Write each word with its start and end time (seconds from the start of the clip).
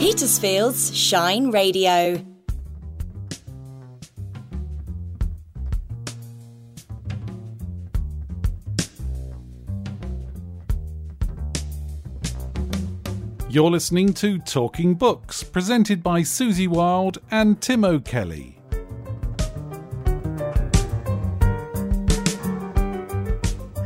Petersfield's 0.00 0.96
Shine 0.96 1.50
Radio. 1.50 2.24
You're 13.50 13.70
listening 13.70 14.14
to 14.14 14.38
Talking 14.38 14.94
Books, 14.94 15.42
presented 15.42 16.02
by 16.02 16.22
Susie 16.22 16.66
Wild 16.66 17.18
and 17.30 17.60
Tim 17.60 17.84
O'Kelly. 17.84 18.59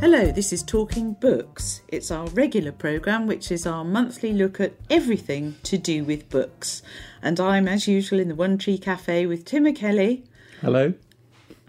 Hello, 0.07 0.31
this 0.31 0.53
is 0.53 0.61
Talking 0.61 1.13
Books. 1.13 1.81
It's 1.87 2.11
our 2.11 2.27
regular 2.27 2.71
programme, 2.71 3.25
which 3.25 3.51
is 3.51 3.65
our 3.65 3.83
monthly 3.83 4.33
look 4.33 4.59
at 4.59 4.73
everything 4.87 5.55
to 5.63 5.79
do 5.79 6.03
with 6.03 6.29
books. 6.29 6.83
And 7.23 7.39
I'm, 7.39 7.67
as 7.67 7.87
usual, 7.87 8.19
in 8.19 8.27
the 8.27 8.35
One 8.35 8.59
Tree 8.59 8.77
Cafe 8.77 9.25
with 9.25 9.45
Tim 9.45 9.65
O'Kelly. 9.65 10.23
Hello. 10.61 10.93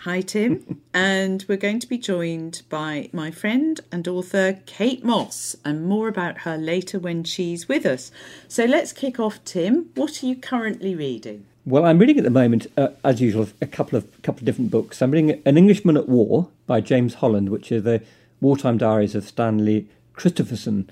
Hi, 0.00 0.20
Tim. 0.20 0.82
and 0.94 1.46
we're 1.48 1.56
going 1.56 1.80
to 1.80 1.86
be 1.86 1.96
joined 1.96 2.60
by 2.68 3.08
my 3.10 3.30
friend 3.30 3.80
and 3.90 4.06
author 4.06 4.60
Kate 4.66 5.02
Mosse, 5.02 5.56
and 5.64 5.86
more 5.86 6.06
about 6.06 6.40
her 6.40 6.58
later 6.58 6.98
when 6.98 7.24
she's 7.24 7.70
with 7.70 7.86
us. 7.86 8.12
So 8.48 8.66
let's 8.66 8.92
kick 8.92 9.18
off, 9.18 9.42
Tim. 9.44 9.88
What 9.94 10.22
are 10.22 10.26
you 10.26 10.36
currently 10.36 10.94
reading? 10.94 11.46
Well, 11.64 11.86
I'm 11.86 11.98
reading 11.98 12.18
at 12.18 12.24
the 12.24 12.30
moment, 12.30 12.66
uh, 12.76 12.88
as 13.02 13.18
usual, 13.22 13.48
a 13.62 13.66
couple 13.66 13.96
of 13.96 14.06
couple 14.20 14.40
of 14.40 14.44
different 14.44 14.70
books. 14.70 15.00
I'm 15.00 15.10
reading 15.10 15.42
*An 15.46 15.56
Englishman 15.56 15.96
at 15.96 16.06
War* 16.06 16.48
by 16.66 16.82
James 16.82 17.14
Holland, 17.14 17.48
which 17.48 17.72
is 17.72 17.82
the 17.82 18.02
wartime 18.40 18.78
diaries 18.78 19.14
of 19.14 19.26
Stanley 19.26 19.88
Christopherson. 20.12 20.90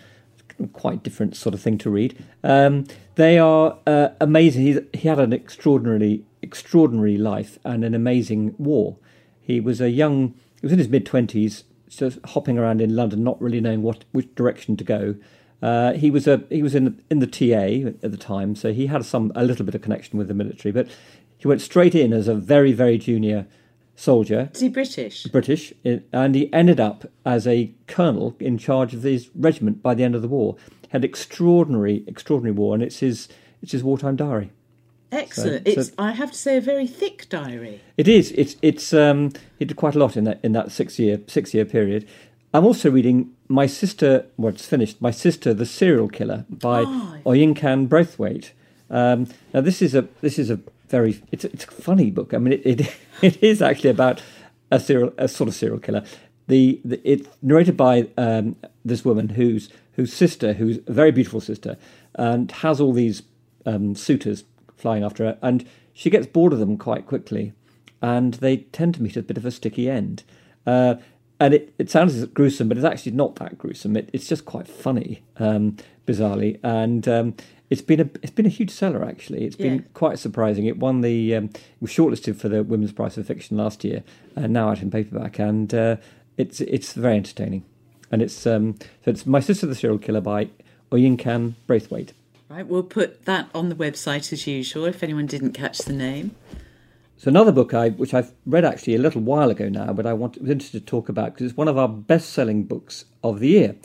Quite 0.73 1.03
different 1.03 1.37
sort 1.37 1.55
of 1.55 1.61
thing 1.61 1.79
to 1.79 1.91
read. 1.91 2.25
Um, 2.45 2.87
they 3.17 3.39
are 3.39 3.79
uh, 3.87 4.11
amazing. 4.21 4.63
He's, 4.63 4.79
he 4.93 5.09
had 5.09 5.19
an 5.19 5.33
extraordinarily 5.33 6.25
extraordinary 6.43 7.17
life 7.17 7.59
and 7.65 7.85
an 7.85 7.95
amazing 7.95 8.55
war. 8.59 8.97
He 9.41 9.59
was 9.61 9.81
a 9.81 9.91
young, 9.91 10.35
he 10.61 10.67
was 10.67 10.73
in 10.73 10.79
his 10.79 10.89
mid 10.89 11.05
twenties, 11.05 11.65
just 11.89 12.19
hopping 12.25 12.59
around 12.59 12.81
in 12.81 12.95
London, 12.95 13.25
not 13.25 13.41
really 13.41 13.61
knowing 13.61 13.83
what 13.83 14.05
which 14.13 14.33
direction 14.35 14.77
to 14.77 14.85
go. 14.85 15.17
Uh, 15.61 15.95
he 15.95 16.11
was 16.11 16.29
a 16.29 16.45
he 16.51 16.63
was 16.63 16.75
in 16.75 17.03
in 17.11 17.19
the 17.19 17.27
TA 17.27 17.89
at 18.03 18.11
the 18.13 18.17
time, 18.17 18.55
so 18.55 18.73
he 18.73 18.87
had 18.87 19.05
some 19.05 19.33
a 19.35 19.45
little 19.45 19.65
bit 19.65 19.75
of 19.75 19.83
connection 19.83 20.19
with 20.19 20.29
the 20.29 20.35
military. 20.35 20.73
But 20.73 20.89
he 21.39 21.49
went 21.49 21.63
straight 21.63 21.95
in 21.95 22.13
as 22.13 22.29
a 22.29 22.35
very 22.35 22.73
very 22.73 22.99
junior 22.99 23.47
soldier. 23.97 24.51
Is 24.55 24.61
he 24.61 24.69
British? 24.69 25.25
British, 25.25 25.73
and 25.85 26.35
he 26.35 26.53
ended 26.53 26.81
up 26.81 27.05
as 27.25 27.47
a 27.47 27.73
colonel 27.87 28.37
in 28.41 28.59
charge 28.59 28.95
of 28.95 29.03
his 29.03 29.31
regiment 29.35 29.83
by 29.83 29.95
the 29.95 30.05
end 30.05 30.15
of 30.15 30.23
the 30.23 30.29
war. 30.29 30.57
Had 30.91 31.05
extraordinary 31.05 32.05
extraordinary 32.07 32.53
war, 32.53 32.75
and 32.75 32.83
it's 32.83 33.01
his 33.01 33.29
it's 33.63 33.73
his 33.73 33.83
wartime 33.83 34.17
diary. 34.17 34.53
Excellent. 35.11 35.67
So, 35.67 35.73
it's 35.73 35.89
so, 35.89 35.95
I 35.99 36.13
have 36.13 36.33
to 36.33 36.39
say 36.39 36.57
a 36.57 36.61
very 36.61 36.87
thick 36.87 37.29
diary. 37.29 37.81
It 37.97 38.09
is. 38.09 38.33
It's 38.33 38.57
it's 38.63 38.93
um 38.93 39.33
he 39.59 39.65
did 39.65 39.77
quite 39.77 39.95
a 39.95 39.99
lot 39.99 40.17
in 40.17 40.25
that 40.25 40.41
in 40.43 40.53
that 40.53 40.73
six 40.73 40.99
year 40.99 41.21
six 41.27 41.55
year 41.55 41.65
period. 41.65 42.07
I'm 42.53 42.65
also 42.65 42.91
reading 42.91 43.33
My 43.49 43.67
Sister 43.67 44.27
well 44.37 44.53
it's 44.53 44.67
finished, 44.67 45.01
My 45.01 45.11
Sister 45.11 45.55
the 45.55 45.67
Serial 45.67 46.09
Killer 46.09 46.47
by 46.49 46.85
oh. 46.87 47.19
Oyinkan 47.27 47.89
Braithwaite. 47.89 48.53
Um, 48.91 49.29
now 49.53 49.61
this 49.61 49.83
is 49.83 49.95
a 49.95 50.03
this 50.21 50.39
is 50.39 50.51
a 50.51 50.61
very 50.95 51.21
it's 51.33 51.45
it's 51.45 51.65
a 51.65 51.71
funny 51.71 52.11
book. 52.11 52.33
I 52.35 52.39
mean 52.39 52.55
it, 52.55 52.63
it, 52.65 52.97
it 53.23 53.43
is 53.43 53.61
actually 53.61 53.91
about 53.91 54.23
a 54.71 54.79
serial 54.79 55.13
a 55.19 55.29
sort 55.29 55.49
of 55.49 55.55
serial 55.55 55.81
killer. 55.81 56.05
The, 56.47 56.81
the 56.85 57.01
it's 57.11 57.29
narrated 57.43 57.77
by 57.77 58.09
um, 58.17 58.57
this 58.85 59.05
woman 59.05 59.31
whose 59.31 59.71
whose 59.93 60.13
sister, 60.13 60.53
who's 60.55 60.79
a 60.87 60.93
very 60.93 61.13
beautiful 61.13 61.41
sister, 61.41 61.77
and 62.15 62.51
has 62.53 62.81
all 62.81 62.93
these 62.93 63.23
um, 63.67 63.95
suitors 63.95 64.45
flying 64.77 65.03
after 65.03 65.25
her, 65.25 65.39
and 65.41 65.67
she 65.93 66.11
gets 66.11 66.27
bored 66.27 66.53
of 66.53 66.59
them 66.59 66.77
quite 66.77 67.07
quickly, 67.07 67.53
and 68.03 68.35
they 68.35 68.59
tend 68.79 68.95
to 68.95 69.03
meet 69.03 69.17
a 69.17 69.23
bit 69.23 69.37
of 69.37 69.47
a 69.47 69.51
sticky 69.51 69.89
end. 69.89 70.23
Uh, 70.67 70.97
and 71.41 71.55
it, 71.55 71.75
it 71.79 71.91
sounds 71.91 72.25
gruesome, 72.27 72.69
but 72.69 72.77
it's 72.77 72.87
actually 72.87 73.13
not 73.13 73.37
that 73.37 73.59
gruesome. 73.59 73.97
It, 73.97 74.11
it's 74.13 74.29
just 74.29 74.45
quite 74.45 74.69
funny, 74.69 75.23
um, 75.39 75.77
bizarrely, 76.07 76.59
and 76.63 77.09
um, 77.09 77.35
it's 77.71 77.83
been 77.83 78.01
a 78.01 78.11
it's 78.23 78.31
been 78.31 78.47
a 78.47 78.51
huge 78.51 78.71
seller. 78.71 79.05
Actually, 79.05 79.45
it's 79.45 79.57
been 79.57 79.77
yeah. 79.77 79.85
quite 79.95 80.19
surprising. 80.19 80.67
It 80.67 80.79
won 80.79 81.01
the 81.01 81.35
um, 81.35 81.51
was 81.81 81.91
shortlisted 81.91 82.37
for 82.37 82.49
the 82.49 82.63
Women's 82.63 82.93
Prize 82.93 83.15
for 83.15 83.23
Fiction 83.23 83.57
last 83.57 83.85
year, 83.85 84.03
and 84.37 84.53
now 84.53 84.71
out 84.71 84.83
in 84.83 84.91
paperback, 84.91 85.39
and 85.39 85.73
uh, 85.75 85.97
it's 86.37 86.61
it's 86.61 86.93
very 86.93 87.17
entertaining. 87.17 87.65
And 88.11 88.23
it's 88.23 88.47
um, 88.47 88.77
so 89.05 89.11
it's 89.11 89.27
My 89.27 89.41
Sister 89.41 89.67
the 89.67 89.75
Serial 89.75 89.99
Killer 89.99 90.21
by 90.21 90.49
Oyinkan 90.91 91.55
Braithwaite. 91.67 92.13
Right, 92.49 92.67
we'll 92.67 92.83
put 92.83 93.25
that 93.25 93.49
on 93.55 93.71
the 93.71 93.75
website 93.75 94.33
as 94.33 94.47
usual 94.47 94.85
if 94.85 95.03
anyone 95.03 95.27
didn't 95.27 95.53
catch 95.53 95.79
the 95.79 95.93
name. 95.95 96.37
So 97.17 97.29
another 97.29 97.53
book 97.53 97.73
I, 97.73 97.89
which 97.89 98.13
I've 98.13 98.33
read 98.45 98.65
actually 98.65 98.95
a 98.95 98.99
little 98.99 99.23
while 99.23 99.51
ago 99.51 99.69
now, 99.69 99.93
but 99.93 100.05
I 100.05 100.13
want, 100.13 100.41
was 100.41 100.51
interested 100.51 100.81
to 100.81 100.87
talk 100.87 101.09
about 101.09 101.33
because 101.33 101.47
it's 101.47 101.57
one 101.57 101.69
of 101.69 101.79
our 101.79 101.89
best-selling 101.89 102.65
books 102.65 103.07
of 103.23 103.41
the 103.41 103.49
year, 103.49 103.77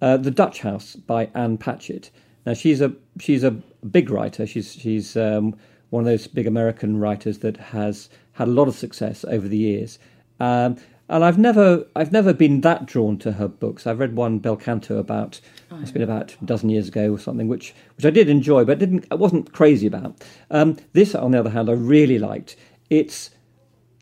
uh, 0.00 0.18
*The 0.18 0.30
Dutch 0.30 0.60
House* 0.60 0.94
by 0.94 1.28
Ann 1.34 1.58
Patchett. 1.58 2.10
Now 2.46 2.54
she's 2.54 2.80
a 2.80 2.94
she's 3.20 3.44
a 3.44 3.50
big 3.50 4.08
writer. 4.08 4.46
She's 4.46 4.72
she's 4.72 5.16
um, 5.16 5.56
one 5.90 6.02
of 6.02 6.06
those 6.06 6.26
big 6.26 6.46
American 6.46 6.98
writers 6.98 7.38
that 7.38 7.56
has 7.56 8.08
had 8.32 8.48
a 8.48 8.52
lot 8.52 8.68
of 8.68 8.76
success 8.76 9.24
over 9.24 9.48
the 9.48 9.58
years. 9.58 9.98
Um, 10.40 10.76
and 11.08 11.24
I've 11.24 11.38
never 11.38 11.86
I've 11.94 12.12
never 12.12 12.32
been 12.32 12.62
that 12.62 12.86
drawn 12.86 13.18
to 13.18 13.32
her 13.32 13.48
books. 13.48 13.86
I've 13.86 14.00
read 14.00 14.16
one 14.16 14.38
Bel 14.38 14.56
Canto 14.56 14.98
about 14.98 15.40
oh, 15.70 15.78
it's 15.80 15.92
been 15.92 16.02
about 16.02 16.36
a 16.40 16.44
dozen 16.44 16.68
years 16.68 16.88
ago 16.88 17.12
or 17.12 17.18
something, 17.18 17.48
which 17.48 17.74
which 17.96 18.04
I 18.04 18.10
did 18.10 18.28
enjoy, 18.28 18.64
but 18.64 18.78
didn't 18.78 19.06
I 19.10 19.14
wasn't 19.14 19.52
crazy 19.52 19.86
about. 19.86 20.22
Um, 20.50 20.76
this, 20.92 21.14
on 21.14 21.30
the 21.30 21.40
other 21.40 21.50
hand, 21.50 21.68
I 21.68 21.74
really 21.74 22.18
liked. 22.18 22.56
It's 22.90 23.30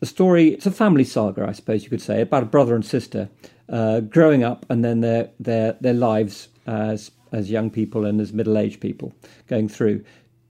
a 0.01 0.05
story. 0.05 0.49
It's 0.49 0.65
a 0.65 0.71
family 0.71 1.03
saga, 1.03 1.47
I 1.47 1.51
suppose 1.51 1.83
you 1.83 1.89
could 1.89 2.01
say, 2.01 2.21
about 2.21 2.43
a 2.43 2.47
brother 2.47 2.75
and 2.75 2.85
sister 2.85 3.29
uh, 3.69 3.99
growing 3.99 4.43
up, 4.43 4.65
and 4.69 4.83
then 4.83 5.01
their 5.01 5.29
their 5.39 5.73
their 5.81 5.93
lives 5.93 6.49
as 6.65 7.11
as 7.35 7.51
young 7.51 7.69
people 7.69 8.05
and 8.05 8.21
as 8.21 8.31
middle 8.31 8.57
aged 8.57 8.79
people 8.79 9.13
going 9.47 9.67
through. 9.67 10.03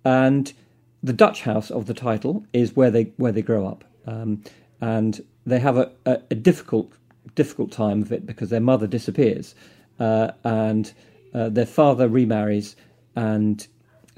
And 0.06 0.54
the 1.02 1.14
Dutch 1.14 1.42
house 1.42 1.72
of 1.72 1.88
the 1.88 1.94
title 1.94 2.46
is 2.54 2.76
where 2.76 2.92
they 2.92 3.12
where 3.18 3.32
they 3.32 3.42
grow 3.42 3.68
up. 3.68 3.84
Um, 4.06 4.44
and 4.80 5.24
they 5.46 5.60
have 5.60 5.78
a, 5.78 5.92
a, 6.06 6.22
a, 6.32 6.36
difficult 6.36 6.92
difficult 7.34 7.72
time 7.72 8.04
of 8.04 8.12
it 8.12 8.26
because 8.26 8.50
their 8.52 8.60
mother 8.60 8.86
disappears 8.86 9.56
uh, 10.00 10.32
and 10.44 10.94
uh, 11.34 11.50
their 11.50 11.66
father 11.66 12.08
remarries 12.08 12.76
and 13.16 13.68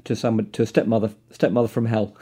to 0.04 0.14
some 0.14 0.44
to 0.50 0.62
a 0.62 0.66
stepmother 0.66 1.10
stepmother 1.30 1.68
from 1.68 1.86
hell. 1.86 2.14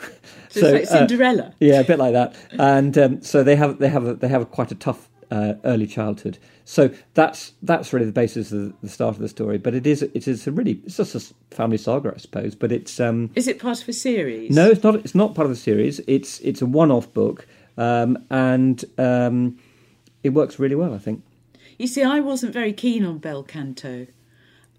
So, 0.48 0.60
so 0.60 0.72
like 0.72 0.86
Cinderella. 0.86 1.42
Uh, 1.42 1.52
yeah, 1.58 1.80
a 1.80 1.84
bit 1.84 1.98
like 1.98 2.12
that. 2.12 2.36
And 2.52 2.96
um, 2.98 3.22
so 3.22 3.42
they 3.42 3.56
have 3.56 3.78
they 3.78 3.88
have 3.88 4.06
a, 4.06 4.14
they 4.14 4.28
have 4.28 4.42
a 4.42 4.46
quite 4.46 4.70
a 4.70 4.76
tough 4.76 5.08
uh, 5.30 5.54
early 5.64 5.86
childhood. 5.86 6.38
So 6.64 6.90
that's 7.14 7.52
that's 7.62 7.92
really 7.92 8.06
the 8.06 8.12
basis 8.12 8.52
of 8.52 8.72
the 8.80 8.88
start 8.88 9.16
of 9.16 9.20
the 9.20 9.28
story. 9.28 9.58
But 9.58 9.74
it 9.74 9.86
is 9.86 10.02
it 10.02 10.28
is 10.28 10.46
a 10.46 10.52
really 10.52 10.80
it's 10.84 10.96
just 10.96 11.14
a 11.14 11.54
family 11.54 11.78
saga, 11.78 12.12
I 12.14 12.18
suppose. 12.18 12.54
But 12.54 12.72
it's 12.72 12.98
um, 13.00 13.30
is 13.34 13.48
it 13.48 13.58
part 13.58 13.82
of 13.82 13.88
a 13.88 13.92
series? 13.92 14.54
No, 14.54 14.68
it's 14.68 14.82
not. 14.82 14.96
It's 14.96 15.14
not 15.14 15.34
part 15.34 15.46
of 15.46 15.50
the 15.50 15.60
series. 15.60 16.00
It's 16.06 16.40
it's 16.40 16.62
a 16.62 16.66
one 16.66 16.90
off 16.90 17.12
book 17.12 17.46
um, 17.76 18.24
and 18.30 18.84
um, 18.98 19.58
it 20.22 20.30
works 20.30 20.58
really 20.58 20.74
well, 20.74 20.94
I 20.94 20.98
think. 20.98 21.22
You 21.78 21.86
see, 21.86 22.02
I 22.02 22.20
wasn't 22.20 22.52
very 22.52 22.72
keen 22.72 23.04
on 23.04 23.18
Bel 23.18 23.42
Canto. 23.42 24.06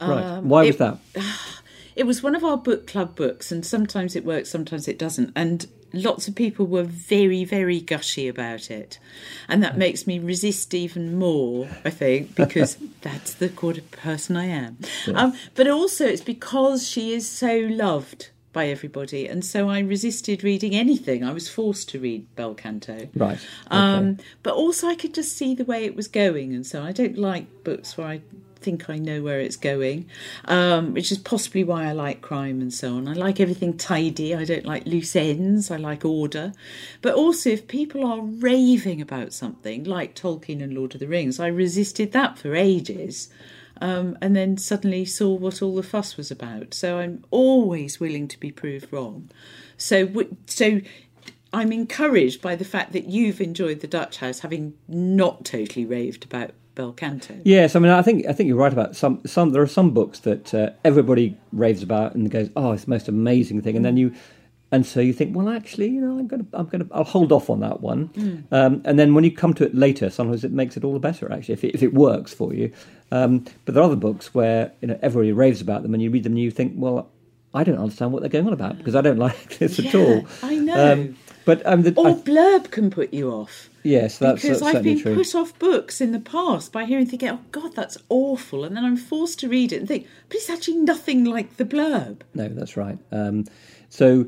Right. 0.02 0.24
Um, 0.24 0.50
Why 0.50 0.66
was 0.66 0.76
it, 0.76 0.78
that? 0.80 1.00
It 1.98 2.06
was 2.06 2.22
one 2.22 2.36
of 2.36 2.44
our 2.44 2.58
book 2.58 2.86
club 2.88 3.16
books, 3.16 3.52
and 3.52 3.66
sometimes 3.66 4.16
it 4.16 4.24
works, 4.24 4.50
sometimes 4.50 4.88
it 4.88 5.00
doesn't. 5.00 5.32
And 5.36 5.68
lots 5.94 6.28
of 6.28 6.36
people 6.36 6.66
were 6.66 6.84
very, 6.84 7.44
very 7.44 7.80
gushy 7.80 8.28
about 8.28 8.70
it. 8.70 9.00
And 9.48 9.64
that 9.64 9.78
makes 9.78 10.06
me 10.06 10.20
resist 10.20 10.74
even 10.74 11.18
more, 11.18 11.68
I 11.84 11.90
think, 11.90 12.36
because 12.36 12.78
that's 13.02 13.34
the 13.34 13.50
kind 13.50 13.80
of 13.80 13.92
person 13.92 14.38
I 14.38 14.46
am. 14.46 14.78
Yeah. 15.06 15.14
Um, 15.14 15.34
but 15.56 15.68
also, 15.68 16.06
it's 16.06 16.22
because 16.22 16.88
she 16.88 17.14
is 17.14 17.28
so 17.28 17.58
loved 17.58 18.30
by 18.54 18.68
everybody, 18.68 19.28
and 19.28 19.46
so 19.46 19.70
I 19.70 19.80
resisted 19.80 20.44
reading 20.44 20.74
anything. 20.74 21.24
I 21.24 21.32
was 21.32 21.48
forced 21.48 21.90
to 21.90 22.00
read 22.00 22.26
Bel 22.36 22.56
Canto. 22.56 23.08
Right. 23.16 23.38
Um, 23.70 24.18
but 24.42 24.54
also, 24.54 24.88
I 24.88 24.96
could 24.96 25.14
just 25.14 25.38
see 25.38 25.54
the 25.54 25.66
way 25.66 25.86
it 25.86 25.96
was 25.96 26.08
going, 26.08 26.54
and 26.54 26.66
so 26.66 26.82
I 26.82 26.92
don't 26.92 27.18
like 27.18 27.64
books 27.64 27.98
where 27.98 28.08
I 28.08 28.22
think 28.68 28.90
I 28.90 28.98
know 28.98 29.22
where 29.22 29.40
it's 29.40 29.56
going, 29.56 30.10
um, 30.44 30.94
which 30.94 31.10
is 31.10 31.18
possibly 31.18 31.64
why 31.64 31.86
I 31.86 31.94
like 31.94 32.20
crime 32.20 32.60
and 32.60 32.74
so 32.74 32.96
on. 32.96 33.08
I 33.08 33.14
like 33.14 33.40
everything 33.40 33.78
tidy. 33.78 34.36
I 34.36 34.44
don't 34.44 34.66
like 34.66 34.86
loose 34.86 35.16
ends. 35.16 35.72
I 35.72 35.78
like 35.78 36.04
order. 36.04 36.52
But 37.02 37.14
also, 37.14 37.50
if 37.50 37.70
people 37.70 38.06
are 38.06 38.20
raving 38.20 39.00
about 39.00 39.32
something 39.32 39.86
like 39.86 40.16
Tolkien 40.16 40.62
and 40.62 40.74
Lord 40.74 40.96
of 40.96 41.00
the 41.00 41.08
Rings, 41.08 41.40
I 41.40 41.48
resisted 41.48 42.12
that 42.12 42.38
for 42.38 42.56
ages 42.56 43.30
um, 43.80 44.18
and 44.22 44.36
then 44.36 44.58
suddenly 44.58 45.06
saw 45.06 45.34
what 45.34 45.62
all 45.62 45.76
the 45.76 45.82
fuss 45.82 46.18
was 46.18 46.30
about. 46.30 46.74
So 46.74 46.98
I'm 46.98 47.24
always 47.32 48.02
willing 48.02 48.28
to 48.28 48.38
be 48.38 48.52
proved 48.52 48.92
wrong. 48.92 49.30
So, 49.78 50.26
so 50.46 50.82
I'm 51.54 51.72
encouraged 51.72 52.42
by 52.42 52.58
the 52.58 52.66
fact 52.66 52.92
that 52.92 53.06
you've 53.06 53.40
enjoyed 53.40 53.80
the 53.80 53.88
Dutch 53.88 54.18
House, 54.18 54.40
having 54.40 54.74
not 54.90 55.46
totally 55.46 55.86
raved 55.86 56.26
about 56.26 56.52
bel 56.78 56.94
canto. 56.94 57.36
Yes, 57.44 57.76
I 57.76 57.80
mean, 57.80 57.92
I 57.92 58.02
think 58.02 58.26
I 58.28 58.34
think 58.34 58.48
you're 58.48 58.58
right 58.58 58.72
about 58.72 58.96
some. 58.96 59.20
Some 59.26 59.50
there 59.50 59.62
are 59.62 59.68
some 59.68 59.92
books 59.92 60.20
that 60.20 60.54
uh, 60.54 60.70
everybody 60.86 61.36
raves 61.52 61.84
about 61.84 62.16
and 62.16 62.30
goes, 62.32 62.50
"Oh, 62.56 62.72
it's 62.72 62.86
the 62.86 62.92
most 62.92 63.10
amazing 63.10 63.62
thing," 63.64 63.76
and 63.76 63.84
then 63.84 63.98
you, 63.98 64.14
and 64.72 64.86
so 64.86 65.02
you 65.02 65.12
think, 65.12 65.36
"Well, 65.36 65.50
actually, 65.50 65.90
you 65.90 66.00
know, 66.00 66.20
I'm 66.20 66.28
gonna, 66.28 66.46
I'm 66.54 66.68
gonna, 66.68 66.86
I'll 66.92 67.04
hold 67.04 67.32
off 67.32 67.50
on 67.50 67.60
that 67.62 67.82
one." 67.82 68.10
Mm. 68.10 68.44
Um, 68.52 68.82
and 68.86 68.98
then 68.98 69.14
when 69.16 69.24
you 69.24 69.32
come 69.32 69.54
to 69.56 69.66
it 69.66 69.76
later, 69.76 70.10
sometimes 70.10 70.44
it 70.44 70.52
makes 70.52 70.78
it 70.78 70.84
all 70.84 70.94
the 70.94 71.00
better, 71.00 71.32
actually, 71.32 71.54
if 71.54 71.64
it, 71.64 71.74
if 71.74 71.84
it 71.84 71.94
works 71.94 72.34
for 72.34 72.54
you. 72.54 72.72
Um, 73.12 73.40
but 73.66 73.74
there 73.74 73.82
are 73.82 73.88
other 73.88 73.96
books 73.96 74.34
where 74.34 74.72
you 74.82 74.88
know 74.88 75.00
everybody 75.02 75.32
raves 75.34 75.60
about 75.60 75.82
them, 75.82 75.94
and 75.94 76.02
you 76.02 76.12
read 76.12 76.24
them 76.24 76.34
and 76.34 76.42
you 76.42 76.52
think, 76.52 76.74
"Well, 76.76 77.10
I 77.54 77.64
don't 77.64 77.80
understand 77.80 78.14
what 78.14 78.22
they're 78.22 78.30
going 78.30 78.48
on 78.48 78.54
about 78.54 78.78
because 78.78 78.96
I 78.96 79.02
don't 79.02 79.18
like 79.28 79.58
this 79.58 79.80
at 79.80 79.96
all." 79.96 80.28
I 80.44 80.56
know. 80.56 81.14
But 81.48 81.66
um, 81.66 81.82
the, 81.82 81.94
or 81.96 82.10
I- 82.10 82.14
blurb 82.14 82.70
can 82.72 82.90
put 82.92 83.14
you 83.14 83.32
off. 83.32 83.70
yes, 83.82 84.18
that's, 84.20 84.42
because 84.44 84.60
that's 84.60 84.76
I've 84.76 84.84
been 84.84 85.00
true. 85.02 85.16
put 85.16 85.34
off 85.34 85.58
books 85.58 86.02
in 86.02 86.12
the 86.12 86.20
past 86.20 86.72
by 86.72 86.86
hearing 86.86 87.06
thinking, 87.08 87.30
oh 87.30 87.40
God, 87.52 87.74
that's 87.74 87.98
awful. 88.10 88.64
And 88.66 88.76
then 88.78 88.84
I'm 88.86 88.98
forced 88.98 89.40
to 89.40 89.50
read 89.50 89.72
it 89.74 89.78
and 89.78 89.88
think, 89.88 90.06
but 90.28 90.36
it's 90.38 90.50
actually 90.50 90.78
nothing 90.78 91.24
like 91.24 91.58
the 91.58 91.66
blurb. 91.66 92.22
No, 92.36 92.50
that's 92.50 92.76
right. 92.78 93.00
Um, 93.12 93.46
so, 93.90 94.28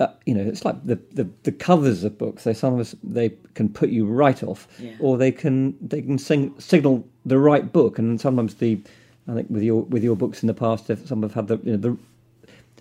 uh, 0.00 0.08
you 0.26 0.34
know, 0.34 0.42
it's 0.42 0.64
like 0.64 0.84
the, 0.84 0.96
the, 1.12 1.28
the 1.44 1.52
covers 1.52 2.04
of 2.04 2.18
books. 2.18 2.44
They 2.44 2.52
sometimes 2.54 2.94
they 3.02 3.30
can 3.54 3.68
put 3.68 3.88
you 3.90 4.04
right 4.06 4.42
off, 4.42 4.66
Yeah. 4.78 4.92
or 5.00 5.16
they 5.16 5.32
can 5.32 5.76
they 5.80 6.02
can 6.02 6.18
sing, 6.18 6.54
signal 6.58 7.08
the 7.24 7.38
right 7.38 7.72
book. 7.72 7.98
And 7.98 8.20
sometimes 8.20 8.56
the 8.56 8.80
I 9.28 9.34
think 9.34 9.48
with 9.48 9.62
your 9.62 9.82
with 9.84 10.04
your 10.04 10.16
books 10.16 10.42
in 10.42 10.48
the 10.48 10.54
past, 10.54 10.90
if 10.90 11.06
some 11.06 11.22
have 11.22 11.34
had 11.34 11.46
the 11.48 11.58
you 11.64 11.72
know 11.72 11.78
the 11.78 11.96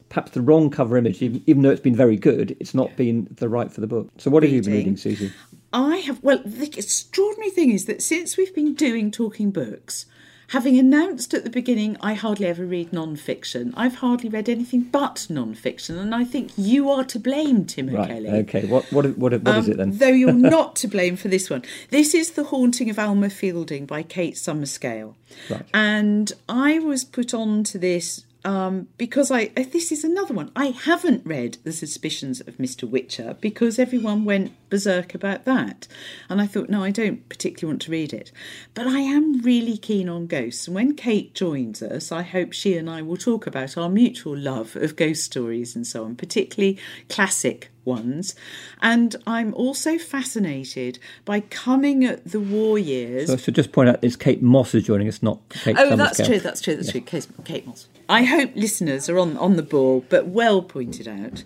perhaps 0.09 0.31
the 0.31 0.41
wrong 0.41 0.69
cover 0.69 0.97
image, 0.97 1.21
even, 1.21 1.43
even 1.45 1.61
though 1.63 1.69
it's 1.71 1.81
been 1.81 1.95
very 1.95 2.17
good, 2.17 2.55
it's 2.59 2.73
not 2.73 2.95
been 2.95 3.27
the 3.31 3.49
right 3.49 3.71
for 3.71 3.81
the 3.81 3.87
book. 3.87 4.09
So, 4.17 4.31
what 4.31 4.43
have 4.43 4.51
you 4.51 4.61
been 4.61 4.71
Reading. 4.71 4.93
reading, 4.93 4.97
Susie? 4.97 5.31
I 5.73 5.97
have, 5.97 6.23
well, 6.23 6.41
the 6.45 6.67
extraordinary 6.67 7.49
thing 7.51 7.71
is 7.71 7.85
that 7.85 8.01
since 8.01 8.37
we've 8.37 8.55
been 8.55 8.73
doing 8.75 9.11
talking 9.11 9.51
books, 9.51 10.05
having 10.49 10.77
announced 10.79 11.33
at 11.33 11.43
the 11.43 11.49
beginning 11.49 11.97
I 11.99 12.13
hardly 12.13 12.45
ever 12.45 12.65
read 12.65 12.93
non 12.93 13.15
fiction, 13.15 13.73
I've 13.75 13.95
hardly 13.95 14.29
read 14.29 14.47
anything 14.47 14.83
but 14.83 15.27
non 15.29 15.53
fiction. 15.53 15.97
And 15.97 16.15
I 16.15 16.23
think 16.23 16.51
you 16.55 16.89
are 16.89 17.03
to 17.05 17.19
blame, 17.19 17.65
Tim 17.65 17.89
Right. 17.89 18.09
O'Kelly. 18.09 18.29
Okay. 18.29 18.65
What 18.67 18.85
what 18.93 19.17
what, 19.17 19.33
what 19.41 19.57
is 19.57 19.67
it 19.67 19.77
then? 19.77 19.89
Um, 19.89 19.97
Though 19.97 20.07
you're 20.07 20.31
not 20.57 20.75
to 20.77 20.87
blame 20.87 21.17
for 21.17 21.27
this 21.27 21.49
one. 21.49 21.63
This 21.89 22.13
is 22.13 22.31
The 22.31 22.45
Haunting 22.45 22.89
of 22.89 22.97
Alma 22.99 23.29
Fielding 23.29 23.85
by 23.85 24.03
Kate 24.03 24.35
Summerscale. 24.35 25.15
Right. 25.49 25.65
And 25.73 26.31
I 26.47 26.79
was 26.79 27.03
put 27.03 27.33
on 27.33 27.63
to 27.65 27.77
this 27.77 28.23
um, 28.45 28.87
because 28.97 29.31
I 29.31 29.47
this 29.47 29.91
is 29.91 30.03
another 30.03 30.33
one. 30.33 30.51
I 30.55 30.67
haven't 30.67 31.25
read 31.25 31.57
The 31.63 31.73
Suspicions 31.73 32.39
of 32.41 32.57
Mr. 32.57 32.87
Whicher 32.87 33.39
because 33.41 33.79
everyone 33.79 34.23
went 34.23 34.53
berserk 34.69 35.15
about 35.15 35.45
that. 35.45 35.87
And 36.29 36.39
I 36.39 36.45
thought, 36.45 36.69
no, 36.69 36.83
I 36.83 36.91
don't 36.91 37.27
particularly 37.27 37.73
want 37.73 37.81
to 37.83 37.91
read 37.91 38.13
it. 38.13 38.31
But 38.73 38.87
I 38.87 38.99
am 38.99 39.41
really 39.41 39.77
keen 39.77 40.07
on 40.07 40.27
ghosts. 40.27 40.67
And 40.67 40.75
when 40.75 40.95
Kate 40.95 41.33
joins 41.33 41.81
us, 41.81 42.11
I 42.11 42.21
hope 42.21 42.53
she 42.53 42.77
and 42.77 42.89
I 42.89 43.01
will 43.01 43.17
talk 43.17 43.47
about 43.47 43.77
our 43.77 43.89
mutual 43.89 44.37
love 44.37 44.75
of 44.75 44.95
ghost 44.95 45.23
stories 45.23 45.75
and 45.75 45.85
so 45.87 46.05
on, 46.05 46.15
particularly 46.15 46.77
classic 47.09 47.71
ones. 47.83 48.35
And 48.81 49.15
I'm 49.25 49.53
also 49.55 49.97
fascinated 49.97 50.99
by 51.23 51.39
coming 51.39 52.05
at 52.05 52.25
the 52.25 52.39
war 52.39 52.77
years. 52.77 53.27
So, 53.27 53.37
so 53.37 53.51
just 53.51 53.71
point 53.71 53.89
out, 53.89 54.03
it's 54.03 54.15
Kate 54.15 54.41
Mosse 54.43 54.75
is 54.75 54.83
joining 54.83 55.07
us, 55.07 55.23
not 55.23 55.39
Kate. 55.49 55.75
Oh, 55.79 55.95
that's 55.95 56.23
true. 56.23 56.39
That's 56.39 56.61
true. 56.61 56.75
That's 56.75 56.91
true. 56.91 57.01
Kate, 57.01 57.27
Kate 57.43 57.65
Mosse. 57.65 57.87
I 58.07 58.23
hope 58.23 58.51
listeners 58.55 59.09
are 59.09 59.17
on 59.17 59.37
on 59.37 59.55
the 59.55 59.63
ball, 59.63 60.05
but 60.09 60.27
well 60.27 60.61
pointed 60.61 61.07
out. 61.07 61.43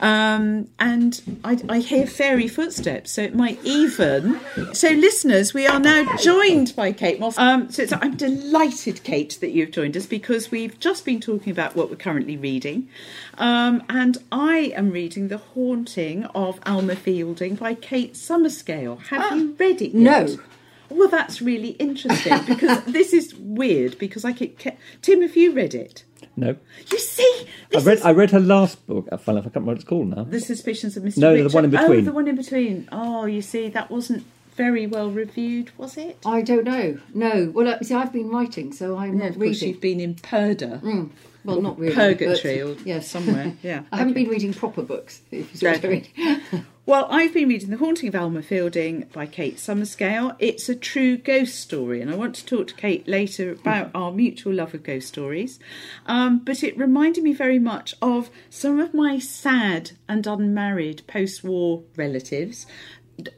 Um, 0.00 0.68
and 0.78 1.20
I, 1.44 1.58
I 1.68 1.78
hear 1.78 2.06
fairy 2.06 2.48
footsteps, 2.48 3.12
so 3.12 3.22
it 3.22 3.34
might 3.34 3.58
even. 3.64 4.40
So, 4.72 4.90
listeners, 4.90 5.54
we 5.54 5.66
are 5.66 5.80
now 5.80 6.16
joined 6.16 6.74
by 6.76 6.92
Kate 6.92 7.18
Mosse. 7.18 7.38
Um, 7.38 7.70
so 7.70 7.86
I'm 8.00 8.16
delighted, 8.16 9.02
Kate, 9.04 9.38
that 9.40 9.50
you've 9.50 9.70
joined 9.70 9.96
us 9.96 10.06
because 10.06 10.50
we've 10.50 10.78
just 10.80 11.04
been 11.04 11.20
talking 11.20 11.50
about 11.50 11.74
what 11.76 11.90
we're 11.90 11.96
currently 11.96 12.36
reading, 12.36 12.88
um, 13.38 13.82
and 13.88 14.18
I 14.30 14.72
am 14.76 14.90
reading 14.90 15.28
The 15.28 15.38
Haunting 15.38 16.24
of 16.26 16.60
Alma 16.66 16.96
Fielding 16.96 17.54
by 17.56 17.74
Kate 17.74 18.14
Summerscale. 18.14 19.00
Have 19.06 19.36
you 19.36 19.54
read 19.58 19.80
it? 19.80 19.92
Yet? 19.92 20.28
No. 20.28 20.38
Well, 20.92 21.08
that's 21.08 21.42
really 21.42 21.70
interesting 21.70 22.38
because 22.46 22.84
this 22.84 23.12
is 23.12 23.34
weird 23.34 23.98
because 23.98 24.24
I 24.24 24.32
keep. 24.32 24.58
Ke- 24.58 24.76
Tim, 25.00 25.22
have 25.22 25.36
you 25.36 25.52
read 25.52 25.74
it? 25.74 26.04
No, 26.36 26.56
You 26.90 26.98
see, 26.98 27.46
I 27.74 27.80
read 27.80 27.98
is 27.98 28.04
I 28.04 28.12
read 28.12 28.30
her 28.30 28.40
last 28.40 28.86
book. 28.86 29.06
I 29.12 29.16
can't 29.16 29.36
remember 29.36 29.60
what 29.60 29.76
it's 29.76 29.84
called 29.84 30.08
now. 30.08 30.24
the 30.24 30.40
suspicions 30.40 30.96
of 30.96 31.02
Mr. 31.02 31.18
No, 31.18 31.36
the 31.36 31.54
one 31.54 31.64
in 31.64 31.74
oh, 31.74 31.78
between. 31.78 32.00
Oh, 32.00 32.04
the 32.04 32.12
one 32.12 32.28
in 32.28 32.36
between. 32.36 32.88
Oh, 32.90 33.26
you 33.26 33.42
see, 33.42 33.68
that 33.68 33.90
wasn't 33.90 34.24
very 34.56 34.86
well 34.86 35.10
reviewed, 35.10 35.70
was 35.78 35.96
it? 35.96 36.18
I 36.26 36.42
don't 36.42 36.64
know. 36.64 36.98
No. 37.14 37.50
Well, 37.54 37.68
uh, 37.68 37.78
see, 37.82 37.94
I've 37.94 38.12
been 38.12 38.28
writing, 38.28 38.72
so 38.72 38.96
I'm 38.96 39.14
Yeah, 39.14 39.18
not 39.18 39.28
of 39.30 39.34
course, 39.38 39.40
reading. 39.62 39.68
you've 39.70 39.80
been 39.80 40.00
in 40.00 40.14
purdah, 40.16 41.10
Well, 41.44 41.60
not 41.60 41.78
really. 41.78 41.94
purgatory, 41.94 42.62
but- 42.62 42.68
or 42.68 42.76
yes. 42.84 43.08
somewhere. 43.08 43.54
Yeah, 43.62 43.82
I 43.90 43.96
haven't 43.98 44.12
okay. 44.12 44.22
been 44.24 44.30
reading 44.32 44.54
proper 44.54 44.82
books. 44.82 45.22
If 45.30 45.50
you 45.52 45.58
see 45.58 45.66
what 45.66 45.84
I 45.84 45.88
Okay. 45.88 46.10
mean. 46.16 46.66
Well, 46.84 47.06
I've 47.10 47.32
been 47.32 47.48
reading 47.48 47.70
The 47.70 47.76
Haunting 47.76 48.08
of 48.08 48.16
Alma 48.16 48.42
Fielding 48.42 49.02
by 49.12 49.24
Kate 49.26 49.56
Summerscale. 49.56 50.34
It's 50.40 50.68
a 50.68 50.74
true 50.74 51.16
ghost 51.16 51.60
story, 51.60 52.00
and 52.02 52.10
I 52.10 52.16
want 52.16 52.34
to 52.34 52.44
talk 52.44 52.66
to 52.66 52.74
Kate 52.74 53.06
later 53.06 53.52
about 53.52 53.92
our 53.94 54.10
mutual 54.10 54.52
love 54.54 54.74
of 54.74 54.82
ghost 54.82 55.06
stories. 55.06 55.60
Um, 56.06 56.40
but 56.40 56.64
it 56.64 56.76
reminded 56.76 57.22
me 57.22 57.34
very 57.34 57.60
much 57.60 57.94
of 58.02 58.30
some 58.50 58.80
of 58.80 58.94
my 58.94 59.20
sad 59.20 59.92
and 60.08 60.26
unmarried 60.26 61.02
post 61.06 61.44
war 61.44 61.84
relatives. 61.96 62.66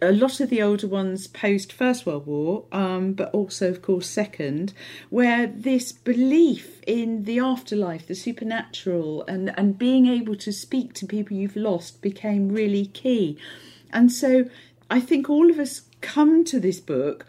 A 0.00 0.12
lot 0.12 0.40
of 0.40 0.50
the 0.50 0.62
older 0.62 0.86
ones 0.86 1.26
post 1.26 1.72
First 1.72 2.06
World 2.06 2.26
War, 2.26 2.64
um, 2.72 3.12
but 3.12 3.32
also, 3.34 3.68
of 3.68 3.82
course, 3.82 4.08
Second, 4.08 4.72
where 5.10 5.46
this 5.46 5.92
belief 5.92 6.80
in 6.86 7.24
the 7.24 7.40
afterlife, 7.40 8.06
the 8.06 8.14
supernatural, 8.14 9.24
and, 9.26 9.52
and 9.58 9.78
being 9.78 10.06
able 10.06 10.36
to 10.36 10.52
speak 10.52 10.94
to 10.94 11.06
people 11.06 11.36
you've 11.36 11.56
lost 11.56 12.00
became 12.00 12.50
really 12.50 12.86
key. 12.86 13.36
And 13.92 14.10
so 14.12 14.48
I 14.90 15.00
think 15.00 15.28
all 15.28 15.50
of 15.50 15.58
us 15.58 15.82
come 16.00 16.44
to 16.44 16.60
this 16.60 16.80
book 16.80 17.26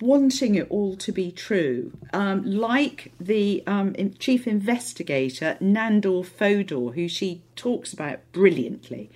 wanting 0.00 0.54
it 0.54 0.68
all 0.70 0.96
to 0.96 1.10
be 1.10 1.32
true. 1.32 1.92
Um, 2.12 2.44
like 2.44 3.12
the 3.20 3.62
um, 3.66 3.94
chief 4.18 4.46
investigator, 4.46 5.56
Nandor 5.60 6.24
Fodor, 6.24 6.92
who 6.92 7.08
she 7.08 7.42
talks 7.56 7.92
about 7.92 8.20
brilliantly. 8.32 9.10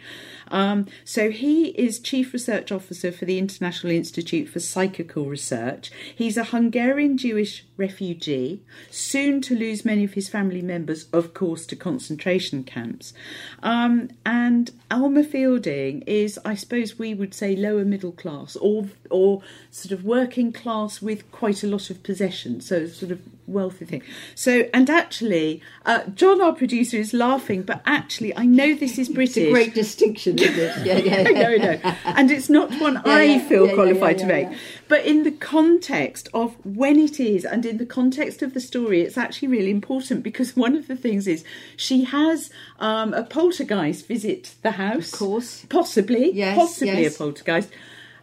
Um, 0.48 0.86
so 1.04 1.30
he 1.30 1.68
is 1.70 1.98
chief 1.98 2.32
research 2.32 2.72
officer 2.72 3.12
for 3.12 3.24
the 3.24 3.38
International 3.38 3.92
Institute 3.92 4.48
for 4.48 4.60
Psychical 4.60 5.26
Research. 5.26 5.90
He's 6.14 6.36
a 6.36 6.44
Hungarian 6.44 7.18
Jewish 7.18 7.65
refugee, 7.76 8.60
soon 8.90 9.40
to 9.42 9.54
lose 9.54 9.84
many 9.84 10.04
of 10.04 10.14
his 10.14 10.28
family 10.28 10.62
members, 10.62 11.06
of 11.12 11.34
course, 11.34 11.66
to 11.66 11.76
concentration 11.76 12.64
camps. 12.64 13.12
Um, 13.62 14.10
and 14.24 14.70
Alma 14.90 15.24
Fielding 15.24 16.02
is, 16.02 16.38
I 16.44 16.54
suppose, 16.54 16.98
we 16.98 17.14
would 17.14 17.34
say 17.34 17.54
lower 17.56 17.84
middle 17.84 18.12
class, 18.12 18.56
or 18.56 18.86
or 19.10 19.42
sort 19.70 19.92
of 19.92 20.04
working 20.04 20.52
class 20.52 21.00
with 21.02 21.30
quite 21.32 21.62
a 21.62 21.66
lot 21.66 21.90
of 21.90 22.02
possessions, 22.02 22.66
so 22.66 22.86
sort 22.86 23.12
of 23.12 23.20
wealthy 23.46 23.84
thing. 23.84 24.02
So, 24.34 24.68
and 24.74 24.90
actually, 24.90 25.62
uh, 25.84 26.04
John, 26.14 26.40
our 26.40 26.52
producer, 26.52 26.96
is 26.96 27.12
laughing, 27.12 27.62
but 27.62 27.82
actually, 27.86 28.36
I 28.36 28.44
know 28.46 28.74
this 28.74 28.98
is 28.98 29.08
British. 29.08 29.36
It's 29.36 29.48
a 29.48 29.52
great 29.52 29.74
distinction, 29.74 30.38
isn't 30.38 30.58
it? 30.58 30.76
Yeah, 30.86 30.98
yeah. 30.98 31.22
Know, 31.56 31.80
I. 31.84 31.96
And 32.04 32.30
it's 32.30 32.48
not 32.48 32.70
one 32.80 32.96
I 32.98 33.22
yeah. 33.22 33.48
feel 33.48 33.64
Yeah, 33.64 33.70
yeah, 33.70 33.74
qualified 33.74 34.20
yeah, 34.20 34.26
to 34.26 34.32
yeah, 34.32 34.48
make. 34.48 34.50
yeah. 34.50 34.58
But 34.88 35.04
in 35.04 35.22
the 35.24 35.32
context 35.32 36.28
of 36.32 36.54
when 36.64 36.98
it 36.98 37.18
is 37.18 37.44
and 37.44 37.65
in 37.66 37.78
the 37.78 37.86
context 37.86 38.42
of 38.42 38.54
the 38.54 38.60
story, 38.60 39.02
it's 39.02 39.18
actually 39.18 39.48
really 39.48 39.70
important 39.70 40.22
because 40.22 40.56
one 40.66 40.74
of 40.76 40.86
the 40.88 40.96
things 40.96 41.26
is 41.26 41.44
she 41.76 42.04
has 42.04 42.50
um, 42.78 43.12
a 43.14 43.24
poltergeist 43.24 44.06
visit 44.06 44.54
the 44.62 44.72
house. 44.72 45.12
Of 45.12 45.18
course. 45.18 45.66
Possibly. 45.68 46.32
Yes, 46.32 46.56
Possibly 46.56 47.02
yes. 47.02 47.14
a 47.14 47.18
poltergeist. 47.18 47.70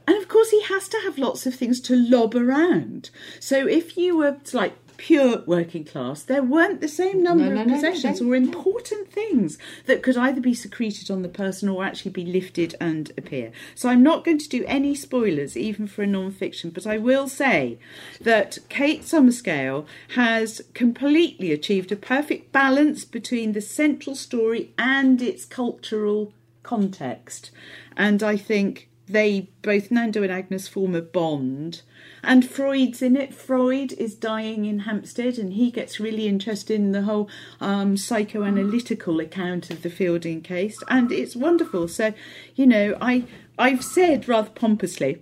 And 0.06 0.18
of 0.18 0.28
course, 0.28 0.50
he 0.50 0.62
has 0.64 0.90
to 0.90 0.98
have 1.04 1.18
lots 1.18 1.46
of 1.46 1.56
things 1.56 1.80
to 1.82 1.96
lob 1.96 2.36
around. 2.36 3.10
So 3.40 3.68
if 3.68 3.96
you 3.96 4.18
were 4.18 4.38
like 4.52 4.74
pure 4.98 5.44
working 5.46 5.84
class, 5.84 6.24
there 6.24 6.44
weren't 6.44 6.82
the 6.82 6.88
same 6.88 7.22
number 7.24 7.46
No, 7.46 7.56
no, 7.56 7.62
of 7.62 7.68
possessions 7.68 8.22
no. 8.22 8.30
or 8.30 8.36
important 8.36 9.12
things 9.12 9.58
that 9.86 10.02
could 10.04 10.18
either 10.18 10.42
be 10.42 10.54
secreted 10.54 11.10
on 11.12 11.22
the 11.22 11.30
person 11.30 11.70
or 11.70 11.84
actually 11.84 12.12
be 12.12 12.26
lifted 12.26 12.76
and 12.80 13.12
appear. 13.18 13.52
So 13.76 13.90
I'm 13.90 14.04
not 14.04 14.24
going 14.24 14.40
to 14.40 14.50
do 14.50 14.64
any 14.68 14.96
spoilers, 14.96 15.58
even 15.58 15.88
for 15.88 16.04
a 16.04 16.08
non-fiction, 16.08 16.72
but 16.72 16.88
I 16.88 16.98
will 16.98 17.28
say 17.28 17.78
that 18.22 18.58
Kate 18.70 19.02
Summerscale 19.02 19.86
has 20.16 20.62
completely 20.74 21.52
achieved 21.52 21.92
a 21.92 21.96
perfect 21.96 22.52
balance 22.52 23.06
between 23.06 23.54
the 23.54 23.62
central 23.62 24.16
story 24.16 24.72
and 24.78 25.22
its 25.22 25.46
cultural 25.46 26.34
context. 26.64 27.52
And 27.96 28.24
I 28.24 28.38
think 28.38 28.90
they 29.08 29.50
both 29.62 29.92
Nando 29.92 30.24
and 30.24 30.32
Agnes 30.32 30.68
form 30.68 30.96
a 30.96 31.02
bond. 31.02 31.82
And 32.24 32.50
Freud's 32.50 33.02
in 33.02 33.18
it. 33.18 33.34
Freud 33.34 33.92
is 33.94 34.16
dying 34.16 34.66
in 34.66 34.80
Hampstead, 34.80 35.38
and 35.38 35.54
he 35.54 35.72
gets 35.72 36.00
really 36.00 36.28
interested 36.28 36.76
in 36.76 36.94
the 36.94 37.02
whole 37.02 37.30
um, 37.60 37.96
psychoanalytical 37.96 39.22
account 39.22 39.70
of 39.70 39.84
the 39.84 39.90
Fielding 39.90 40.42
case, 40.42 40.82
and 40.88 41.12
it's 41.12 41.36
wonderful. 41.36 41.88
So, 41.88 42.14
you 42.56 42.66
know, 42.66 42.98
I 43.02 43.26
I've 43.60 43.84
said 43.84 44.28
rather 44.28 44.50
pompously 44.50 45.22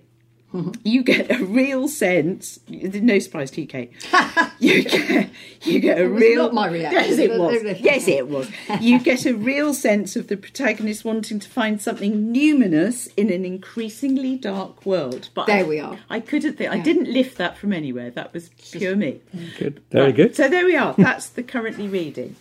you 0.84 1.02
get 1.02 1.30
a 1.30 1.44
real 1.44 1.88
sense. 1.88 2.58
No 2.68 3.18
surprise 3.18 3.50
to 3.52 3.60
you, 3.62 3.66
Kate. 3.66 3.92
You 4.58 4.84
get 4.84 5.30
you 5.62 5.80
get 5.80 6.00
a 6.00 6.06
was 6.08 6.22
real. 6.22 6.42
not 6.44 6.54
my 6.54 6.68
reaction, 6.68 7.02
Yes, 7.02 7.18
it 7.18 7.36
was. 7.36 7.80
Yes, 7.80 8.06
it 8.06 8.28
was. 8.28 8.48
You 8.80 8.98
get 9.10 9.26
a 9.26 9.34
real 9.34 9.74
sense 9.74 10.14
of 10.14 10.28
the 10.28 10.36
protagonist 10.36 11.04
wanting 11.04 11.40
to 11.40 11.48
find 11.48 11.82
something 11.82 12.32
numinous 12.32 13.08
in 13.16 13.28
an 13.32 13.44
increasingly 13.44 14.36
dark 14.36 14.86
world. 14.86 15.30
But 15.34 15.46
There 15.48 15.64
I, 15.64 15.68
we 15.68 15.80
are. 15.80 15.98
I 16.08 16.20
couldn't 16.20 16.58
think. 16.58 16.70
I 16.70 16.78
didn't 16.78 17.12
lift 17.12 17.38
that 17.38 17.56
from 17.58 17.72
anywhere. 17.72 18.10
That 18.10 18.32
was 18.32 18.50
pure 18.70 18.94
me. 18.94 19.20
Good. 19.58 19.82
Very 19.90 20.06
Right, 20.06 20.14
good. 20.14 20.36
So 20.36 20.48
there 20.48 20.64
we 20.64 20.76
are. 20.76 20.94
That's 20.98 21.28
the 21.30 21.42
currently 21.42 21.88
reading. 21.88 22.36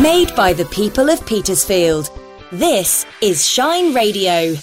Made 0.00 0.34
by 0.36 0.52
the 0.52 0.66
people 0.70 1.08
of 1.10 1.24
Petersfield. 1.26 2.10
This 2.52 3.04
is 3.20 3.44
Shine 3.48 3.92
Radio. 3.94 4.54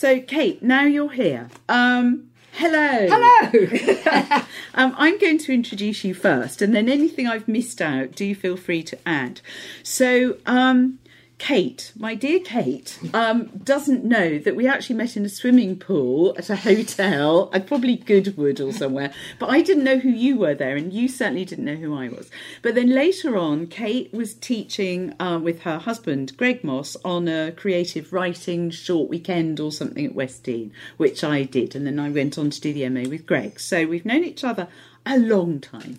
So, 0.00 0.18
Kate, 0.18 0.62
now 0.62 0.84
you're 0.84 1.10
here. 1.10 1.50
Um, 1.68 2.30
hello. 2.52 3.06
Hello. 3.10 4.42
Um, 4.74 4.94
I'm 4.96 5.18
going 5.18 5.36
to 5.36 5.52
introduce 5.52 6.04
you 6.04 6.14
first, 6.14 6.62
and 6.62 6.74
then 6.74 6.88
anything 6.88 7.26
I've 7.26 7.46
missed 7.46 7.82
out, 7.82 8.12
do 8.12 8.34
feel 8.34 8.56
free 8.56 8.82
to 8.84 8.98
add. 9.04 9.42
So, 9.82 10.38
um, 10.46 10.99
Kate, 11.40 11.90
my 11.98 12.14
dear 12.14 12.38
Kate, 12.38 12.98
um, 13.14 13.46
doesn't 13.64 14.04
know 14.04 14.38
that 14.38 14.54
we 14.54 14.68
actually 14.68 14.96
met 14.96 15.16
in 15.16 15.24
a 15.24 15.28
swimming 15.30 15.78
pool 15.78 16.34
at 16.36 16.50
a 16.50 16.54
hotel, 16.54 17.50
uh, 17.54 17.58
probably 17.60 17.96
Goodwood 17.96 18.60
or 18.60 18.74
somewhere. 18.74 19.10
But 19.38 19.48
I 19.48 19.62
didn't 19.62 19.84
know 19.84 19.98
who 19.98 20.10
you 20.10 20.36
were 20.36 20.54
there, 20.54 20.76
and 20.76 20.92
you 20.92 21.08
certainly 21.08 21.46
didn't 21.46 21.64
know 21.64 21.76
who 21.76 21.96
I 21.96 22.08
was. 22.08 22.30
But 22.60 22.74
then 22.74 22.90
later 22.90 23.38
on, 23.38 23.68
Kate 23.68 24.12
was 24.12 24.34
teaching 24.34 25.14
uh, 25.18 25.40
with 25.42 25.62
her 25.62 25.78
husband, 25.78 26.36
Greg 26.36 26.62
Mosse, 26.62 26.98
on 27.06 27.26
a 27.26 27.52
creative 27.52 28.12
writing 28.12 28.70
short 28.70 29.08
weekend 29.08 29.60
or 29.60 29.72
something 29.72 30.04
at 30.04 30.14
West 30.14 30.44
Dean, 30.44 30.72
which 30.98 31.24
I 31.24 31.44
did. 31.44 31.74
And 31.74 31.86
then 31.86 31.98
I 31.98 32.10
went 32.10 32.36
on 32.36 32.50
to 32.50 32.60
do 32.60 32.74
the 32.74 32.86
MA 32.90 33.08
with 33.08 33.24
Greg. 33.26 33.58
So 33.58 33.86
we've 33.86 34.04
known 34.04 34.24
each 34.24 34.44
other 34.44 34.68
a 35.06 35.18
long 35.18 35.60
time. 35.60 35.98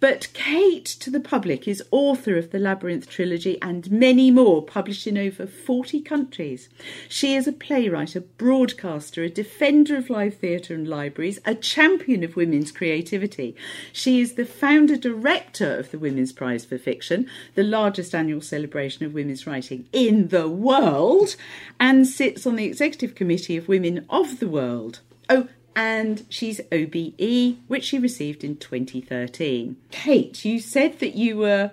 But 0.00 0.28
Kate, 0.34 0.84
to 0.84 1.10
the 1.10 1.20
public, 1.20 1.66
is 1.66 1.82
author 1.90 2.36
of 2.36 2.50
the 2.50 2.58
Labyrinth 2.58 3.08
trilogy 3.08 3.60
and 3.62 3.90
many 3.90 4.30
more, 4.30 4.62
published 4.62 5.06
in 5.06 5.16
over 5.16 5.46
40 5.46 6.00
countries. 6.02 6.68
She 7.08 7.34
is 7.34 7.46
a 7.46 7.52
playwright, 7.52 8.14
a 8.14 8.20
broadcaster, 8.20 9.22
a 9.22 9.30
defender 9.30 9.96
of 9.96 10.10
live 10.10 10.34
theatre 10.34 10.74
and 10.74 10.86
libraries, 10.86 11.40
a 11.44 11.54
champion 11.54 12.22
of 12.22 12.36
women's 12.36 12.70
creativity. 12.70 13.56
She 13.92 14.20
is 14.20 14.34
the 14.34 14.44
founder 14.44 14.96
director 14.96 15.78
of 15.78 15.90
the 15.90 15.98
Women's 15.98 16.32
Prize 16.32 16.64
for 16.64 16.78
Fiction, 16.78 17.28
the 17.54 17.64
largest 17.64 18.14
annual 18.14 18.40
celebration 18.40 19.04
of 19.06 19.14
women's 19.14 19.46
writing 19.46 19.88
in 19.92 20.28
the 20.28 20.48
world, 20.48 21.36
and 21.80 22.06
sits 22.06 22.46
on 22.46 22.56
the 22.56 22.64
executive 22.64 23.14
committee 23.14 23.56
of 23.56 23.68
Women 23.68 24.04
of 24.10 24.38
the 24.38 24.48
World. 24.48 25.00
Oh, 25.28 25.48
and 25.76 26.24
she's 26.28 26.60
OBE, 26.72 27.58
which 27.68 27.84
she 27.84 27.98
received 27.98 28.44
in 28.44 28.56
2013. 28.56 29.76
Kate, 29.90 30.44
you 30.44 30.60
said 30.60 30.98
that 31.00 31.14
you 31.14 31.36
were 31.36 31.72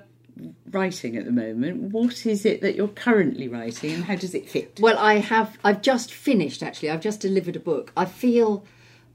writing 0.72 1.18
at 1.18 1.26
the 1.26 1.32
moment. 1.32 1.92
What 1.92 2.26
is 2.26 2.46
it 2.46 2.62
that 2.62 2.76
you're 2.76 2.88
currently 2.88 3.48
writing 3.48 3.94
and 3.94 4.04
how 4.06 4.16
does 4.16 4.34
it 4.34 4.50
fit? 4.50 4.80
Well, 4.82 4.98
I 4.98 5.16
have. 5.16 5.58
I've 5.64 5.82
just 5.82 6.14
finished. 6.14 6.64
Actually, 6.64 6.92
I've 6.92 7.02
just 7.02 7.20
delivered 7.20 7.56
a 7.56 7.60
book. 7.60 7.92
I 7.96 8.06
feel 8.06 8.66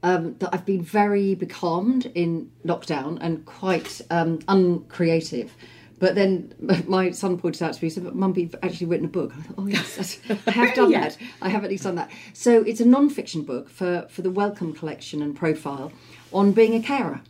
um, 0.03 0.35
that 0.39 0.53
I've 0.53 0.65
been 0.65 0.83
very 0.83 1.35
becalmed 1.35 2.11
in 2.13 2.51
lockdown 2.65 3.17
and 3.21 3.45
quite 3.45 4.01
um, 4.09 4.39
uncreative. 4.47 5.53
But 5.99 6.15
then 6.15 6.53
my 6.87 7.11
son 7.11 7.37
pointed 7.37 7.63
out 7.63 7.73
to 7.73 7.83
me, 7.83 7.87
he 7.87 7.89
said, 7.89 8.03
"But 8.03 8.15
Mum, 8.15 8.33
you've 8.37 8.55
actually 8.61 8.87
written 8.87 9.05
a 9.05 9.09
book." 9.09 9.31
I 9.37 9.41
thought, 9.41 9.55
"Oh 9.57 9.67
yes, 9.67 9.95
that's- 9.95 10.39
I 10.47 10.51
have 10.51 10.75
done 10.75 10.91
Yeah. 10.91 11.01
that. 11.01 11.17
I 11.41 11.49
have 11.49 11.63
at 11.63 11.69
least 11.69 11.83
done 11.83 11.95
that." 11.95 12.11
So 12.33 12.61
it's 12.63 12.79
a 12.81 12.85
non-fiction 12.85 13.43
book 13.43 13.69
for 13.69 14.05
for 14.09 14.21
the 14.21 14.31
Wellcome 14.31 14.73
Collection 14.73 15.21
and 15.21 15.35
profile 15.35 15.91
on 16.31 16.51
being 16.51 16.75
a 16.75 16.81
carer. 16.81 17.21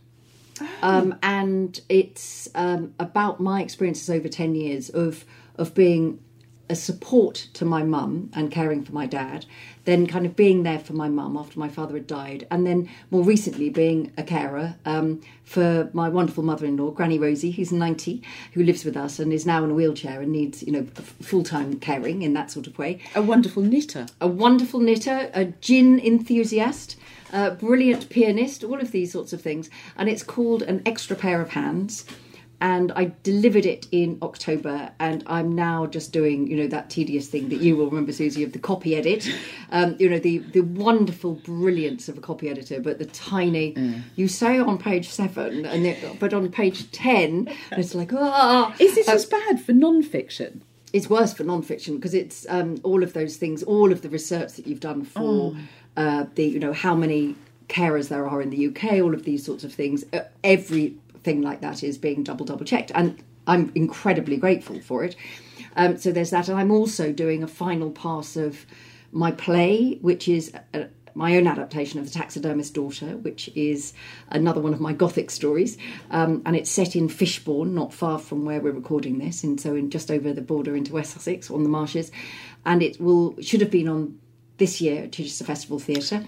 Um, 0.82 1.14
and 1.22 1.80
it's 1.88 2.48
um, 2.56 2.92
about 2.98 3.38
my 3.38 3.62
experiences 3.62 4.10
over 4.10 4.28
10 4.28 4.56
years 4.56 4.90
of 4.90 5.24
of 5.56 5.72
being 5.72 6.18
a 6.70 6.76
support 6.76 7.48
to 7.54 7.64
my 7.64 7.82
mum 7.82 8.30
and 8.34 8.50
caring 8.50 8.84
for 8.84 8.92
my 8.92 9.06
dad, 9.06 9.46
then 9.84 10.06
kind 10.06 10.26
of 10.26 10.36
being 10.36 10.62
there 10.64 10.78
for 10.78 10.92
my 10.92 11.08
mum 11.08 11.36
after 11.36 11.58
my 11.58 11.68
father 11.68 11.94
had 11.94 12.06
died, 12.06 12.46
and 12.50 12.66
then 12.66 12.88
more 13.10 13.22
recently 13.22 13.70
being 13.70 14.12
a 14.18 14.22
carer 14.22 14.76
um, 14.84 15.20
for 15.44 15.88
my 15.94 16.08
wonderful 16.08 16.42
mother-in-law, 16.42 16.90
Granny 16.90 17.18
Rosie, 17.18 17.50
who's 17.50 17.72
90, 17.72 18.22
who 18.52 18.62
lives 18.62 18.84
with 18.84 18.96
us 18.96 19.18
and 19.18 19.32
is 19.32 19.46
now 19.46 19.64
in 19.64 19.70
a 19.70 19.74
wheelchair 19.74 20.20
and 20.20 20.30
needs, 20.30 20.62
you 20.62 20.72
know, 20.72 20.86
full-time 21.22 21.78
caring 21.80 22.22
in 22.22 22.34
that 22.34 22.50
sort 22.50 22.66
of 22.66 22.76
way 22.78 23.00
A 23.14 23.22
wonderful 23.22 23.62
knitter. 23.62 24.06
a 24.20 24.26
wonderful 24.28 24.80
knitter, 24.80 25.30
a 25.32 25.46
gin 25.46 25.98
enthusiast, 25.98 26.96
a 27.32 27.50
brilliant 27.52 28.08
pianist, 28.10 28.62
all 28.64 28.80
of 28.80 28.92
these 28.92 29.12
sorts 29.12 29.32
of 29.32 29.40
things. 29.40 29.70
And 29.96 30.08
it's 30.08 30.22
called 30.22 30.62
An 30.62 30.82
Extra 30.84 31.16
Pair 31.16 31.40
of 31.40 31.50
Hands. 31.50 32.04
And 32.60 32.90
I 32.92 33.12
delivered 33.22 33.66
it 33.66 33.86
in 33.92 34.18
October, 34.20 34.90
and 34.98 35.22
I'm 35.26 35.54
now 35.54 35.86
just 35.86 36.12
doing, 36.12 36.48
you 36.48 36.56
know, 36.56 36.66
that 36.66 36.90
tedious 36.90 37.28
thing 37.28 37.50
that 37.50 37.60
you 37.60 37.76
will 37.76 37.86
remember, 37.86 38.12
Susie, 38.12 38.42
of 38.42 38.52
the 38.52 38.58
copy 38.58 38.96
edit. 38.96 39.28
Um, 39.70 39.96
you 39.98 40.08
know, 40.08 40.18
the 40.18 40.38
the 40.38 40.62
wonderful 40.62 41.34
brilliance 41.34 42.08
of 42.08 42.16
a 42.16 42.22
copy 42.22 42.48
editor, 42.48 42.80
but 42.80 42.98
the 42.98 43.04
tiny. 43.04 43.74
You 44.16 44.26
say 44.26 44.58
on 44.58 44.78
page 44.78 45.10
seven, 45.10 45.66
and 45.66 45.86
it, 45.86 46.18
but 46.18 46.32
on 46.32 46.50
page 46.50 46.90
ten, 46.90 47.48
it's 47.72 47.94
like 47.94 48.10
ah. 48.14 48.74
Is 48.80 48.94
this 48.94 49.08
Uh, 49.08 49.12
as 49.12 49.26
bad 49.26 49.60
for 49.60 49.74
non-fiction? 49.74 50.62
it's 50.94 51.10
worse 51.10 51.34
for 51.34 51.44
non-fiction 51.44 51.96
because 51.96 52.14
it's 52.14 52.46
um, 52.48 52.80
all 52.82 53.02
of 53.02 53.12
those 53.12 53.36
things, 53.36 53.62
all 53.62 53.92
of 53.92 54.00
the 54.00 54.08
research 54.08 54.54
that 54.54 54.66
you've 54.66 54.80
done 54.80 55.04
for 55.04 55.54
uh, 55.98 56.24
the, 56.34 56.44
you 56.46 56.58
know, 56.58 56.72
how 56.72 56.94
many 56.94 57.34
carers 57.68 58.08
there 58.08 58.26
are 58.26 58.40
in 58.40 58.48
the 58.48 58.68
UK, 58.68 58.84
all 59.02 59.12
of 59.12 59.24
these 59.24 59.44
sorts 59.44 59.64
of 59.64 59.72
things. 59.74 60.04
Uh, 60.14 60.20
everything 61.18 61.42
like 61.42 61.60
that 61.60 61.82
is 61.82 61.98
being 61.98 62.22
double 62.22 62.46
double 62.46 62.64
checked, 62.64 62.92
and 62.94 63.22
I'm 63.46 63.72
incredibly 63.74 64.36
grateful 64.36 64.80
for 64.80 65.04
it. 65.04 65.16
Um, 65.76 65.96
so 65.96 66.12
there's 66.12 66.30
that, 66.30 66.48
and 66.48 66.58
I'm 66.58 66.70
also 66.70 67.12
doing 67.12 67.42
a 67.42 67.48
final 67.48 67.90
pass 67.90 68.36
of 68.36 68.66
my 69.12 69.32
play, 69.32 69.98
which 70.00 70.28
is. 70.28 70.52
uh 70.74 70.84
my 71.14 71.36
own 71.36 71.48
adaptation 71.48 71.98
of 71.98 72.04
The 72.06 72.12
Taxidermist's 72.12 72.70
Daughter, 72.70 73.16
which 73.16 73.50
is 73.56 73.92
another 74.28 74.60
one 74.60 74.72
of 74.72 74.78
my 74.78 74.92
Gothic 74.92 75.32
stories, 75.32 75.76
um, 76.12 76.42
and 76.46 76.54
it's 76.54 76.70
set 76.70 76.94
in 76.94 77.08
Fishbourne, 77.08 77.74
not 77.74 77.92
far 77.92 78.20
from 78.20 78.44
where 78.44 78.60
we're 78.60 78.70
recording 78.70 79.18
this, 79.18 79.42
and 79.42 79.60
so 79.60 79.74
in 79.74 79.90
just 79.90 80.12
over 80.12 80.32
the 80.32 80.42
border 80.42 80.76
into 80.76 80.92
West 80.92 81.14
Sussex 81.14 81.50
on 81.50 81.64
the 81.64 81.68
marshes, 81.68 82.12
and 82.64 82.84
it 82.84 83.00
will 83.00 83.34
should 83.40 83.60
have 83.60 83.70
been 83.70 83.88
on 83.88 84.16
this 84.58 84.80
year 84.80 85.04
at 85.04 85.12
Chichester 85.12 85.44
Festival 85.44 85.80
Theatre, 85.80 86.24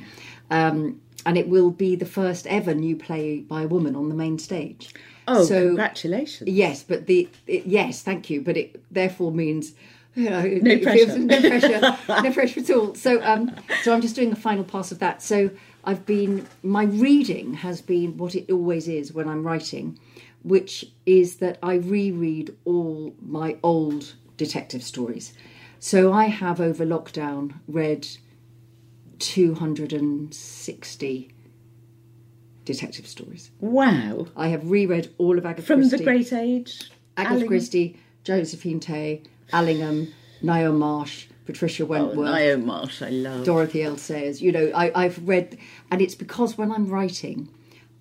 um, 0.50 1.00
and 1.27 1.37
it 1.39 1.49
will 1.49 1.71
be 1.71 1.97
the 1.97 2.07
first 2.07 2.47
ever 2.47 2.75
new 2.75 2.97
play 2.97 3.39
by 3.41 3.62
a 3.62 3.67
woman 3.69 3.95
on 3.97 4.09
the 4.09 4.15
main 4.15 4.39
stage. 4.39 4.95
Oh, 5.29 5.45
so 5.45 5.67
congratulations. 5.69 6.49
yes, 6.50 6.83
but 6.83 7.07
the 7.07 7.29
it, 7.47 7.67
yes, 7.67 8.03
thank 8.03 8.31
you, 8.31 8.41
but 8.43 8.57
it 8.57 8.83
therefore 8.91 9.33
means. 9.33 9.73
You 10.17 10.29
know, 10.29 10.43
No 10.43 10.79
pressure. 10.81 11.07
feels- 11.07 11.19
no 11.19 11.41
pressure, 11.41 11.81
no 12.09 12.33
pressure 12.33 12.61
at 12.61 12.71
all. 12.71 12.95
So, 12.97 13.23
um, 13.23 13.55
so 13.85 13.95
I'm 13.95 14.00
just 14.00 14.17
doing 14.17 14.33
a 14.33 14.37
final 14.37 14.65
pass 14.65 14.91
of 14.91 14.99
that. 14.99 15.23
So 15.23 15.50
I've 15.85 16.05
been 16.05 16.49
my 16.65 16.83
reading 16.85 17.55
has 17.55 17.81
been 17.81 18.17
what 18.17 18.35
it 18.35 18.50
always 18.50 18.89
is 18.89 19.12
when 19.12 19.29
I'm 19.29 19.45
writing, 19.45 20.00
which 20.43 20.85
is 21.07 21.37
that 21.37 21.59
I 21.62 21.75
reread 21.75 22.55
all 22.65 23.15
my 23.25 23.57
old 23.62 24.15
detective 24.37 24.83
stories. 24.83 25.33
So 25.79 26.12
I 26.12 26.25
have 26.27 26.61
over 26.61 26.85
lockdown 26.85 27.55
read 27.69 28.09
260 29.21 31.31
detective 32.65 33.07
stories. 33.07 33.50
Wow. 33.61 34.27
I 34.37 34.49
have 34.49 34.71
reread 34.71 35.11
all 35.19 35.39
of 35.39 35.47
Agatha 35.47 35.67
From 35.67 35.81
Christie. 35.81 35.97
the 35.99 36.05
great 36.05 36.33
age. 36.33 36.91
Agatha 37.17 37.35
Alling- 37.37 37.49
Christie, 37.49 37.97
Josephine 38.25 38.81
Tey, 38.81 39.23
Allingham, 39.53 40.09
Ngaio 40.43 40.75
Marsh, 40.77 41.27
Patricia 41.47 41.83
Oh, 41.83 41.87
Wentworth, 41.87 42.29
Ngaio 42.29 42.65
Marsh, 42.65 43.03
I 43.03 43.11
love. 43.11 43.45
Dorothy 43.45 43.83
L. 43.83 43.97
Sayers. 43.97 44.41
You 44.41 44.53
know, 44.53 44.71
I, 44.75 44.93
I've 45.05 45.27
read, 45.27 45.59
and 45.91 46.00
it's 46.00 46.15
because 46.15 46.57
when 46.57 46.71
I'm 46.71 46.87
writing, 46.87 47.49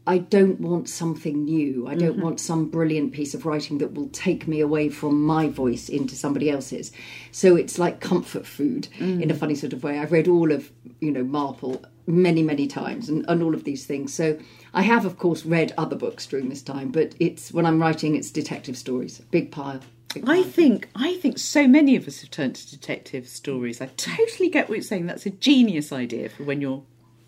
I 0.10 0.18
don't 0.18 0.60
want 0.60 0.90
something 0.90 1.46
new. 1.46 1.88
I 1.88 1.94
don't 1.94 2.14
mm-hmm. 2.14 2.24
want 2.24 2.40
some 2.40 2.72
brilliant 2.72 3.14
piece 3.14 3.36
of 3.36 3.46
writing 3.46 3.78
that 3.78 3.94
will 3.94 4.10
take 4.10 4.48
me 4.48 4.60
away 4.60 4.90
from 4.90 5.24
my 5.24 5.50
voice 5.50 5.88
into 5.88 6.16
somebody 6.16 6.50
else's. 6.50 6.92
So 7.32 7.56
it's 7.56 7.78
like 7.78 8.00
comfort 8.00 8.48
food 8.48 8.88
in 8.98 9.30
a 9.30 9.36
mm. 9.36 9.38
funny 9.38 9.54
sort 9.54 9.72
of 9.72 9.84
way. 9.84 10.00
I've 10.00 10.12
read 10.12 10.28
all 10.28 10.52
of, 10.52 10.72
you 11.00 11.12
know, 11.12 11.24
Marple 11.24 11.86
many, 12.08 12.42
many 12.42 12.66
times 12.66 13.08
and, 13.08 13.24
and 13.28 13.44
all 13.44 13.54
of 13.54 13.66
these 13.66 13.86
things. 13.86 14.12
So 14.12 14.40
I 14.74 14.82
have, 14.82 15.06
of 15.06 15.20
course, 15.20 15.46
read 15.46 15.76
other 15.78 15.96
books 15.96 16.26
during 16.26 16.50
this 16.50 16.64
time, 16.64 16.90
but 16.90 17.14
it's 17.20 17.54
when 17.54 17.68
I'm 17.68 17.80
writing, 17.80 18.16
it's 18.16 18.32
detective 18.32 18.78
stories. 18.78 19.20
Big 19.30 19.52
pile. 19.52 19.82
I 20.26 20.42
think 20.42 20.90
I 20.96 21.18
think 21.18 21.38
so 21.38 21.68
many 21.68 21.96
of 21.96 22.08
us 22.08 22.22
have 22.22 22.32
turned 22.32 22.56
to 22.56 22.72
detective 22.72 23.28
stories. 23.28 23.80
I 23.80 23.86
totally 23.96 24.50
get 24.50 24.70
what 24.70 24.80
you're 24.80 24.84
saying. 24.84 25.06
That's 25.06 25.28
a 25.28 25.30
genius 25.30 25.92
idea 25.92 26.30
for 26.30 26.46
when 26.46 26.62
you're 26.62 26.82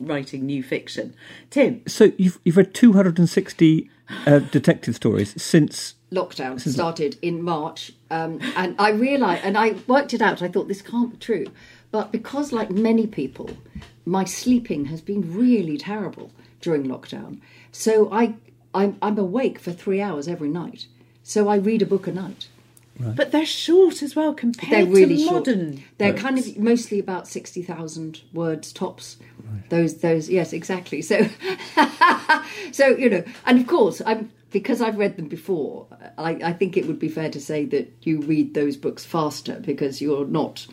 writing 0.05 0.45
new 0.45 0.63
fiction. 0.63 1.13
Tim, 1.49 1.81
So 1.87 2.11
you've 2.17 2.39
you've 2.43 2.57
read 2.57 2.73
260 2.73 3.89
uh, 4.25 4.39
detective 4.39 4.95
stories 4.95 5.41
since 5.41 5.95
lockdown 6.11 6.59
started 6.59 7.17
in 7.21 7.41
March, 7.41 7.91
um, 8.09 8.39
and 8.55 8.75
I 8.77 8.91
realised, 8.91 9.43
and 9.43 9.57
I 9.57 9.75
worked 9.87 10.13
it 10.13 10.21
out. 10.21 10.41
I 10.41 10.47
thought 10.47 10.67
this 10.67 10.81
can't 10.81 11.11
be 11.11 11.17
true, 11.17 11.45
but 11.91 12.11
because, 12.11 12.51
like 12.51 12.69
many 12.69 13.07
people, 13.07 13.49
my 14.05 14.25
sleeping 14.25 14.85
has 14.85 15.01
been 15.01 15.33
really 15.33 15.77
terrible 15.77 16.31
during 16.59 16.85
lockdown. 16.85 17.39
So 17.71 18.11
I 18.11 18.35
I'm, 18.73 18.97
I'm 19.01 19.17
awake 19.17 19.59
for 19.59 19.71
three 19.71 20.01
hours 20.01 20.27
every 20.27 20.49
night. 20.49 20.87
So 21.23 21.47
I 21.49 21.55
read 21.57 21.81
a 21.81 21.85
book 21.85 22.07
a 22.07 22.11
night. 22.11 22.47
But 23.15 23.31
they're 23.31 23.45
short 23.45 24.01
as 24.03 24.15
well 24.15 24.33
compared 24.33 24.71
They're 24.87 24.93
really 24.93 25.17
to 25.17 25.23
short. 25.23 25.47
modern. 25.47 25.83
They're 25.97 26.13
kind 26.13 26.37
of 26.37 26.57
mostly 26.57 26.99
about 26.99 27.27
sixty 27.27 27.61
thousand 27.61 28.21
words 28.33 28.71
tops. 28.71 29.17
Those 29.69 29.97
those 29.97 30.29
yes 30.29 30.53
exactly. 30.53 31.01
So 31.01 31.27
so 32.71 32.87
you 32.87 33.09
know, 33.09 33.23
and 33.45 33.59
of 33.59 33.67
course 33.67 34.01
I'm 34.05 34.31
because 34.51 34.81
I've 34.81 34.97
read 34.97 35.17
them 35.17 35.27
before. 35.27 35.87
I, 36.17 36.31
I 36.43 36.53
think 36.53 36.77
it 36.77 36.85
would 36.87 36.99
be 36.99 37.07
fair 37.09 37.29
to 37.29 37.39
say 37.39 37.65
that 37.65 37.91
you 38.01 38.21
read 38.21 38.53
those 38.53 38.75
books 38.77 39.05
faster 39.05 39.59
because 39.61 40.01
you're 40.01 40.25
not 40.25 40.67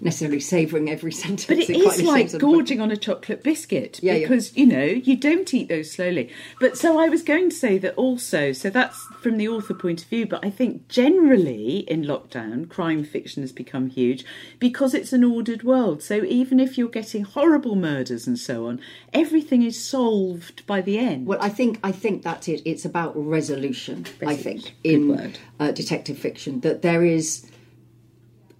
necessarily 0.00 0.40
savouring 0.40 0.88
every 0.90 1.12
sentence. 1.24 1.46
But 1.46 1.58
it 1.58 1.82
quite 1.82 2.02
like 2.02 2.32
way. 2.32 2.38
gorging 2.38 2.80
on 2.80 2.90
a 2.90 2.96
chocolate 2.96 3.42
biscuit 3.42 4.00
Yeah, 4.02 4.14
yeah. 4.14 4.18
because 4.20 4.56
you 4.56 4.66
know 4.66 4.84
you 4.84 5.16
don't 5.16 5.52
eat 5.52 5.68
those 5.68 5.90
slowly. 5.90 6.30
But 6.60 6.76
so 6.78 6.98
I 6.98 7.08
was 7.08 7.22
going 7.22 7.50
to 7.50 7.56
say 7.56 7.78
that 7.78 7.94
also. 7.94 8.52
So 8.52 8.70
that's 8.70 8.98
from 9.20 9.36
the 9.36 9.48
author 9.48 9.74
point 9.74 10.02
of 10.02 10.08
view. 10.08 10.26
But 10.26 10.44
I 10.44 10.50
think 10.50 10.88
generally 10.88 11.78
in 11.80 12.02
lockdown, 12.04 12.68
crime 12.68 13.04
fiction 13.04 13.42
has 13.42 13.52
become 13.52 13.88
huge 13.90 14.24
because 14.58 14.94
it's 14.94 15.12
an 15.12 15.24
ordered 15.24 15.62
world. 15.62 16.02
So 16.02 16.24
even 16.24 16.58
if 16.60 16.78
you're 16.78 16.88
getting 16.88 17.24
horrible 17.24 17.76
murders 17.76 18.26
and 18.26 18.38
so 18.38 18.66
on, 18.66 18.80
everything 19.12 19.62
is 19.62 19.82
solved 19.82 20.66
by 20.66 20.80
the 20.80 20.98
end. 20.98 21.26
Well, 21.26 21.38
I 21.40 21.48
think 21.48 21.78
I 21.82 21.92
think 21.92 22.22
that's 22.22 22.48
it. 22.48 22.62
It's 22.64 22.84
about 22.84 23.12
resolution. 23.16 24.06
I 24.26 24.36
think 24.36 24.74
in 24.84 25.08
word. 25.08 25.38
uh, 25.58 25.72
detective 25.72 26.18
fiction 26.18 26.60
that 26.60 26.82
there 26.82 27.04
is 27.04 27.46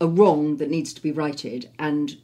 a 0.00 0.06
wrong 0.06 0.56
that 0.56 0.70
needs 0.70 0.92
to 0.94 1.02
be 1.02 1.12
righted, 1.12 1.68
and 1.78 2.16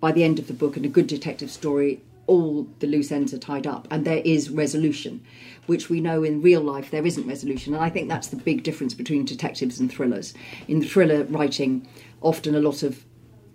by 0.00 0.12
the 0.12 0.24
end 0.24 0.38
of 0.38 0.46
the 0.46 0.52
book, 0.52 0.76
in 0.76 0.84
a 0.84 0.88
good 0.88 1.06
detective 1.06 1.50
story, 1.50 2.02
all 2.26 2.68
the 2.78 2.86
loose 2.86 3.10
ends 3.10 3.34
are 3.34 3.38
tied 3.38 3.66
up, 3.66 3.88
and 3.90 4.04
there 4.04 4.22
is 4.24 4.50
resolution, 4.50 5.20
which 5.66 5.90
we 5.90 6.00
know 6.00 6.22
in 6.22 6.42
real 6.42 6.60
life 6.60 6.90
there 6.90 7.06
isn't 7.06 7.26
resolution, 7.26 7.74
and 7.74 7.82
I 7.82 7.90
think 7.90 8.08
that's 8.08 8.28
the 8.28 8.36
big 8.36 8.62
difference 8.62 8.94
between 8.94 9.24
detectives 9.24 9.80
and 9.80 9.90
thrillers. 9.90 10.34
In 10.68 10.82
thriller 10.82 11.24
writing, 11.24 11.86
often 12.20 12.54
a 12.54 12.60
lot 12.60 12.82
of 12.82 13.04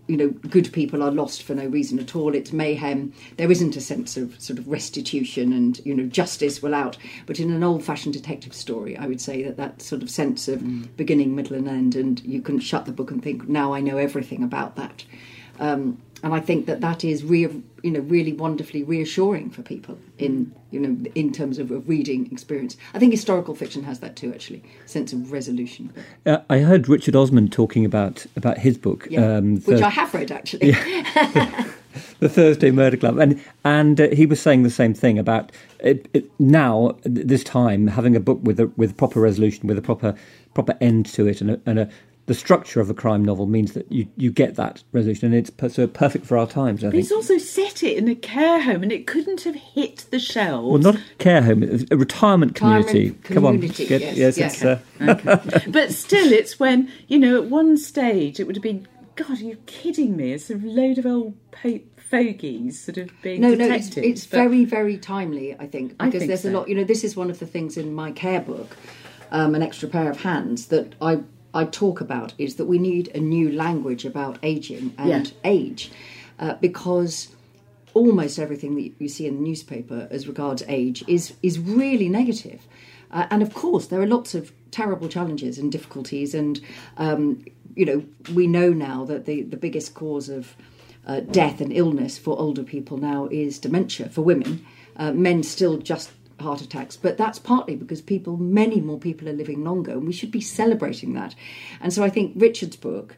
you 0.08 0.18
know, 0.18 0.30
good 0.30 0.72
people 0.72 1.02
are 1.02 1.12
lost 1.12 1.44
for 1.44 1.56
no 1.56 1.66
reason 1.66 2.00
at 2.00 2.16
all. 2.16 2.36
It's 2.36 2.54
mayhem. 2.54 3.14
There 3.38 3.52
isn't 3.52 3.76
a 3.76 3.82
sense 3.82 4.18
of 4.18 4.40
sort 4.40 4.60
of 4.60 4.68
restitution 4.68 5.52
and 5.52 5.80
you 5.86 5.96
know 5.96 6.06
justice 6.06 6.62
will 6.62 6.76
out. 6.76 6.98
But 7.26 7.40
in 7.40 7.52
an 7.52 7.64
old-fashioned 7.64 8.14
detective 8.14 8.54
story, 8.54 8.96
I 8.98 9.08
would 9.08 9.22
say 9.22 9.44
that 9.44 9.58
that 9.58 9.82
sort 9.82 10.04
of 10.04 10.10
sense 10.10 10.48
of 10.48 10.96
beginning, 10.96 11.36
middle, 11.36 11.56
and 11.58 11.68
end, 11.68 11.96
and 11.96 12.20
you 12.24 12.42
can 12.42 12.60
shut 12.60 12.86
the 12.86 12.92
book 12.92 13.12
and 13.12 13.22
think, 13.24 13.48
now 13.48 13.74
I 13.74 13.82
know 13.82 13.98
everything 13.98 14.44
about 14.44 14.76
that. 14.76 15.06
Um, 15.60 16.02
and 16.26 16.34
I 16.34 16.40
think 16.40 16.66
that 16.66 16.82
that 16.82 17.06
is 17.06 17.24
re- 17.24 17.62
you 17.84 17.92
know 17.92 18.00
really 18.00 18.34
wonderfully 18.34 18.84
reassuring 18.84 19.52
for 19.52 19.62
people 19.62 20.00
in 20.18 20.52
you 20.72 20.80
know 20.80 21.10
in 21.14 21.32
terms 21.32 21.60
of 21.60 21.70
a 21.70 21.78
reading 21.78 22.28
experience. 22.32 22.76
I 22.96 23.00
think 23.00 23.12
historical 23.14 23.54
fiction 23.54 23.84
has 23.84 24.00
that 24.00 24.16
too, 24.16 24.34
actually, 24.34 24.64
sense 24.88 25.14
of 25.14 25.32
resolution. 25.32 25.94
Uh, 26.26 26.40
I 26.50 26.60
heard 26.60 26.90
Richard 26.90 27.16
Osman 27.16 27.50
talking 27.50 27.86
about 27.86 28.26
about 28.36 28.58
his 28.58 28.76
book, 28.76 29.08
Yeah, 29.10 29.38
um, 29.38 29.58
which 29.62 29.80
the, 29.80 29.86
I 29.86 29.90
have 29.90 30.14
read 30.16 30.32
actually. 30.32 30.72
the 32.20 32.28
Thursday 32.28 32.72
Murder 32.72 32.98
Club, 32.98 33.20
and 33.20 33.40
and 33.64 34.02
uh, 34.02 34.08
he 34.10 34.26
was 34.26 34.42
saying 34.42 34.64
the 34.64 34.72
same 34.72 34.96
thing 34.96 35.20
about 35.20 35.52
it, 35.80 36.10
it, 36.16 36.32
now 36.40 36.98
this 37.04 37.44
time 37.44 37.86
having 37.86 38.16
a 38.16 38.20
book 38.20 38.40
with 38.42 38.60
a 38.60 38.66
with 38.78 38.98
proper 38.98 39.22
resolution, 39.22 39.68
with 39.68 39.78
a 39.78 39.84
proper 39.84 40.16
proper 40.56 40.76
end 40.82 41.06
to 41.06 41.28
it, 41.28 41.40
and 41.40 41.52
a, 41.52 41.62
and 41.68 41.78
a 41.78 41.90
the 42.28 42.34
structure 42.34 42.82
of 42.82 42.90
a 42.90 42.94
crime 42.94 43.24
novel 43.24 43.46
means 43.46 43.74
that 43.74 43.92
you, 43.92 44.08
you 44.18 44.32
get 44.32 44.56
that 44.56 44.84
resolution, 44.92 45.28
and 45.28 45.36
it's 45.36 45.50
per- 45.52 45.70
so 45.70 45.86
perfect 45.86 46.26
for 46.26 46.38
our 46.38 46.48
times. 46.48 46.84
I 46.84 46.88
But 46.88 46.92
think. 46.94 47.04
he's 47.04 47.12
also 47.12 47.38
set 47.38 47.84
it 47.84 47.98
in 47.98 48.08
a 48.08 48.16
care 48.16 48.62
home, 48.62 48.82
and 48.84 48.92
it 48.92 49.06
couldn't 49.06 49.42
have 49.42 49.56
hit 49.56 50.06
the 50.10 50.20
shelves. 50.20 50.68
Well, 50.84 50.94
not 50.94 50.96
a 51.02 51.16
care 51.20 51.44
home, 51.44 51.64
a 51.92 51.96
retirement 51.98 52.56
community. 52.56 53.12
Retirement 53.12 53.24
Come 53.26 53.46
on, 53.46 53.54
community, 53.56 53.86
get- 53.88 54.02
yes, 54.02 54.38
yes, 54.38 54.62
yes. 54.64 54.82
it's 55.00 55.26
uh, 55.28 55.62
but 55.70 55.92
still, 55.92 56.32
it's 56.34 56.60
when 56.60 56.92
you 57.08 57.20
know 57.20 57.36
at 57.42 57.46
one 57.50 57.78
stage 57.78 58.40
it 58.40 58.48
would 58.48 58.56
have 58.56 58.64
been. 58.64 58.88
God, 59.16 59.30
are 59.40 59.44
you 59.44 59.56
kidding 59.66 60.18
me? 60.18 60.34
It's 60.34 60.50
a 60.50 60.56
load 60.58 60.98
of 60.98 61.06
old 61.06 61.36
po- 61.52 61.80
fogies 61.96 62.84
sort 62.84 62.98
of 62.98 63.10
being 63.22 63.40
no, 63.40 63.50
no, 63.52 63.56
detectives. 63.58 63.98
it's, 63.98 64.08
it's 64.08 64.26
but- 64.26 64.38
very, 64.38 64.66
very 64.66 64.98
timely. 64.98 65.54
I 65.58 65.68
think 65.68 65.96
I 66.00 66.06
because 66.08 66.20
think 66.20 66.28
there's 66.30 66.46
a 66.46 66.52
lot. 66.52 66.68
You 66.68 66.76
know, 66.76 66.84
this 66.84 67.04
is 67.04 67.16
one 67.16 67.30
of 67.30 67.40
the 67.40 67.46
things 67.46 67.78
in 67.78 67.94
my 67.94 68.12
care 68.12 68.42
book, 68.42 68.76
um, 69.32 69.56
an 69.56 69.62
extra 69.62 69.88
pair 69.88 70.10
of 70.10 70.22
hands 70.22 70.66
that 70.68 70.96
I 71.02 71.20
I 71.56 71.66
talk 71.66 72.02
about 72.02 72.34
is 72.38 72.56
that 72.56 72.66
we 72.66 72.78
need 72.78 73.08
a 73.16 73.20
new 73.20 73.52
language 73.52 74.06
about 74.06 74.38
aging 74.44 74.94
and 74.98 75.10
Yeah. 75.10 75.24
age, 75.44 75.92
uh, 76.40 76.56
because 76.62 77.30
almost 77.94 78.38
everything 78.40 78.76
that 78.76 78.92
you 79.00 79.08
see 79.08 79.26
in 79.26 79.36
the 79.38 79.42
newspaper 79.42 80.08
as 80.12 80.28
regards 80.28 80.64
age 80.68 81.04
is 81.08 81.34
is 81.42 81.58
really 81.60 82.10
negative. 82.10 82.62
Uh, 83.12 83.26
and 83.32 83.42
of 83.42 83.54
course, 83.54 83.88
there 83.88 84.02
are 84.02 84.08
lots 84.08 84.36
of 84.36 84.52
terrible 84.72 85.08
challenges 85.08 85.58
and 85.58 85.72
difficulties, 85.72 86.36
and 86.36 86.60
um, 86.98 87.46
you 87.76 87.86
know 87.86 88.04
we 88.34 88.48
know 88.48 88.70
now 88.74 89.06
that 89.06 89.26
the 89.26 89.42
the 89.44 89.58
biggest 89.58 89.94
cause 89.94 90.28
of 90.30 90.56
uh, 91.08 91.22
death 91.22 91.62
and 91.62 91.72
illness 91.72 92.18
for 92.18 92.38
older 92.40 92.64
people 92.64 92.98
now 92.98 93.28
is 93.32 93.60
dementia 93.60 94.10
for 94.10 94.22
women. 94.24 94.66
Uh, 94.98 95.12
men 95.14 95.44
still 95.44 95.78
just 95.78 96.10
heart 96.40 96.62
attacks, 96.62 96.96
but 96.96 97.18
that's 97.18 97.40
partly 97.40 97.76
because 97.76 98.02
people, 98.02 98.38
many 98.38 98.82
more 98.82 99.00
people 99.00 99.30
are 99.30 99.34
living 99.34 99.64
longer, 99.64 99.92
and 99.92 100.06
we 100.06 100.14
should 100.14 100.32
be 100.32 100.42
celebrating 100.42 101.14
that. 101.14 101.36
And 101.82 101.94
so 101.94 102.04
I 102.04 102.10
think 102.10 102.34
Richard's 102.36 102.76
book 102.76 103.16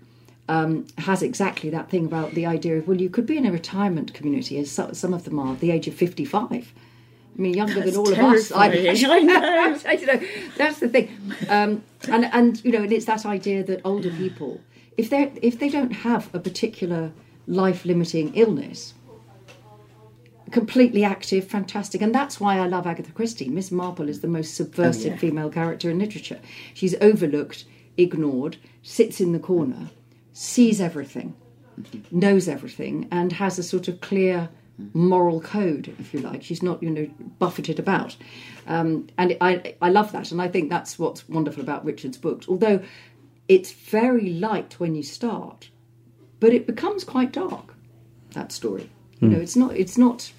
um, 0.50 0.88
has 0.98 1.22
exactly 1.22 1.70
that 1.72 1.90
thing 1.90 2.06
about 2.06 2.34
the 2.34 2.46
idea 2.46 2.78
of 2.78 2.88
well, 2.88 3.00
you 3.00 3.10
could 3.10 3.26
be 3.26 3.38
in 3.38 3.46
a 3.46 3.52
retirement 3.52 4.14
community, 4.14 4.58
as 4.60 4.72
so, 4.72 4.92
some 4.94 5.14
of 5.14 5.24
them 5.24 5.40
are, 5.40 5.56
the 5.56 5.72
age 5.72 5.88
of 5.88 5.94
fifty-five. 5.94 6.74
I 7.38 7.42
mean, 7.42 7.54
younger 7.54 7.76
That's 7.76 7.92
than 7.92 8.00
all 8.00 8.12
of 8.12 8.18
us. 8.18 8.50
terrifying. 8.50 9.06
I 9.06 9.20
know. 9.20 9.80
I 9.86 9.96
know. 9.96 10.28
That's 10.58 10.80
the 10.80 10.90
thing, 10.90 11.10
um, 11.50 11.84
and 12.08 12.26
and 12.26 12.64
you 12.64 12.72
know, 12.72 12.84
and 12.84 12.92
it's 12.92 13.06
that 13.06 13.26
idea 13.26 13.64
that 13.64 13.82
older 13.84 14.10
people, 14.12 14.62
if 14.96 15.10
they 15.10 15.32
if 15.42 15.60
they 15.60 15.70
don't 15.70 15.92
have 15.92 16.34
a 16.34 16.40
particular 16.40 17.12
life-limiting 17.46 18.34
illness, 18.36 18.94
completely 20.52 21.04
active, 21.04 21.48
fantastic, 21.48 22.02
and 22.02 22.14
that's 22.14 22.40
why 22.40 22.58
I 22.60 22.68
love 22.68 22.88
Agatha 22.88 23.12
Christie. 23.12 23.50
Miss 23.50 23.72
Marple 23.72 24.10
is 24.10 24.22
the 24.22 24.28
most 24.28 24.56
subversive 24.56 25.12
Oh, 25.12 25.16
yeah. 25.16 25.20
female 25.20 25.50
character 25.50 25.90
in 25.90 26.00
literature. 26.00 26.40
She's 26.74 26.96
overlooked, 27.02 27.66
ignored, 27.98 28.58
sits 28.84 29.20
in 29.20 29.32
the 29.34 29.40
corner, 29.40 29.90
sees 30.34 30.80
everything, 30.80 31.36
knows 32.12 32.48
everything, 32.48 33.08
and 33.12 33.34
has 33.34 33.60
a 33.60 33.64
sort 33.64 33.88
of 33.88 34.02
clear 34.02 34.50
moral 34.94 35.42
code, 35.42 35.94
if 36.00 36.14
you 36.14 36.20
like. 36.20 36.44
She's 36.44 36.62
not, 36.62 36.82
you 36.84 36.90
know, 36.92 37.08
buffeted 37.40 37.80
about. 37.80 38.16
Um, 38.68 39.08
and 39.18 39.36
I, 39.42 39.76
I 39.82 39.90
love 39.90 40.12
that, 40.12 40.32
and 40.32 40.42
I 40.42 40.48
think 40.48 40.70
that's 40.70 41.00
what's 41.00 41.28
wonderful 41.28 41.64
about 41.64 41.84
Richard's 41.86 42.18
books. 42.18 42.48
Although 42.48 42.82
it's 43.48 43.72
very 43.72 44.30
light 44.30 44.80
when 44.80 44.94
you 44.94 45.04
start, 45.04 45.70
but 46.40 46.54
it 46.54 46.68
becomes 46.68 47.04
quite 47.04 47.32
dark. 47.32 47.74
That 48.32 48.52
story, 48.52 48.90
you 49.20 49.30
know, 49.30 49.40
it's 49.40 49.56
not, 49.56 49.76
it's 49.76 49.98
not, 49.98 50.32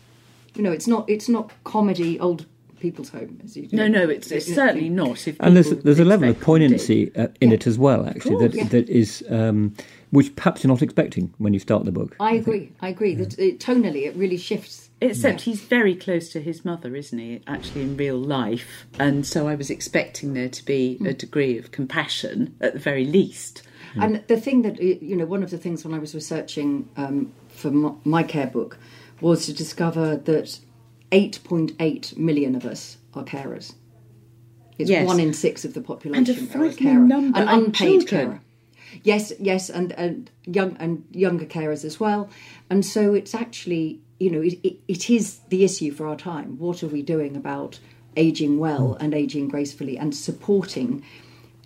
you 0.58 0.64
know, 0.64 0.72
it's 0.72 0.86
not, 0.86 1.08
it's 1.08 1.28
not 1.28 1.52
comedy 1.64 2.18
old 2.20 2.46
people's 2.78 3.10
home. 3.10 3.40
As 3.44 3.56
you 3.56 3.68
No, 3.72 3.88
no, 3.88 4.08
it's, 4.08 4.30
it's 4.30 4.52
certainly 4.52 4.88
not. 4.88 5.26
If 5.26 5.36
and 5.40 5.56
there's 5.56 5.70
there's 5.70 6.00
a 6.00 6.04
level 6.04 6.28
of 6.28 6.40
poignancy 6.40 7.14
uh, 7.16 7.28
in 7.40 7.52
it 7.52 7.66
as 7.66 7.78
well, 7.78 8.06
actually, 8.06 8.36
course, 8.36 8.42
that 8.42 8.54
yeah. 8.54 8.64
that 8.64 8.88
is 8.88 9.24
um, 9.30 9.74
which 10.10 10.34
perhaps 10.36 10.62
you're 10.62 10.72
not 10.72 10.82
expecting 10.82 11.32
when 11.38 11.52
you 11.52 11.58
start 11.58 11.84
the 11.84 11.92
book. 11.92 12.16
I 12.20 12.34
agree. 12.34 12.72
I 12.80 12.88
agree 12.88 13.14
that 13.16 13.38
it, 13.38 13.60
tonally 13.60 14.06
it 14.06 14.16
really 14.16 14.36
shifts. 14.36 14.90
Except 15.00 15.42
he's 15.42 15.60
very 15.60 15.94
close 15.94 16.28
to 16.30 16.40
his 16.40 16.64
mother, 16.64 16.96
isn't 16.96 17.18
he? 17.18 17.40
Actually, 17.46 17.82
in 17.82 17.96
real 17.96 18.18
life, 18.18 18.86
and 18.98 19.24
so 19.24 19.46
I 19.46 19.54
was 19.54 19.70
expecting 19.70 20.34
there 20.34 20.48
to 20.48 20.64
be 20.64 20.98
a 21.06 21.12
degree 21.12 21.56
of 21.56 21.70
compassion 21.70 22.56
at 22.60 22.72
the 22.72 22.80
very 22.80 23.04
least. 23.04 23.62
And 23.94 24.22
the 24.28 24.40
thing 24.40 24.62
that 24.62 24.80
you 24.80 25.16
know, 25.16 25.24
one 25.24 25.42
of 25.42 25.50
the 25.50 25.58
things 25.58 25.84
when 25.84 25.94
I 25.94 25.98
was 25.98 26.14
researching 26.14 26.88
um, 26.96 27.32
for 27.48 27.70
my, 27.70 27.92
my 28.04 28.22
care 28.22 28.46
book 28.46 28.78
was 29.20 29.46
to 29.46 29.52
discover 29.52 30.16
that 30.16 30.58
8.8 31.12 32.16
million 32.16 32.54
of 32.54 32.64
us 32.64 32.98
are 33.14 33.24
carers. 33.24 33.74
It's 34.78 34.90
Yes. 34.90 35.06
one 35.06 35.18
in 35.20 35.32
six 35.32 35.64
of 35.64 35.74
the 35.74 35.80
population 35.80 36.34
And 36.36 36.52
a 36.52 36.58
are 36.58 36.64
a 36.66 36.72
carer, 36.72 37.00
number 37.00 37.38
an 37.40 37.48
unpaid 37.48 38.06
children. 38.06 38.26
carer. 38.28 38.40
Yes, 39.02 39.32
yes, 39.38 39.68
and, 39.68 39.92
and 39.92 40.30
young 40.46 40.76
and 40.78 41.04
younger 41.10 41.44
carers 41.44 41.84
as 41.84 41.98
well. 42.00 42.30
And 42.70 42.86
so 42.86 43.12
it's 43.14 43.34
actually, 43.34 44.00
you 44.18 44.30
know, 44.30 44.40
it, 44.40 44.58
it, 44.62 44.76
it 44.88 45.10
is 45.10 45.40
the 45.50 45.64
issue 45.64 45.90
for 45.92 46.06
our 46.06 46.16
time. 46.16 46.58
What 46.58 46.82
are 46.82 46.86
we 46.88 47.02
doing 47.02 47.36
about 47.36 47.80
aging 48.16 48.58
well 48.58 48.96
and 49.00 49.14
aging 49.14 49.48
gracefully 49.48 49.98
and 49.98 50.14
supporting 50.14 51.02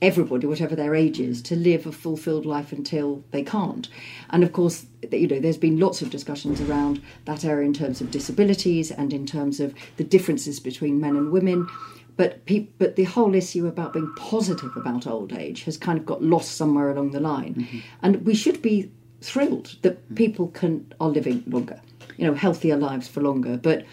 everybody, 0.03 0.47
whatever 0.47 0.77
their 0.77 0.95
age 0.95 1.21
is, 1.21 1.41
to 1.43 1.57
live 1.57 1.87
a 1.87 1.93
fulfilled 1.93 2.45
life 2.45 2.73
until 2.73 3.25
they 3.31 3.43
can't. 3.43 3.89
And 4.31 4.43
of 4.43 4.53
course, 4.53 4.85
you 5.11 5.29
know, 5.29 5.41
there's 5.41 5.57
been 5.57 5.79
lots 5.79 6.03
of 6.03 6.11
discussions 6.11 6.61
around 6.61 7.01
that 7.25 7.45
area 7.45 7.67
in 7.67 7.73
terms 7.73 8.01
of 8.01 8.11
disabilities 8.11 8.91
and 8.91 9.13
in 9.13 9.25
terms 9.25 9.61
of 9.61 9.75
the 9.97 10.05
differences 10.05 10.61
between 10.61 11.01
men 11.01 11.17
and 11.17 11.31
women. 11.31 11.69
But 12.17 12.45
pe- 12.45 12.67
but 12.79 12.97
the 12.97 13.05
whole 13.05 13.35
issue 13.35 13.67
about 13.67 13.95
being 13.95 14.13
positive 14.17 14.77
about 14.77 15.07
old 15.07 15.33
age 15.33 15.65
has 15.65 15.79
kind 15.79 15.99
of 15.99 16.05
got 16.05 16.23
lost 16.23 16.57
somewhere 16.57 16.91
along 16.91 17.13
the 17.13 17.21
line, 17.21 17.55
mm-hmm. 17.55 17.79
and 18.03 18.27
we 18.27 18.35
should 18.35 18.61
be 18.61 18.91
thrilled 19.23 19.77
that 19.81 20.15
people 20.15 20.49
can 20.49 20.93
are 21.01 21.09
living 21.09 21.43
longer. 21.47 21.81
you 22.19 22.27
know 22.27 22.35
healthier 22.35 22.77
lives 22.77 23.09
for 23.09 23.23
longer. 23.23 23.57
But 23.57 23.87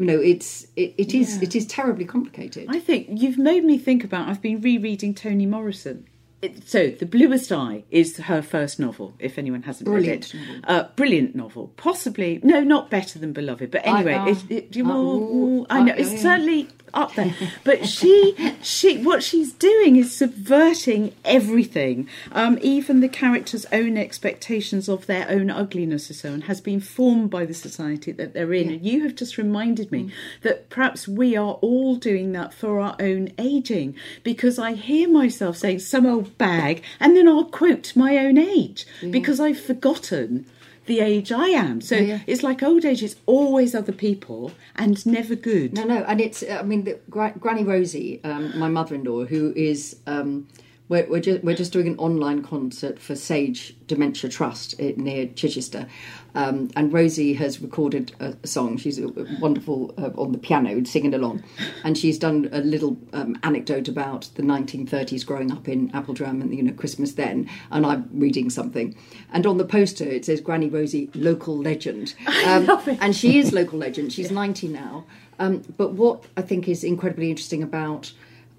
you 0.00 0.06
know, 0.06 0.18
it's 0.18 0.66
it, 0.76 0.94
it 0.96 1.14
is 1.14 1.36
Yeah. 1.36 1.42
it 1.44 1.54
is 1.54 1.66
terribly 1.66 2.06
complicated. 2.06 2.66
I 2.70 2.80
think 2.80 3.08
you've 3.22 3.38
made 3.38 3.64
me 3.64 3.76
think 3.78 4.02
about. 4.02 4.28
I've 4.28 4.40
been 4.42 4.60
rereading 4.62 5.14
Toni 5.14 5.46
Morrison. 5.46 6.06
It, 6.42 6.66
so, 6.66 6.88
The 6.88 7.04
Bluest 7.04 7.52
Eye 7.52 7.84
is 7.90 8.16
her 8.16 8.40
first 8.40 8.80
novel, 8.80 9.12
if 9.18 9.36
anyone 9.36 9.62
hasn't 9.64 9.84
Brilliant 9.84 10.32
read 10.32 10.42
it. 10.42 10.46
novel. 10.46 10.62
Uh, 10.64 10.84
brilliant 10.96 11.34
novel. 11.36 11.64
Possibly, 11.76 12.40
no, 12.42 12.62
not 12.64 12.88
better 12.88 13.18
than 13.18 13.34
Beloved, 13.34 13.70
but 13.70 13.82
anyway, 13.86 14.14
I- 14.14 14.30
it, 14.30 14.38
it, 14.50 14.74
you 14.76 14.86
uh, 14.86 14.94
will- 14.94 15.62
uh, 15.64 15.66
I 15.68 15.82
know, 15.82 15.92
uh, 15.92 15.96
it's 15.98 16.22
certainly 16.22 16.66
up 16.94 17.14
there. 17.14 17.34
But 17.64 17.88
she, 17.88 18.36
she, 18.62 19.02
what 19.02 19.22
she's 19.22 19.52
doing 19.52 19.96
is 19.96 20.16
subverting 20.16 21.14
everything, 21.24 22.08
um, 22.32 22.58
even 22.62 23.00
the 23.00 23.08
characters' 23.08 23.66
own 23.72 23.96
expectations 23.96 24.88
of 24.88 25.06
their 25.06 25.28
own 25.28 25.50
ugliness 25.50 26.10
or 26.10 26.14
so 26.14 26.32
on, 26.32 26.42
has 26.42 26.60
been 26.60 26.80
formed 26.80 27.30
by 27.30 27.44
the 27.44 27.54
society 27.54 28.12
that 28.12 28.34
they're 28.34 28.52
in. 28.52 28.70
And 28.70 28.84
you 28.84 29.02
have 29.04 29.14
just 29.14 29.38
reminded 29.38 29.90
me 29.90 30.12
that 30.42 30.70
perhaps 30.70 31.06
we 31.06 31.36
are 31.36 31.54
all 31.54 31.96
doing 31.96 32.32
that 32.32 32.54
for 32.54 32.80
our 32.80 32.96
own 33.00 33.30
aging, 33.38 33.96
because 34.22 34.58
I 34.58 34.72
hear 34.72 35.08
myself 35.08 35.56
saying 35.56 35.80
some 35.80 36.06
old 36.06 36.36
bag, 36.38 36.82
and 36.98 37.16
then 37.16 37.28
I'll 37.28 37.44
quote 37.44 37.96
my 37.96 38.16
own 38.18 38.38
age 38.38 38.86
because 39.10 39.40
I've 39.40 39.60
forgotten. 39.60 40.46
The 40.90 40.98
age 40.98 41.30
I 41.30 41.50
am, 41.50 41.80
so 41.80 41.94
Yeah. 41.94 42.18
it's 42.26 42.42
like 42.42 42.64
old 42.64 42.84
age. 42.84 43.00
It's 43.04 43.14
always 43.24 43.76
other 43.76 43.92
people 43.92 44.50
and 44.74 45.06
never 45.06 45.36
good. 45.36 45.74
No, 45.74 45.84
no, 45.84 45.98
and 46.08 46.20
it's. 46.20 46.42
I 46.42 46.62
mean, 46.62 46.82
the, 46.82 46.98
Gra- 47.08 47.32
Granny 47.38 47.62
Rosie, 47.62 48.18
um, 48.24 48.58
my 48.58 48.68
mother-in-law, 48.68 49.26
who 49.26 49.52
is. 49.54 49.96
Um, 50.08 50.48
we're, 50.88 51.06
we're, 51.08 51.20
just, 51.20 51.44
we're 51.44 51.54
just 51.54 51.72
doing 51.72 51.86
an 51.86 51.96
online 51.98 52.42
concert 52.42 52.98
for 52.98 53.14
Sage 53.14 53.76
Dementia 53.86 54.28
Trust 54.28 54.80
near 54.80 55.28
Chichester. 55.28 55.86
Um, 56.34 56.70
and 56.76 56.92
Rosie 56.92 57.34
has 57.34 57.60
recorded 57.60 58.12
a, 58.20 58.34
song. 58.46 58.76
She's 58.76 58.98
a, 58.98 59.08
a 59.08 59.26
wonderful 59.40 59.94
uh, 59.98 60.10
on 60.16 60.32
the 60.32 60.38
piano, 60.38 60.84
singing 60.84 61.14
along. 61.14 61.42
And 61.84 61.96
she's 61.96 62.18
done 62.18 62.48
a 62.52 62.60
little 62.60 62.96
um, 63.12 63.38
anecdote 63.42 63.88
about 63.88 64.28
the 64.34 64.42
1930s 64.42 65.24
growing 65.24 65.50
up 65.50 65.68
in 65.68 65.90
Appledram 65.90 66.40
and, 66.40 66.54
you 66.54 66.62
know, 66.62 66.72
Christmas 66.72 67.12
then. 67.12 67.48
And 67.70 67.84
I'm 67.84 68.08
reading 68.12 68.50
something. 68.50 68.96
And 69.32 69.46
on 69.46 69.58
the 69.58 69.64
poster, 69.64 70.04
it 70.04 70.24
says 70.24 70.40
Granny 70.40 70.68
Rosie, 70.68 71.10
local 71.14 71.56
legend. 71.56 72.14
Um, 72.40 72.80
and 73.00 73.14
she 73.14 73.38
is 73.38 73.52
local 73.52 73.78
legend. 73.78 74.12
She's 74.14 74.30
90 74.30 74.68
now. 74.68 75.04
Um, 75.38 75.62
but 75.76 75.92
what 75.92 76.24
I 76.36 76.42
think 76.42 76.68
is 76.68 76.82
incredibly 76.82 77.30
interesting 77.30 77.62
about 77.62 78.12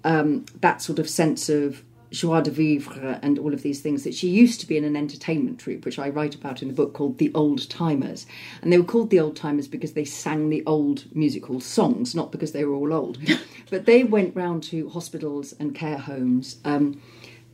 um, 0.04 0.44
that 0.60 0.82
sort 0.82 0.98
of 0.98 1.08
sense 1.08 1.48
of 1.48 1.82
joie 2.12 2.42
de 2.42 2.50
vivre 2.50 3.18
and 3.22 3.38
all 3.38 3.52
of 3.52 3.62
these 3.62 3.80
things 3.80 4.04
that 4.04 4.14
she 4.14 4.28
used 4.28 4.60
to 4.60 4.66
be 4.66 4.76
in 4.76 4.84
an 4.84 4.96
entertainment 4.96 5.58
troupe, 5.58 5.84
which 5.84 5.98
I 5.98 6.08
write 6.08 6.34
about 6.34 6.62
in 6.62 6.68
the 6.68 6.74
book 6.74 6.92
called 6.92 7.18
The 7.18 7.32
Old 7.34 7.68
Timers. 7.68 8.26
And 8.60 8.72
they 8.72 8.78
were 8.78 8.84
called 8.84 9.10
The 9.10 9.20
Old 9.20 9.36
Timers 9.36 9.68
because 9.68 9.94
they 9.94 10.04
sang 10.04 10.50
the 10.50 10.62
old 10.66 11.04
musical 11.14 11.60
songs, 11.60 12.14
not 12.14 12.30
because 12.30 12.52
they 12.52 12.64
were 12.64 12.74
all 12.74 12.92
old. 12.92 13.18
but 13.70 13.86
they 13.86 14.04
went 14.04 14.36
round 14.36 14.62
to 14.64 14.88
hospitals 14.90 15.54
and 15.58 15.74
care 15.74 15.98
homes. 15.98 16.56
Um, 16.64 17.00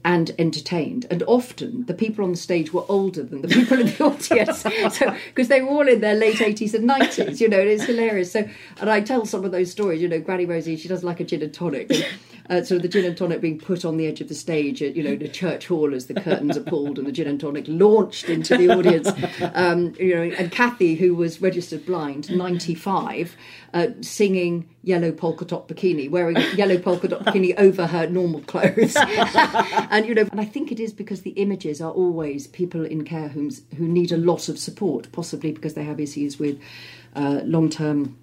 and 0.09 0.35
entertained, 0.39 1.05
and 1.11 1.23
often 1.25 1.85
the 1.85 1.93
people 1.93 2.25
on 2.25 2.31
the 2.31 2.39
stage 2.39 2.73
were 2.73 2.85
older 2.89 3.23
than 3.23 3.43
the 3.43 3.49
people 3.59 3.79
in 3.79 3.89
the 3.89 4.03
audience, 4.03 4.61
so 4.97 5.15
because 5.27 5.49
they 5.49 5.61
were 5.61 5.69
all 5.69 5.87
in 5.87 6.01
their 6.01 6.15
late 6.15 6.41
eighties 6.41 6.73
and 6.73 6.87
nineties, 6.87 7.43
you 7.43 7.49
know, 7.49 7.61
and 7.61 7.69
it's 7.69 7.85
hilarious. 7.85 8.33
So, 8.33 8.49
and 8.81 8.89
I 8.89 9.03
tell 9.03 9.27
some 9.27 9.45
of 9.45 9.53
those 9.53 9.71
stories, 9.71 10.01
you 10.01 10.09
know, 10.09 10.19
Granny 10.19 10.47
Rosie, 10.47 10.79
she 10.79 10.89
does 10.89 11.05
like 11.05 11.21
a 11.21 11.25
gin 11.25 11.43
and 11.43 11.53
tonic, 11.53 11.91
and 11.91 12.63
uh, 12.63 12.65
sort 12.65 12.77
of 12.77 12.83
the 12.83 12.89
gin 12.89 13.05
and 13.05 13.19
tonic 13.19 13.43
being 13.43 13.59
put 13.59 13.85
on 13.85 13.99
the 13.99 14.07
edge 14.07 14.23
of 14.23 14.29
the 14.29 14.35
stage, 14.35 14.83
at, 14.83 14.97
you 14.97 15.03
know, 15.03 15.15
the 15.15 15.29
church 15.29 15.67
hall 15.67 15.95
as 15.95 16.07
the 16.07 16.15
curtains 16.15 16.57
are 16.57 16.63
pulled, 16.63 16.97
and 16.97 17.07
the 17.07 17.13
gin 17.13 17.29
and 17.29 17.39
tonic 17.39 17.67
launched 17.69 18.31
into 18.31 18.57
the 18.57 18.71
audience, 18.71 19.11
um, 19.55 19.95
you 19.99 20.15
know, 20.15 20.23
and 20.23 20.51
Kathy, 20.51 20.95
who 20.95 21.15
was 21.15 21.43
registered 21.43 21.85
blind, 21.85 22.35
ninety 22.35 22.75
five, 22.75 23.37
uh, 23.75 23.89
singing 24.01 24.69
yellow 24.83 25.13
polka 25.13 25.45
dot 25.45 25.69
bikini, 25.69 26.11
wearing 26.11 26.37
yellow 26.57 26.79
polka 26.79 27.09
dot 27.09 27.25
bikini 27.25 27.55
over 27.59 27.87
her 27.87 28.07
normal 28.09 28.41
clothes. 28.43 28.97
and 29.91 30.07
you 30.07 30.15
know, 30.15 30.27
and 30.31 30.41
I 30.41 30.45
think 30.45 30.73
it 30.73 30.81
is 30.81 30.93
because 30.93 31.23
the 31.23 31.31
images 31.31 31.81
are 31.81 31.93
always 31.93 32.47
people 32.47 32.85
in 32.85 33.05
care 33.05 33.29
homes 33.29 33.63
who 33.77 33.87
need 33.87 34.13
a 34.13 34.17
lot 34.17 34.49
of 34.49 34.59
support, 34.59 35.11
possibly 35.13 35.53
because 35.53 35.75
they 35.75 35.85
have 35.85 36.01
issues 36.01 36.39
with 36.39 36.59
uh, 37.15 37.41
long 37.45 37.69
term 37.69 38.17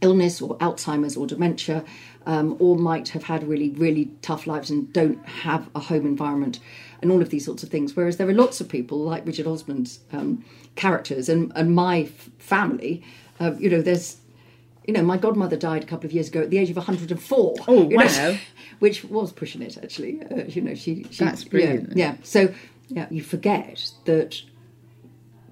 illness 0.00 0.40
or 0.40 0.56
Alzheimer's 0.58 1.16
or 1.16 1.26
dementia, 1.26 1.84
um, 2.26 2.56
or 2.58 2.76
might 2.76 3.08
have 3.10 3.24
had 3.24 3.46
really, 3.46 3.70
really 3.70 4.10
tough 4.22 4.46
lives 4.46 4.70
and 4.70 4.92
don't 4.92 5.24
have 5.26 5.68
a 5.74 5.80
home 5.80 6.06
environment, 6.06 6.60
and 7.02 7.10
all 7.10 7.22
of 7.22 7.30
these 7.30 7.44
sorts 7.44 7.62
of 7.62 7.68
things. 7.68 7.96
Whereas 7.96 8.16
there 8.16 8.28
are 8.28 8.34
lots 8.34 8.60
of 8.60 8.68
people 8.68 8.98
like 8.98 9.26
Richard 9.26 9.46
Osman's 9.46 10.00
um, 10.12 10.44
characters 10.76 11.28
and, 11.28 11.52
and 11.54 11.74
my 11.74 12.02
f- 12.02 12.30
family, 12.38 13.02
uh, 13.38 13.52
you 13.58 13.70
know, 13.70 13.82
there's. 13.82 14.16
You 14.90 14.94
know, 14.94 15.02
my 15.04 15.18
godmother 15.18 15.56
died 15.56 15.84
a 15.84 15.86
couple 15.86 16.06
of 16.06 16.12
years 16.12 16.26
ago 16.26 16.40
at 16.40 16.50
the 16.50 16.58
age 16.58 16.68
of 16.68 16.74
104. 16.74 17.54
Oh, 17.68 17.88
you 17.88 17.96
know, 17.96 18.04
wow. 18.04 18.36
which 18.80 19.04
was 19.04 19.30
pushing 19.30 19.62
it, 19.62 19.78
actually. 19.80 20.20
Uh, 20.20 20.46
you 20.48 20.62
know, 20.62 20.74
she. 20.74 21.06
she 21.12 21.24
That's 21.24 21.44
brilliant. 21.44 21.96
Yeah, 21.96 22.14
yeah. 22.14 22.16
So, 22.24 22.52
yeah, 22.88 23.06
you 23.08 23.22
forget 23.22 23.88
that 24.06 24.42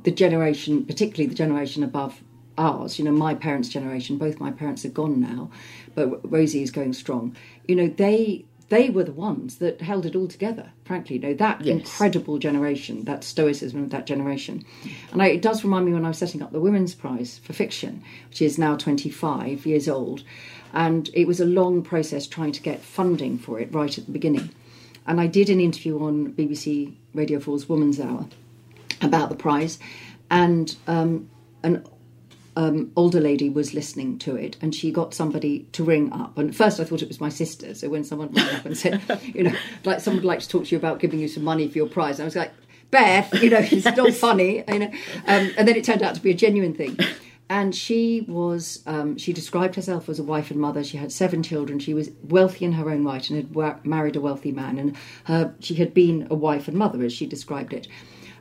the 0.03 0.11
generation, 0.11 0.85
particularly 0.85 1.29
the 1.29 1.37
generation 1.37 1.85
above 1.85 2.21
ours, 2.59 2.99
you 2.99 3.05
know, 3.05 3.13
my 3.13 3.33
parents' 3.33 3.69
generation, 3.69 4.19
both 4.19 4.41
my 4.41 4.51
parents 4.51 4.85
are 4.85 4.89
gone 4.89 5.21
now, 5.21 5.53
but 5.95 6.29
Rosie 6.29 6.65
is 6.65 6.73
going 6.73 6.93
strong. 6.93 7.37
You 7.69 7.77
know, 7.77 7.87
they 7.87 8.45
they 8.71 8.91
were 8.91 9.05
the 9.05 9.13
ones 9.13 9.57
that 9.57 9.81
held 9.81 10.05
it 10.05 10.15
all 10.15 10.29
together. 10.29 10.71
Frankly, 10.85 11.17
you 11.17 11.23
know 11.23 11.35
that 11.35 11.63
Yes. 11.63 11.79
incredible 11.79 12.39
generation, 12.39 13.05
that 13.05 13.25
stoicism 13.25 13.83
of 13.83 13.91
that 13.91 14.07
generation, 14.07 14.65
and 15.13 15.23
I, 15.23 15.29
it 15.29 15.43
does 15.43 15.65
remind 15.65 15.87
me 15.87 15.93
when 15.95 16.05
I 16.05 16.09
was 16.09 16.19
setting 16.19 16.43
up 16.43 16.53
the 16.53 16.61
Women's 16.61 16.95
Prize 16.95 17.41
for 17.43 17.53
fiction, 17.53 18.03
which 18.29 18.43
is 18.43 18.59
now 18.59 18.77
twenty 18.77 19.11
five 19.11 19.65
years 19.67 19.89
old, 19.89 20.23
and 20.73 21.09
it 21.15 21.27
was 21.27 21.41
a 21.41 21.47
long 21.47 21.83
process 21.83 22.27
trying 22.27 22.53
to 22.53 22.63
get 22.63 22.81
funding 22.83 23.39
for 23.39 23.59
it 23.59 23.73
right 23.73 23.97
at 23.97 24.07
the 24.07 24.13
beginning. 24.13 24.51
And 25.07 25.21
I 25.21 25.27
did 25.27 25.49
an 25.49 25.61
interview 25.61 26.03
on 26.05 26.33
BBC 26.35 26.93
Radio 27.15 27.39
4's 27.39 27.67
Woman's 27.67 27.99
Hour 27.99 28.27
about 29.01 29.31
the 29.31 29.35
prize, 29.37 29.79
and 30.31 30.77
um, 30.87 31.31
an 31.63 31.83
um, 32.59 32.91
older 32.97 33.21
lady 33.21 33.49
was 33.49 33.73
listening 33.73 34.19
to 34.19 34.35
it, 34.35 34.57
and 34.61 34.75
she 34.75 34.91
got 34.91 35.15
somebody 35.15 35.69
to 35.71 35.85
ring 35.85 36.13
up. 36.13 36.37
And 36.37 36.51
at 36.51 36.57
first, 36.57 36.81
I 36.81 36.85
thought 36.85 37.03
it 37.03 37.09
was 37.09 37.21
my 37.21 37.29
sister. 37.29 37.73
So 37.73 37.89
when 37.89 38.03
someone 38.03 38.33
rang 38.33 38.53
up 38.57 38.67
and 38.67 38.77
said, 38.77 39.01
you 39.23 39.45
know, 39.45 39.55
like 39.85 40.01
someone 40.01 40.23
would 40.23 40.27
like 40.27 40.41
to 40.41 40.49
talk 40.49 40.65
to 40.65 40.71
you 40.73 40.77
about 40.77 40.99
giving 40.99 41.21
you 41.21 41.29
some 41.29 41.45
money 41.45 41.69
for 41.69 41.79
your 41.79 41.87
prize, 41.87 42.19
I 42.19 42.25
was 42.25 42.35
like, 42.35 42.53
Beth, 42.91 43.33
you 43.41 43.51
know, 43.51 43.61
it's 43.61 43.85
not 43.85 44.13
funny, 44.13 44.65
you 44.67 44.79
know. 44.81 44.91
Um, 45.27 45.53
and 45.57 45.69
then 45.69 45.77
it 45.77 45.85
turned 45.85 46.03
out 46.03 46.17
to 46.17 46.21
be 46.21 46.33
a 46.33 46.35
genuine 46.35 46.75
thing. 46.75 46.99
And 47.49 47.75
she 47.77 48.23
was, 48.23 48.83
um, 48.87 49.17
she 49.19 49.33
described 49.33 49.77
herself 49.77 50.09
as 50.09 50.19
a 50.19 50.25
wife 50.25 50.51
and 50.51 50.61
mother. 50.61 50.83
She 50.83 50.97
had 50.97 51.13
seven 51.13 51.45
children. 51.45 51.79
She 51.79 51.95
was 51.95 52.11
wealthy 52.25 52.65
in 52.65 52.73
her 52.73 52.91
own 52.91 53.05
right 53.05 53.31
and 53.31 53.37
had 53.37 53.55
wa- 53.55 53.79
married 53.85 54.17
a 54.17 54.21
wealthy 54.21 54.51
man. 54.51 54.79
And 54.79 54.97
her, 55.25 55.55
she 55.61 55.77
had 55.77 55.95
been 55.95 56.27
a 56.29 56.35
wife 56.35 56.67
and 56.67 56.77
mother, 56.77 57.05
as 57.05 57.13
she 57.13 57.25
described 57.25 57.73
it. 57.73 57.87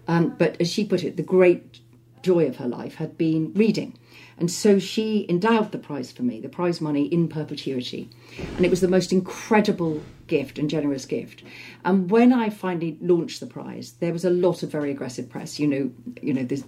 Um, 0.07 0.35
but 0.39 0.59
as 0.59 0.71
she 0.71 0.85
put 0.85 1.03
it, 1.03 1.17
the 1.17 1.23
great 1.23 1.81
joy 2.23 2.47
of 2.47 2.57
her 2.57 2.67
life 2.67 2.95
had 2.95 3.17
been 3.17 3.53
reading. 3.53 3.97
And 4.39 4.51
so 4.51 4.77
she 4.77 5.25
endowed 5.29 5.71
the 5.71 5.77
prize 5.79 6.11
for 6.11 6.23
me, 6.23 6.39
the 6.39 6.49
prize 6.49 6.79
money 6.79 7.05
in 7.05 7.27
perpetuity. 7.27 8.09
And 8.55 8.65
it 8.65 8.69
was 8.69 8.81
the 8.81 8.87
most 8.87 9.11
incredible 9.11 10.03
gift 10.27 10.59
and 10.59 10.69
generous 10.69 11.05
gift. 11.05 11.41
And 11.83 12.11
when 12.11 12.31
I 12.31 12.49
finally 12.49 12.97
launched 13.01 13.39
the 13.39 13.47
prize, 13.47 13.93
there 13.99 14.13
was 14.13 14.25
a 14.25 14.29
lot 14.29 14.61
of 14.61 14.71
very 14.71 14.91
aggressive 14.91 15.29
press. 15.29 15.59
You 15.59 15.67
know, 15.67 15.91
you 16.21 16.33
know, 16.33 16.43
this 16.43 16.63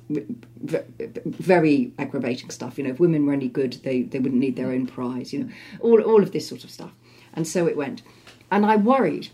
very 1.25 1.93
aggravating 1.99 2.49
stuff. 2.49 2.77
You 2.77 2.85
know, 2.85 2.91
if 2.91 2.99
women 2.99 3.25
were 3.25 3.33
any 3.33 3.49
good, 3.49 3.73
they, 3.83 4.01
they 4.01 4.19
wouldn't 4.19 4.41
need 4.41 4.55
their 4.55 4.71
own 4.71 4.87
prize. 4.87 5.31
You 5.31 5.43
know, 5.43 5.49
all 5.81 6.01
all 6.01 6.23
of 6.23 6.31
this 6.31 6.47
sort 6.47 6.63
of 6.63 6.71
stuff. 6.71 6.91
And 7.33 7.47
so 7.47 7.67
it 7.67 7.77
went. 7.77 8.01
And 8.49 8.65
I 8.65 8.77
worried 8.77 9.29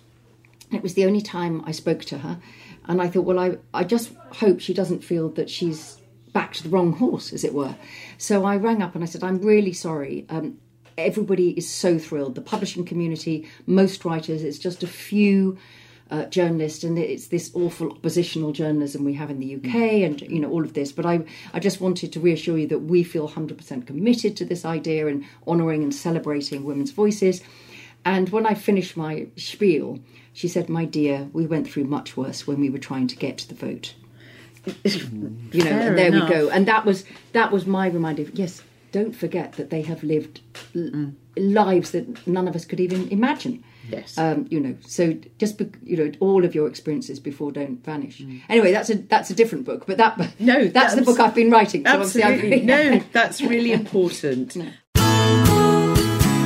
it 0.72 0.84
was 0.84 0.96
the 0.96 1.06
only 1.06 1.22
time 1.22 1.64
I 1.66 1.72
spoke 1.72 2.04
to 2.06 2.20
her. 2.20 2.40
And 2.88 3.02
I 3.02 3.08
thought, 3.08 3.26
well, 3.26 3.40
I, 3.40 3.58
I 3.74 3.84
just 3.84 4.14
hope 4.32 4.60
she 4.60 4.74
doesn't 4.74 5.04
feel 5.04 5.30
that 5.30 5.50
she's 5.50 5.95
backed 6.36 6.64
the 6.64 6.70
wrong 6.70 6.92
horse, 6.92 7.32
as 7.32 7.46
it 7.46 7.54
were. 7.54 7.76
So 8.18 8.44
I 8.44 8.58
rang 8.58 8.82
up 8.82 8.94
and 8.94 9.04
I 9.04 9.08
said, 9.08 9.24
I'm 9.24 9.40
really 9.40 9.72
sorry. 9.72 10.26
Um, 10.30 10.58
everybody 10.98 11.52
is 11.52 11.68
so 11.68 11.98
thrilled. 11.98 12.36
The 12.36 12.42
publishing 12.42 12.84
community, 12.84 13.48
most 13.66 14.04
writers, 14.04 14.44
it's 14.44 14.60
just 14.60 14.84
a 14.84 14.88
few. 14.88 15.58
Uh, 16.12 16.24
journalists 16.26 16.84
and 16.84 17.00
it's 17.00 17.30
this 17.30 17.50
awful 17.56 17.90
oppositional 17.90 18.52
journalism 18.52 19.04
we 19.04 19.16
have 19.16 19.32
in 19.32 19.40
the 19.40 19.56
UK 19.56 20.04
and 20.06 20.22
you 20.22 20.40
know 20.40 20.52
all 20.52 20.64
of 20.64 20.76
this 20.76 20.92
but 20.92 21.04
I 21.04 21.26
I 21.52 21.60
just 21.60 21.82
wanted 21.82 22.14
to 22.14 22.20
reassure 22.20 22.60
you 22.60 22.68
that 22.68 22.78
we 22.78 23.02
feel 23.02 23.28
100% 23.28 23.88
committed 23.88 24.38
to 24.38 24.46
this 24.46 24.66
idea 24.66 25.08
and 25.08 25.26
honouring 25.48 25.82
and 25.82 25.92
celebrating 25.92 26.64
women's 26.64 26.92
voices 26.92 27.42
and 28.06 28.30
when 28.30 28.46
I 28.46 28.54
finished 28.54 28.96
my 28.96 29.26
spiel, 29.36 30.00
she 30.32 30.48
said, 30.48 30.70
My 30.70 30.86
dear, 30.86 31.28
we 31.34 31.48
went 31.48 31.68
through 31.68 31.86
much 31.86 32.16
worse 32.16 32.46
when 32.46 32.60
we 32.60 32.70
were 32.70 32.78
trying 32.78 33.08
to 33.08 33.16
get 33.16 33.40
the 33.50 33.56
vote. 33.56 33.96
You 34.84 35.64
know, 35.64 35.70
Fair 35.70 35.88
and 35.90 35.98
there 35.98 36.08
enough. 36.08 36.30
we 36.30 36.36
go. 36.36 36.50
And 36.50 36.68
that 36.68 36.86
was 36.86 37.06
that 37.34 37.52
was 37.52 37.66
my 37.66 37.88
reminder 37.88 38.24
yes, 38.34 38.62
don't 38.92 39.14
forget 39.16 39.54
that 39.54 39.70
they 39.70 39.82
have 39.84 40.04
lived 40.04 40.42
l- 40.76 41.12
lives 41.38 41.92
that 41.92 42.26
none 42.28 42.48
of 42.48 42.56
us 42.56 42.66
could 42.66 42.80
even 42.80 43.08
imagine. 43.10 43.64
Yes. 43.90 44.18
Um, 44.18 44.48
you 44.50 44.60
know, 44.60 44.76
so 44.88 45.16
just 45.38 45.58
be, 45.60 45.70
you 45.84 45.96
know, 45.98 46.12
all 46.20 46.44
of 46.44 46.56
your 46.56 46.68
experiences 46.68 47.20
before 47.20 47.52
don't 47.52 47.84
vanish. 47.86 48.20
Anyway, 48.50 48.72
that's 48.72 48.90
a 48.90 48.96
that's 48.96 49.30
a 49.30 49.36
different 49.36 49.64
book, 49.66 49.86
but 49.86 49.98
that 49.98 50.18
No, 50.40 50.68
that's 50.68 50.96
the 50.96 51.04
book 51.04 51.20
I've 51.20 51.36
been 51.36 51.52
writing. 51.52 51.86
So 51.86 51.92
obviously 51.92 52.24
I'm 52.24 52.34
Absolutely. 52.34 52.66
very- 52.66 52.90
no, 53.00 53.04
that's 53.12 53.42
really 53.42 53.72
important. 53.74 54.58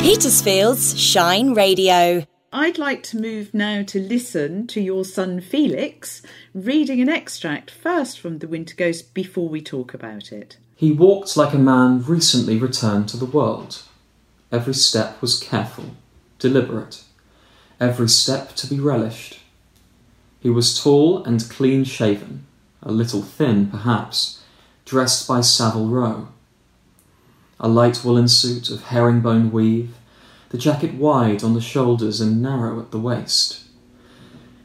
Petersfield's 0.01 0.99
Shine 0.99 1.53
Radio. 1.53 2.25
I'd 2.51 2.79
like 2.79 3.03
to 3.03 3.19
move 3.19 3.53
now 3.53 3.83
to 3.83 3.99
listen 3.99 4.65
to 4.67 4.81
your 4.81 5.05
son 5.05 5.39
Felix 5.39 6.23
reading 6.55 6.99
an 6.99 7.07
extract 7.07 7.69
first 7.69 8.19
from 8.19 8.39
The 8.39 8.47
Winter 8.47 8.73
Ghost 8.75 9.13
before 9.13 9.47
we 9.47 9.61
talk 9.61 9.93
about 9.93 10.31
it. 10.31 10.57
He 10.75 10.91
walked 10.91 11.37
like 11.37 11.53
a 11.53 11.59
man 11.59 12.01
recently 12.01 12.57
returned 12.57 13.07
to 13.09 13.17
the 13.17 13.25
world. 13.25 13.83
Every 14.51 14.73
step 14.73 15.21
was 15.21 15.39
careful, 15.39 15.91
deliberate, 16.39 17.03
every 17.79 18.09
step 18.09 18.55
to 18.55 18.67
be 18.67 18.79
relished. 18.79 19.39
He 20.39 20.49
was 20.49 20.81
tall 20.81 21.23
and 21.23 21.47
clean 21.51 21.83
shaven, 21.83 22.47
a 22.81 22.91
little 22.91 23.21
thin 23.21 23.67
perhaps, 23.67 24.41
dressed 24.85 25.27
by 25.27 25.41
Savile 25.41 25.87
Row. 25.87 26.29
A 27.59 27.67
light 27.67 28.03
woolen 28.03 28.27
suit 28.27 28.71
of 28.71 28.85
herringbone 28.85 29.51
weave, 29.51 29.93
the 30.49 30.57
jacket 30.57 30.95
wide 30.95 31.43
on 31.43 31.53
the 31.53 31.61
shoulders 31.61 32.19
and 32.19 32.41
narrow 32.41 32.79
at 32.79 32.91
the 32.91 32.99
waist. 32.99 33.63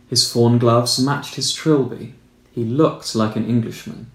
His 0.09 0.31
fawn 0.31 0.59
gloves 0.59 0.99
matched 0.99 1.35
his 1.35 1.53
trilby. 1.53 2.15
He 2.53 2.65
looked 2.65 3.15
like 3.15 3.37
an 3.37 3.47
Englishman 3.47 4.11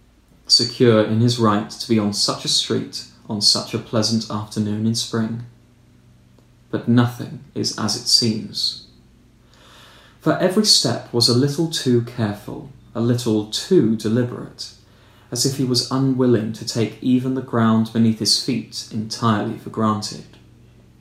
secure 0.51 1.03
in 1.03 1.19
his 1.19 1.39
right 1.39 1.69
to 1.69 1.87
be 1.87 1.99
on 1.99 2.13
such 2.13 2.45
a 2.45 2.47
street 2.47 3.05
on 3.29 3.41
such 3.41 3.73
a 3.73 3.79
pleasant 3.79 4.29
afternoon 4.29 4.87
in 4.87 4.95
spring. 4.95 5.45
But 6.71 6.87
nothing 6.87 7.43
is 7.53 7.77
as 7.77 7.95
it 7.95 8.07
seems. 8.07 8.87
For 10.19 10.37
every 10.37 10.65
step 10.65 11.13
was 11.13 11.29
a 11.29 11.37
little 11.37 11.69
too 11.69 12.01
careful, 12.01 12.71
a 12.93 12.99
little 12.99 13.45
too 13.45 13.95
deliberate, 13.95 14.73
as 15.31 15.45
if 15.45 15.57
he 15.57 15.63
was 15.63 15.89
unwilling 15.91 16.53
to 16.53 16.65
take 16.65 17.01
even 17.01 17.35
the 17.35 17.41
ground 17.41 17.91
beneath 17.93 18.19
his 18.19 18.43
feet 18.43 18.89
entirely 18.91 19.57
for 19.57 19.69
granted. 19.69 20.28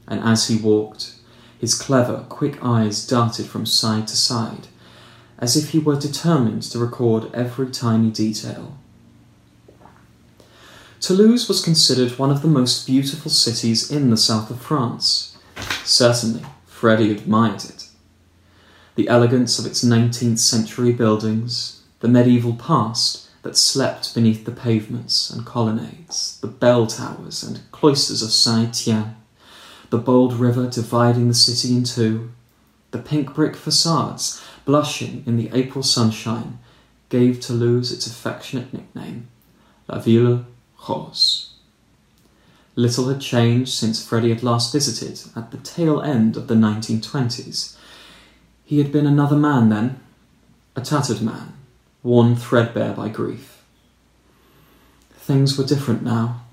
And 0.08 0.20
as 0.20 0.48
he 0.48 0.56
walked, 0.56 1.14
his 1.58 1.74
clever, 1.74 2.24
quick 2.28 2.58
eyes 2.62 3.06
darted 3.06 3.46
from 3.46 3.66
side 3.66 4.08
to 4.08 4.16
side, 4.16 4.68
as 5.38 5.56
if 5.56 5.70
he 5.70 5.78
were 5.78 5.98
determined 5.98 6.62
to 6.62 6.78
record 6.78 7.30
every 7.34 7.70
tiny 7.70 8.10
detail. 8.10 8.78
Toulouse 11.00 11.46
was 11.46 11.62
considered 11.62 12.18
one 12.18 12.30
of 12.30 12.42
the 12.42 12.48
most 12.48 12.86
beautiful 12.86 13.30
cities 13.30 13.90
in 13.90 14.10
the 14.10 14.16
south 14.16 14.50
of 14.50 14.60
France. 14.60 15.36
Certainly, 15.84 16.42
Freddie 16.66 17.12
admired 17.12 17.64
it. 17.64 17.88
The 18.96 19.08
elegance 19.08 19.58
of 19.58 19.66
its 19.66 19.84
19th 19.84 20.40
century 20.40 20.92
buildings, 20.92 21.82
the 22.00 22.08
medieval 22.08 22.54
past 22.54 23.28
that 23.42 23.56
slept 23.56 24.12
beneath 24.14 24.44
the 24.44 24.50
pavements 24.50 25.30
and 25.30 25.46
colonnades, 25.46 26.40
the 26.40 26.48
bell 26.48 26.86
towers 26.86 27.44
and 27.44 27.60
cloisters 27.70 28.22
of 28.22 28.32
Saint 28.32 28.70
Etienne, 28.70 29.14
the 29.90 29.98
bold 29.98 30.34
river 30.34 30.68
dividing 30.68 31.28
the 31.28 31.34
city 31.34 31.74
in 31.74 31.84
two, 31.84 32.30
the 32.90 32.98
pink 32.98 33.34
brick 33.34 33.56
facades 33.56 34.44
blushing 34.64 35.22
in 35.26 35.36
the 35.36 35.50
April 35.52 35.82
sunshine, 35.82 36.58
gave 37.08 37.40
Toulouse 37.40 37.90
its 37.90 38.06
affectionate 38.06 38.72
nickname, 38.72 39.28
La 39.88 39.98
Ville 39.98 40.44
Rose. 40.88 41.54
Little 42.76 43.08
had 43.08 43.20
changed 43.20 43.72
since 43.72 44.06
Freddie 44.06 44.28
had 44.28 44.42
last 44.42 44.72
visited 44.72 45.20
at 45.34 45.50
the 45.50 45.56
tail 45.58 46.00
end 46.00 46.36
of 46.36 46.46
the 46.46 46.54
1920s. 46.54 47.76
He 48.64 48.78
had 48.78 48.92
been 48.92 49.06
another 49.06 49.36
man 49.36 49.70
then, 49.70 50.00
a 50.76 50.80
tattered 50.80 51.22
man, 51.22 51.54
worn 52.02 52.36
threadbare 52.36 52.92
by 52.92 53.08
grief. 53.08 53.64
Things 55.12 55.58
were 55.58 55.64
different 55.64 56.02
now. 56.02 56.44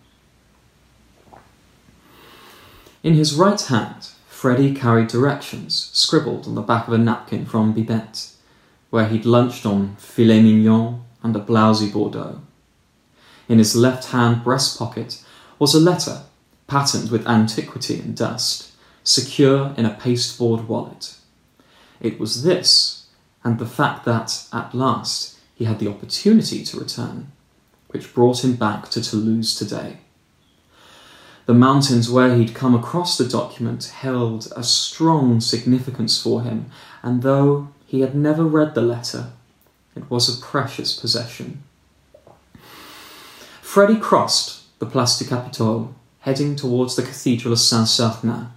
In 3.06 3.14
his 3.14 3.36
right 3.36 3.62
hand, 3.62 4.10
Freddie 4.28 4.74
carried 4.74 5.10
directions 5.10 5.92
scribbled 5.94 6.48
on 6.48 6.56
the 6.56 6.64
back 6.64 6.88
of 6.88 6.94
a 6.96 6.98
napkin 6.98 7.46
from 7.46 7.72
Bibette, 7.72 8.32
where 8.90 9.08
he'd 9.08 9.28
lunched 9.28 9.64
on 9.64 9.96
filet 9.98 10.42
mignon 10.42 11.04
and 11.22 11.36
a 11.36 11.40
blousy 11.40 11.94
Bordeaux. 11.94 12.42
In 13.48 13.60
his 13.60 13.76
left 13.76 14.06
hand 14.06 14.44
breast 14.44 14.80
pocket 14.80 15.24
was 15.60 15.76
a 15.76 15.80
letter, 15.80 16.24
patterned 16.66 17.12
with 17.12 17.28
antiquity 17.28 18.00
and 18.00 18.18
dust, 18.18 18.72
secure 19.04 19.76
in 19.78 19.86
a 19.86 19.94
pasteboard 19.94 20.68
wallet. 20.68 21.16
It 22.02 22.20
was 22.20 22.42
this, 22.42 23.06
and 23.44 23.60
the 23.60 23.68
fact 23.68 24.06
that, 24.06 24.48
at 24.52 24.74
last, 24.74 25.38
he 25.54 25.66
had 25.66 25.78
the 25.78 25.90
opportunity 25.92 26.64
to 26.64 26.80
return, 26.80 27.32
which 27.90 28.16
brought 28.16 28.44
him 28.44 28.56
back 28.56 28.90
to 28.90 29.00
Toulouse 29.04 29.54
today. 29.54 29.98
The 31.46 31.54
mountains 31.54 32.10
where 32.10 32.36
he'd 32.36 32.56
come 32.56 32.74
across 32.74 33.18
the 33.18 33.28
document 33.28 33.86
held 33.86 34.52
a 34.56 34.64
strong 34.64 35.40
significance 35.40 36.20
for 36.20 36.42
him, 36.42 36.72
and 37.04 37.22
though 37.22 37.68
he 37.86 38.02
had 38.02 38.16
never 38.16 38.44
read 38.44 38.74
the 38.74 38.82
letter, 38.82 39.28
it 39.96 40.10
was 40.10 40.28
a 40.28 40.42
precious 40.42 41.00
possession. 41.00 41.62
Freddie 43.62 44.00
crossed 44.00 44.64
the 44.80 44.88
Place 44.88 45.20
du 45.20 45.26
Capitole, 45.26 45.94
heading 46.22 46.56
towards 46.56 46.96
the 46.96 47.04
Cathedral 47.04 47.54
of 47.54 47.60
Saint 47.60 47.88
Sernin. 47.88 48.48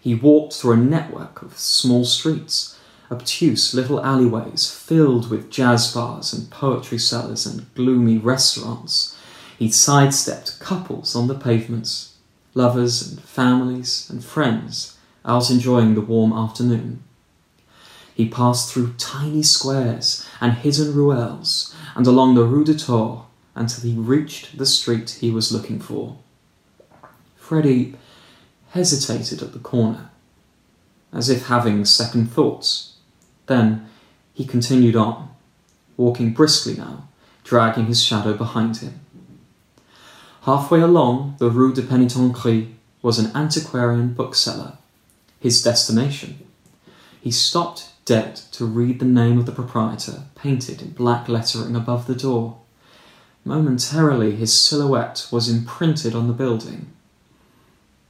He 0.00 0.14
walked 0.14 0.54
through 0.54 0.74
a 0.74 0.76
network 0.76 1.42
of 1.42 1.58
small 1.58 2.04
streets, 2.04 2.78
obtuse 3.10 3.74
little 3.74 4.00
alleyways 4.04 4.70
filled 4.70 5.28
with 5.28 5.50
jazz 5.50 5.92
bars 5.92 6.32
and 6.32 6.50
poetry 6.50 6.98
sellers 6.98 7.46
and 7.46 7.72
gloomy 7.74 8.16
restaurants. 8.16 9.16
He 9.58 9.70
sidestepped 9.70 10.60
couples 10.60 11.16
on 11.16 11.26
the 11.26 11.34
pavements, 11.34 12.11
lovers 12.54 13.10
and 13.10 13.20
families 13.22 14.08
and 14.10 14.24
friends 14.24 14.98
out 15.24 15.50
enjoying 15.50 15.94
the 15.94 16.00
warm 16.00 16.32
afternoon. 16.32 17.02
He 18.14 18.28
passed 18.28 18.72
through 18.72 18.94
tiny 18.98 19.42
squares 19.42 20.28
and 20.40 20.52
hidden 20.52 20.92
ruelles 20.92 21.74
and 21.94 22.06
along 22.06 22.34
the 22.34 22.44
Rue 22.44 22.64
de 22.64 22.74
Tours 22.74 23.22
until 23.54 23.90
he 23.90 23.96
reached 23.96 24.58
the 24.58 24.66
street 24.66 25.18
he 25.20 25.30
was 25.30 25.52
looking 25.52 25.80
for. 25.80 26.18
Freddie 27.36 27.94
hesitated 28.70 29.42
at 29.42 29.52
the 29.52 29.58
corner, 29.58 30.10
as 31.12 31.28
if 31.28 31.46
having 31.46 31.84
second 31.84 32.26
thoughts. 32.28 32.94
Then 33.46 33.88
he 34.32 34.46
continued 34.46 34.96
on, 34.96 35.28
walking 35.96 36.32
briskly 36.32 36.74
now, 36.74 37.08
dragging 37.44 37.86
his 37.86 38.02
shadow 38.02 38.32
behind 38.34 38.78
him. 38.78 39.01
Halfway 40.42 40.80
along 40.80 41.36
the 41.38 41.50
Rue 41.50 41.72
de 41.72 41.82
Penitentiaire 41.82 42.66
was 43.00 43.20
an 43.20 43.30
antiquarian 43.32 44.12
bookseller, 44.12 44.76
his 45.38 45.62
destination. 45.62 46.44
He 47.20 47.30
stopped 47.30 47.90
dead 48.04 48.36
to 48.50 48.66
read 48.66 48.98
the 48.98 49.04
name 49.04 49.38
of 49.38 49.46
the 49.46 49.52
proprietor 49.52 50.24
painted 50.34 50.82
in 50.82 50.90
black 50.90 51.28
lettering 51.28 51.76
above 51.76 52.08
the 52.08 52.16
door. 52.16 52.58
Momentarily, 53.44 54.34
his 54.34 54.52
silhouette 54.52 55.28
was 55.30 55.48
imprinted 55.48 56.12
on 56.12 56.26
the 56.26 56.32
building. 56.32 56.86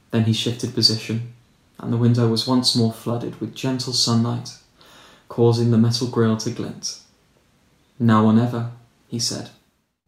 Then 0.09 0.23
he 0.23 0.33
shifted 0.33 0.73
position, 0.73 1.33
and 1.77 1.93
the 1.93 1.97
window 1.97 2.29
was 2.29 2.47
once 2.47 2.75
more 2.75 2.93
flooded 2.93 3.39
with 3.39 3.53
gentle 3.53 3.93
sunlight, 3.93 4.57
causing 5.29 5.69
the 5.69 5.77
metal 5.77 6.07
grille 6.07 6.37
to 6.37 6.49
glint. 6.49 6.99
Now 7.99 8.25
or 8.25 8.33
never, 8.33 8.71
he 9.07 9.19
said. 9.19 9.51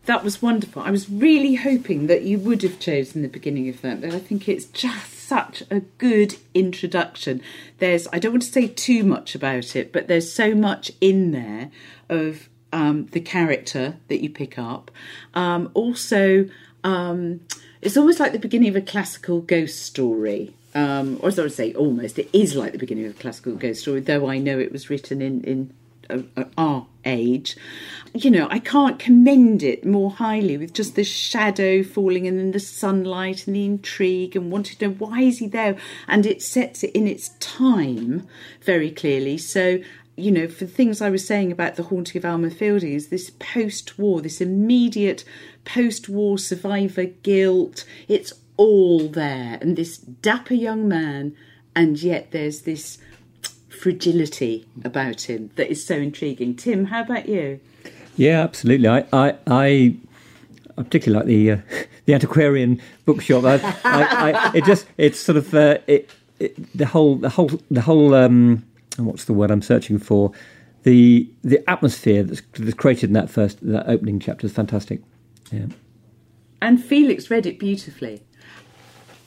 That 0.05 0.23
was 0.23 0.41
wonderful. 0.41 0.83
I 0.83 0.91
was 0.91 1.09
really 1.09 1.55
hoping 1.55 2.07
that 2.07 2.21
you 2.21 2.37
would 2.37 2.61
have 2.61 2.79
chosen 2.79 3.23
the 3.23 3.27
beginning 3.27 3.69
of 3.69 3.81
that. 3.81 4.01
But 4.01 4.13
I 4.13 4.19
think 4.19 4.47
it's 4.47 4.65
just 4.65 5.13
such 5.13 5.63
a 5.71 5.79
good 5.97 6.37
introduction. 6.53 7.41
There's, 7.79 8.07
I 8.13 8.19
don't 8.19 8.33
want 8.33 8.43
to 8.43 8.51
say 8.51 8.67
too 8.67 9.03
much 9.03 9.33
about 9.33 9.75
it, 9.75 9.91
but 9.91 10.07
there's 10.07 10.31
so 10.31 10.53
much 10.53 10.91
in 11.01 11.31
there 11.31 11.71
of 12.07 12.49
um, 12.71 13.07
the 13.07 13.19
character 13.19 13.97
that 14.07 14.21
you 14.21 14.29
pick 14.29 14.59
up. 14.59 14.91
Um, 15.33 15.71
also, 15.73 16.47
um, 16.83 17.41
it's 17.81 17.97
almost 17.97 18.19
like 18.19 18.31
the 18.31 18.39
beginning 18.39 18.69
of 18.69 18.75
a 18.75 18.81
classical 18.81 19.41
ghost 19.41 19.81
story. 19.81 20.53
Um, 20.75 21.19
or 21.21 21.29
as 21.29 21.39
I 21.39 21.43
would 21.43 21.53
say, 21.53 21.73
almost. 21.73 22.19
It 22.19 22.29
is 22.31 22.55
like 22.55 22.73
the 22.73 22.77
beginning 22.77 23.05
of 23.05 23.11
a 23.11 23.19
classical 23.19 23.55
ghost 23.55 23.81
story, 23.81 24.01
though 24.01 24.29
I 24.29 24.37
know 24.37 24.59
it 24.59 24.71
was 24.71 24.89
written 24.89 25.21
in, 25.21 25.43
in 25.45 25.73
our 26.57 26.87
age. 27.03 27.55
You 28.13 28.31
know, 28.31 28.47
I 28.49 28.59
can't 28.59 28.99
commend 28.99 29.63
it 29.63 29.85
more 29.85 30.11
highly 30.11 30.57
with 30.57 30.73
just 30.73 30.95
the 30.95 31.03
shadow 31.03 31.83
falling 31.83 32.27
and 32.27 32.39
then 32.39 32.51
the 32.51 32.59
sunlight 32.59 33.47
and 33.47 33.55
the 33.55 33.65
intrigue 33.65 34.35
and 34.35 34.51
wanting 34.51 34.77
to 34.77 34.87
know 34.87 34.93
why 34.93 35.21
is 35.21 35.39
he 35.39 35.47
there. 35.47 35.77
And 36.07 36.25
it 36.25 36.41
sets 36.41 36.83
it 36.83 36.91
in 36.91 37.07
its 37.07 37.29
time 37.39 38.27
very 38.61 38.91
clearly. 38.91 39.37
So 39.37 39.79
you 40.17 40.31
know, 40.31 40.47
for 40.47 40.65
things 40.65 41.01
I 41.01 41.09
was 41.09 41.27
saying 41.27 41.51
about 41.51 41.75
the 41.75 41.83
haunting 41.83 42.17
of 42.19 42.25
Alma 42.25 42.49
Fielding 42.49 42.93
is 42.93 43.09
this 43.09 43.31
post 43.37 43.99
war, 43.99 44.21
this 44.21 44.39
immediate 44.39 45.25
post 45.65 46.07
war 46.07 46.37
survivor 46.37 47.05
guilt. 47.05 47.85
It's 48.07 48.31
all 48.57 49.09
there, 49.09 49.57
and 49.59 49.75
this 49.75 49.97
dapper 49.97 50.53
young 50.53 50.87
man, 50.87 51.35
and 51.75 52.01
yet 52.01 52.31
there's 52.31 52.61
this 52.61 52.97
fragility 53.75 54.65
about 54.83 55.29
him 55.29 55.51
that 55.55 55.69
is 55.69 55.85
so 55.85 55.95
intriguing. 55.95 56.55
Tim, 56.55 56.85
how 56.85 57.01
about 57.01 57.27
you? 57.29 57.59
Yeah, 58.17 58.41
absolutely. 58.41 58.87
I, 58.87 58.99
I, 59.11 59.35
I, 59.47 59.95
I 60.77 60.83
particularly 60.83 61.19
like 61.19 61.27
the 61.27 61.51
uh, 61.51 61.85
the 62.05 62.13
antiquarian 62.13 62.81
bookshop. 63.05 63.43
I, 63.43 63.55
I, 63.83 64.31
I, 64.31 64.51
it 64.55 64.65
just 64.65 64.87
it's 64.97 65.19
sort 65.19 65.37
of 65.37 65.53
uh, 65.53 65.77
it, 65.87 66.09
it, 66.39 66.77
the 66.77 66.85
whole 66.85 67.17
the 67.17 67.29
whole 67.29 67.51
the 67.69 67.81
whole 67.81 68.13
um, 68.13 68.65
what's 68.97 69.25
the 69.25 69.33
word 69.33 69.51
I'm 69.51 69.61
searching 69.61 69.99
for 69.99 70.31
the 70.83 71.29
the 71.43 71.67
atmosphere 71.69 72.23
that's, 72.23 72.41
that's 72.53 72.73
created 72.73 73.09
in 73.09 73.13
that 73.13 73.29
first 73.29 73.59
that 73.67 73.89
opening 73.89 74.19
chapter 74.19 74.47
is 74.47 74.53
fantastic. 74.53 75.01
Yeah. 75.51 75.65
And 76.61 76.83
Felix 76.83 77.29
read 77.29 77.45
it 77.45 77.59
beautifully. 77.59 78.21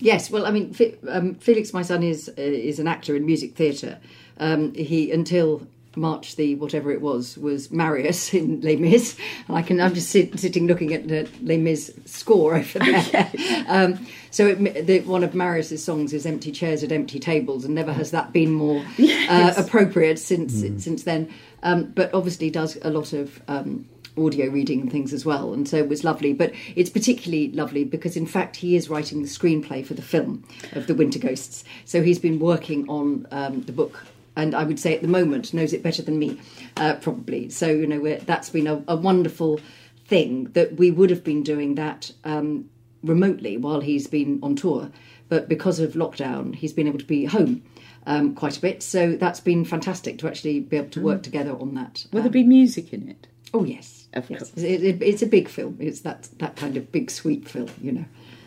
Yes, 0.00 0.30
well, 0.30 0.46
I 0.46 0.52
mean, 0.52 0.74
um, 1.08 1.34
Felix, 1.37 1.72
my 1.72 1.82
son, 1.82 2.02
is 2.02 2.28
uh, 2.28 2.40
is 2.40 2.78
an 2.78 2.87
actor 2.87 3.16
in 3.16 3.26
music 3.26 3.56
theatre. 3.56 3.98
Um, 4.38 4.74
he 4.74 5.11
until 5.11 5.66
March 5.98 6.37
the 6.37 6.55
whatever 6.55 6.90
it 6.90 7.01
was 7.01 7.37
was 7.37 7.70
Marius 7.70 8.33
in 8.35 8.61
Les 8.61 8.77
Mis. 8.77 9.16
I 9.48 9.62
can 9.62 9.81
I'm 9.81 9.94
just 9.94 10.11
sit, 10.11 10.38
sitting 10.38 10.66
looking 10.66 10.94
at 10.94 11.09
the 11.09 11.29
Les 11.42 11.59
Mis 11.59 11.92
score 12.05 12.57
over 12.57 12.79
there. 12.79 13.31
um, 13.68 14.07
so 14.31 14.46
it, 14.46 14.87
the, 14.87 15.01
one 15.01 15.24
of 15.24 15.35
Marius's 15.35 15.85
songs 15.85 16.12
is 16.12 16.27
"Empty 16.27 16.53
Chairs 16.53 16.83
at 16.83 16.92
Empty 16.92 17.18
Tables," 17.18 17.64
and 17.64 17.74
never 17.74 17.92
has 17.92 18.11
that 18.12 18.33
been 18.33 18.53
more 18.53 18.85
yes. 18.96 19.59
uh, 19.59 19.62
appropriate 19.62 20.18
since 20.18 20.62
mm. 20.62 20.81
since 20.81 21.05
then. 21.05 21.33
Um, 21.62 21.85
but 21.85 22.12
obviously 22.14 22.51
does 22.51 22.79
a 22.83 22.90
lot 22.90 23.12
of 23.12 23.42
um, 23.48 23.88
audio 24.16 24.48
reading 24.48 24.83
and 24.83 24.92
things 24.92 25.12
as 25.12 25.24
well, 25.24 25.53
and 25.53 25.68
so 25.68 25.77
it 25.77 25.88
was 25.88 26.05
lovely. 26.05 26.33
But 26.33 26.53
it's 26.77 26.90
particularly 26.90 27.51
lovely 27.53 27.85
because, 27.85 28.16
in 28.16 28.27
fact, 28.27 28.57
he 28.57 28.77
is 28.77 28.88
writing 28.88 29.22
the 29.22 29.29
screenplay 29.29 29.85
for 29.85 29.94
the 29.94 30.03
film 30.03 30.44
of 30.72 30.87
the 30.87 30.94
Winter 30.94 31.18
Ghosts. 31.18 31.64
So 31.85 32.03
he's 32.03 32.18
been 32.18 32.38
working 32.38 32.88
on 32.88 33.27
um, 33.31 33.62
the 33.62 33.72
book, 33.72 34.05
and 34.38 34.55
I 34.55 34.62
would 34.62 34.79
say 34.79 34.94
at 34.94 35.03
the 35.03 35.09
moment 35.09 35.53
knows 35.53 35.72
it 35.72 35.83
better 35.83 36.01
than 36.01 36.18
me, 36.18 36.40
uh, 36.77 36.94
probably. 36.94 37.51
So 37.51 37.66
you 37.66 37.87
know 37.87 38.16
that's 38.18 38.48
been 38.48 38.68
a, 38.68 38.83
a, 38.87 38.96
wonderful 38.96 39.61
thing 40.07 40.44
that 40.53 40.77
we 40.77 40.90
would 40.92 41.11
have 41.11 41.24
been 41.24 41.42
doing 41.42 41.74
that 41.74 42.12
um, 42.24 42.70
remotely 43.03 43.57
while 43.59 43.81
he's 43.81 44.07
been 44.07 44.38
on 44.42 44.55
tour, 44.55 44.90
but 45.29 45.48
because 45.48 45.81
of 45.81 45.94
lockdown, 45.94 46.55
he's 46.55 46.72
been 46.72 46.87
able 46.87 47.01
to 47.01 47.05
be 47.05 47.27
home. 47.27 47.62
Um, 48.07 48.35
quite 48.35 48.57
a 48.57 48.61
bit, 48.61 48.83
so 48.83 49.16
that's 49.16 49.40
been 49.40 49.66
fantastic 49.66 50.18
to 50.20 50.29
actually 50.29 50.61
be 50.61 50.79
able 50.79 50.88
to 50.90 51.01
work 51.03 51.20
mm. 51.20 51.24
together 51.24 51.53
on 51.53 51.74
that. 51.74 52.07
Will 52.11 52.22
there 52.22 52.31
be 52.31 52.42
music 52.42 52.94
in 52.94 53.07
it? 53.07 53.27
Oh 53.53 53.64
yes, 53.64 54.09
of 54.14 54.31
yes. 54.31 54.38
course. 54.38 54.64
It, 54.64 54.83
it, 54.83 55.03
it's 55.03 55.20
a 55.20 55.27
big 55.27 55.46
film. 55.46 55.77
It's 55.79 56.01
that 56.01 56.29
that 56.38 56.57
kind 56.57 56.79
of 56.79 56.90
big 56.90 57.11
sweet 57.11 57.46
film, 57.46 57.68
you 57.83 57.92
know, 57.92 58.05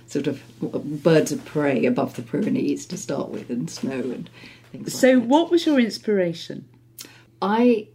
sort 0.07 0.25
of 0.25 0.41
birds 1.03 1.31
of 1.31 1.45
prey 1.45 1.85
above 1.85 2.15
the 2.15 2.23
Pyrenees 2.23 2.87
to 2.87 2.97
start 2.97 3.29
with, 3.29 3.51
and 3.51 3.69
snow 3.69 3.99
and 3.99 4.29
things. 4.71 4.97
So, 4.97 5.13
like 5.13 5.27
what 5.27 5.51
was 5.51 5.65
your 5.65 5.79
inspiration? 5.79 6.67
I 7.41 7.87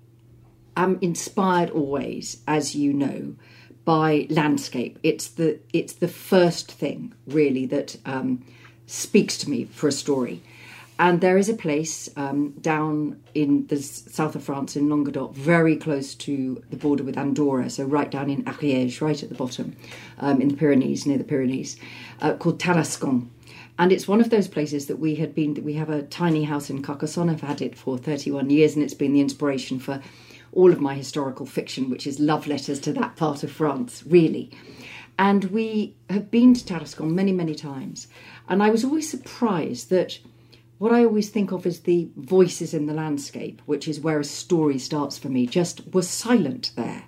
am 0.76 0.98
inspired 1.00 1.70
always, 1.70 2.42
as 2.46 2.74
you 2.74 2.92
know, 2.92 3.34
by 3.84 4.26
landscape. 4.30 4.98
It's 5.02 5.28
the 5.28 5.60
it's 5.72 5.94
the 5.94 6.08
first 6.08 6.70
thing 6.70 7.14
really 7.26 7.66
that 7.66 7.96
um, 8.04 8.44
speaks 8.86 9.38
to 9.38 9.50
me 9.50 9.64
for 9.64 9.88
a 9.88 9.92
story. 9.92 10.42
And 10.98 11.20
there 11.20 11.36
is 11.36 11.50
a 11.50 11.54
place 11.54 12.08
um, 12.16 12.52
down 12.52 13.20
in 13.34 13.66
the 13.66 13.82
south 13.82 14.34
of 14.34 14.42
France, 14.42 14.76
in 14.76 14.88
Languedoc, 14.88 15.34
very 15.34 15.76
close 15.76 16.14
to 16.14 16.62
the 16.70 16.76
border 16.76 17.04
with 17.04 17.18
Andorra, 17.18 17.68
so 17.68 17.84
right 17.84 18.10
down 18.10 18.30
in 18.30 18.44
Ariège, 18.44 19.02
right 19.02 19.22
at 19.22 19.28
the 19.28 19.34
bottom, 19.34 19.76
um, 20.18 20.40
in 20.40 20.48
the 20.48 20.56
Pyrenees, 20.56 21.04
near 21.04 21.18
the 21.18 21.24
Pyrenees, 21.24 21.76
uh, 22.22 22.32
called 22.34 22.58
Tarascon. 22.58 23.28
And 23.78 23.92
it's 23.92 24.08
one 24.08 24.20
of 24.20 24.30
those 24.30 24.48
places 24.48 24.86
that 24.86 24.98
we 24.98 25.16
had 25.16 25.34
been, 25.34 25.62
we 25.62 25.74
have 25.74 25.90
a 25.90 26.02
tiny 26.02 26.44
house 26.44 26.70
in 26.70 26.82
Carcassonne. 26.82 27.28
I've 27.28 27.42
had 27.42 27.60
it 27.60 27.76
for 27.76 27.98
31 27.98 28.48
years, 28.50 28.74
and 28.74 28.82
it's 28.82 28.94
been 28.94 29.12
the 29.12 29.20
inspiration 29.20 29.78
for 29.78 30.00
all 30.52 30.72
of 30.72 30.80
my 30.80 30.94
historical 30.94 31.44
fiction, 31.44 31.90
which 31.90 32.06
is 32.06 32.18
love 32.18 32.46
letters 32.46 32.80
to 32.80 32.92
that 32.94 33.16
part 33.16 33.42
of 33.42 33.52
France, 33.52 34.02
really. 34.06 34.50
And 35.18 35.44
we 35.46 35.94
have 36.08 36.30
been 36.30 36.54
to 36.54 36.64
Tarascon 36.64 37.10
many, 37.12 37.32
many 37.32 37.54
times. 37.54 38.08
And 38.48 38.62
I 38.62 38.70
was 38.70 38.84
always 38.84 39.10
surprised 39.10 39.90
that 39.90 40.18
what 40.78 40.92
I 40.92 41.04
always 41.04 41.30
think 41.30 41.52
of 41.52 41.66
as 41.66 41.80
the 41.80 42.08
voices 42.16 42.74
in 42.74 42.86
the 42.86 42.94
landscape, 42.94 43.62
which 43.66 43.88
is 43.88 44.00
where 44.00 44.20
a 44.20 44.24
story 44.24 44.78
starts 44.78 45.16
for 45.16 45.28
me, 45.28 45.46
just 45.46 45.92
was 45.94 46.08
silent 46.08 46.72
there. 46.76 47.04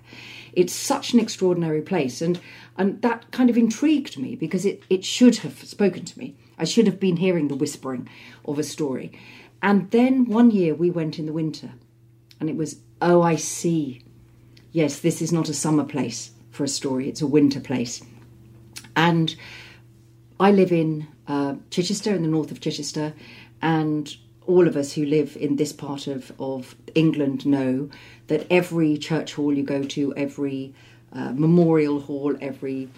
It's 0.53 0.73
such 0.73 1.13
an 1.13 1.19
extraordinary 1.19 1.81
place, 1.81 2.21
and 2.21 2.39
and 2.77 3.01
that 3.03 3.29
kind 3.31 3.49
of 3.49 3.57
intrigued 3.57 4.17
me 4.17 4.35
because 4.35 4.65
it, 4.65 4.83
it 4.89 5.05
should 5.05 5.37
have 5.37 5.59
spoken 5.63 6.05
to 6.05 6.17
me. 6.17 6.35
I 6.59 6.65
should 6.65 6.85
have 6.85 6.99
been 6.99 7.17
hearing 7.17 7.47
the 7.47 7.55
whispering 7.55 8.07
of 8.45 8.59
a 8.59 8.63
story. 8.63 9.17
And 9.61 9.89
then 9.91 10.25
one 10.25 10.51
year 10.51 10.75
we 10.75 10.91
went 10.91 11.17
in 11.17 11.25
the 11.25 11.33
winter, 11.33 11.71
and 12.39 12.49
it 12.49 12.55
was, 12.55 12.81
oh, 13.01 13.21
I 13.21 13.35
see. 13.35 14.03
Yes, 14.71 14.99
this 14.99 15.21
is 15.21 15.31
not 15.31 15.49
a 15.49 15.53
summer 15.53 15.83
place 15.83 16.31
for 16.51 16.63
a 16.63 16.67
story, 16.67 17.09
it's 17.09 17.21
a 17.21 17.27
winter 17.27 17.59
place. 17.59 18.01
And 18.95 19.35
I 20.39 20.51
live 20.51 20.71
in 20.71 21.07
uh, 21.27 21.55
Chichester, 21.69 22.13
in 22.13 22.21
the 22.21 22.27
north 22.27 22.51
of 22.51 22.59
Chichester, 22.59 23.13
and 23.61 24.13
all 24.47 24.67
of 24.67 24.75
us 24.75 24.93
who 24.93 25.05
live 25.05 25.37
in 25.37 25.55
this 25.55 25.71
part 25.71 26.07
of, 26.07 26.31
of 26.39 26.75
England 26.95 27.45
know 27.45 27.89
that 28.27 28.47
every 28.49 28.97
church 28.97 29.33
hall 29.33 29.53
you 29.53 29.63
go 29.63 29.83
to, 29.83 30.13
every 30.15 30.73
uh, 31.13 31.31
memorial 31.33 31.99
hall, 31.99 32.35
every 32.41 32.89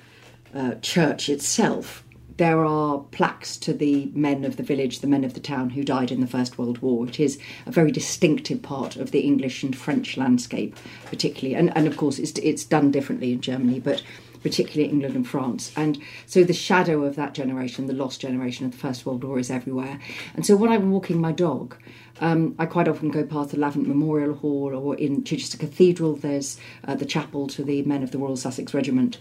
uh, 0.54 0.76
church 0.82 1.30
itself, 1.30 2.04
there 2.42 2.66
are 2.66 2.98
plaques 3.12 3.56
to 3.56 3.72
the 3.72 4.10
men 4.16 4.44
of 4.44 4.58
the 4.58 4.64
village, 4.64 5.02
the 5.02 5.08
men 5.08 5.24
of 5.24 5.36
the 5.36 5.40
town 5.40 5.70
who 5.70 5.84
died 5.84 6.12
in 6.12 6.22
the 6.22 6.26
First 6.26 6.58
World 6.58 6.80
War. 6.80 7.08
It 7.08 7.20
is 7.20 7.38
a 7.68 7.72
very 7.72 7.92
distinctive 7.92 8.64
part 8.64 8.96
of 8.96 9.12
the 9.12 9.20
English 9.20 9.62
and 9.62 9.76
French 9.78 10.18
landscape, 10.18 10.76
particularly. 11.06 11.54
And, 11.54 11.72
and 11.78 11.86
of 11.86 11.98
course, 11.98 12.18
it's, 12.18 12.32
it's 12.40 12.64
done 12.66 12.90
differently 12.90 13.32
in 13.32 13.42
Germany, 13.42 13.80
but 13.80 14.02
particularly 14.42 14.92
England 14.92 15.16
and 15.16 15.28
France. 15.28 15.72
And 15.76 16.00
so 16.26 16.44
the 16.44 16.52
shadow 16.52 17.04
of 17.04 17.16
that 17.16 17.36
generation, 17.36 17.86
the 17.86 17.94
lost 17.94 18.20
generation 18.20 18.66
of 18.66 18.72
the 18.72 18.78
First 18.80 19.06
World 19.06 19.24
War, 19.24 19.38
is 19.38 19.52
everywhere. 19.52 20.00
And 20.34 20.44
so 20.44 20.56
when 20.56 20.72
I'm 20.72 20.90
walking 20.90 21.22
my 21.22 21.34
dog, 21.34 21.76
um, 22.22 22.56
I 22.58 22.66
quite 22.66 22.88
often 22.88 23.12
go 23.12 23.24
past 23.24 23.52
the 23.52 23.58
Lavant 23.58 23.86
Memorial 23.86 24.34
Hall, 24.34 24.74
or 24.76 24.96
in 24.96 25.24
Chichester 25.24 25.60
Cathedral, 25.60 26.16
there's 26.16 26.58
uh, 26.88 26.96
the 26.96 27.06
chapel 27.06 27.46
to 27.50 27.64
the 27.64 27.84
men 27.84 28.02
of 28.02 28.10
the 28.10 28.18
Royal 28.18 28.36
Sussex 28.36 28.74
Regiment. 28.74 29.20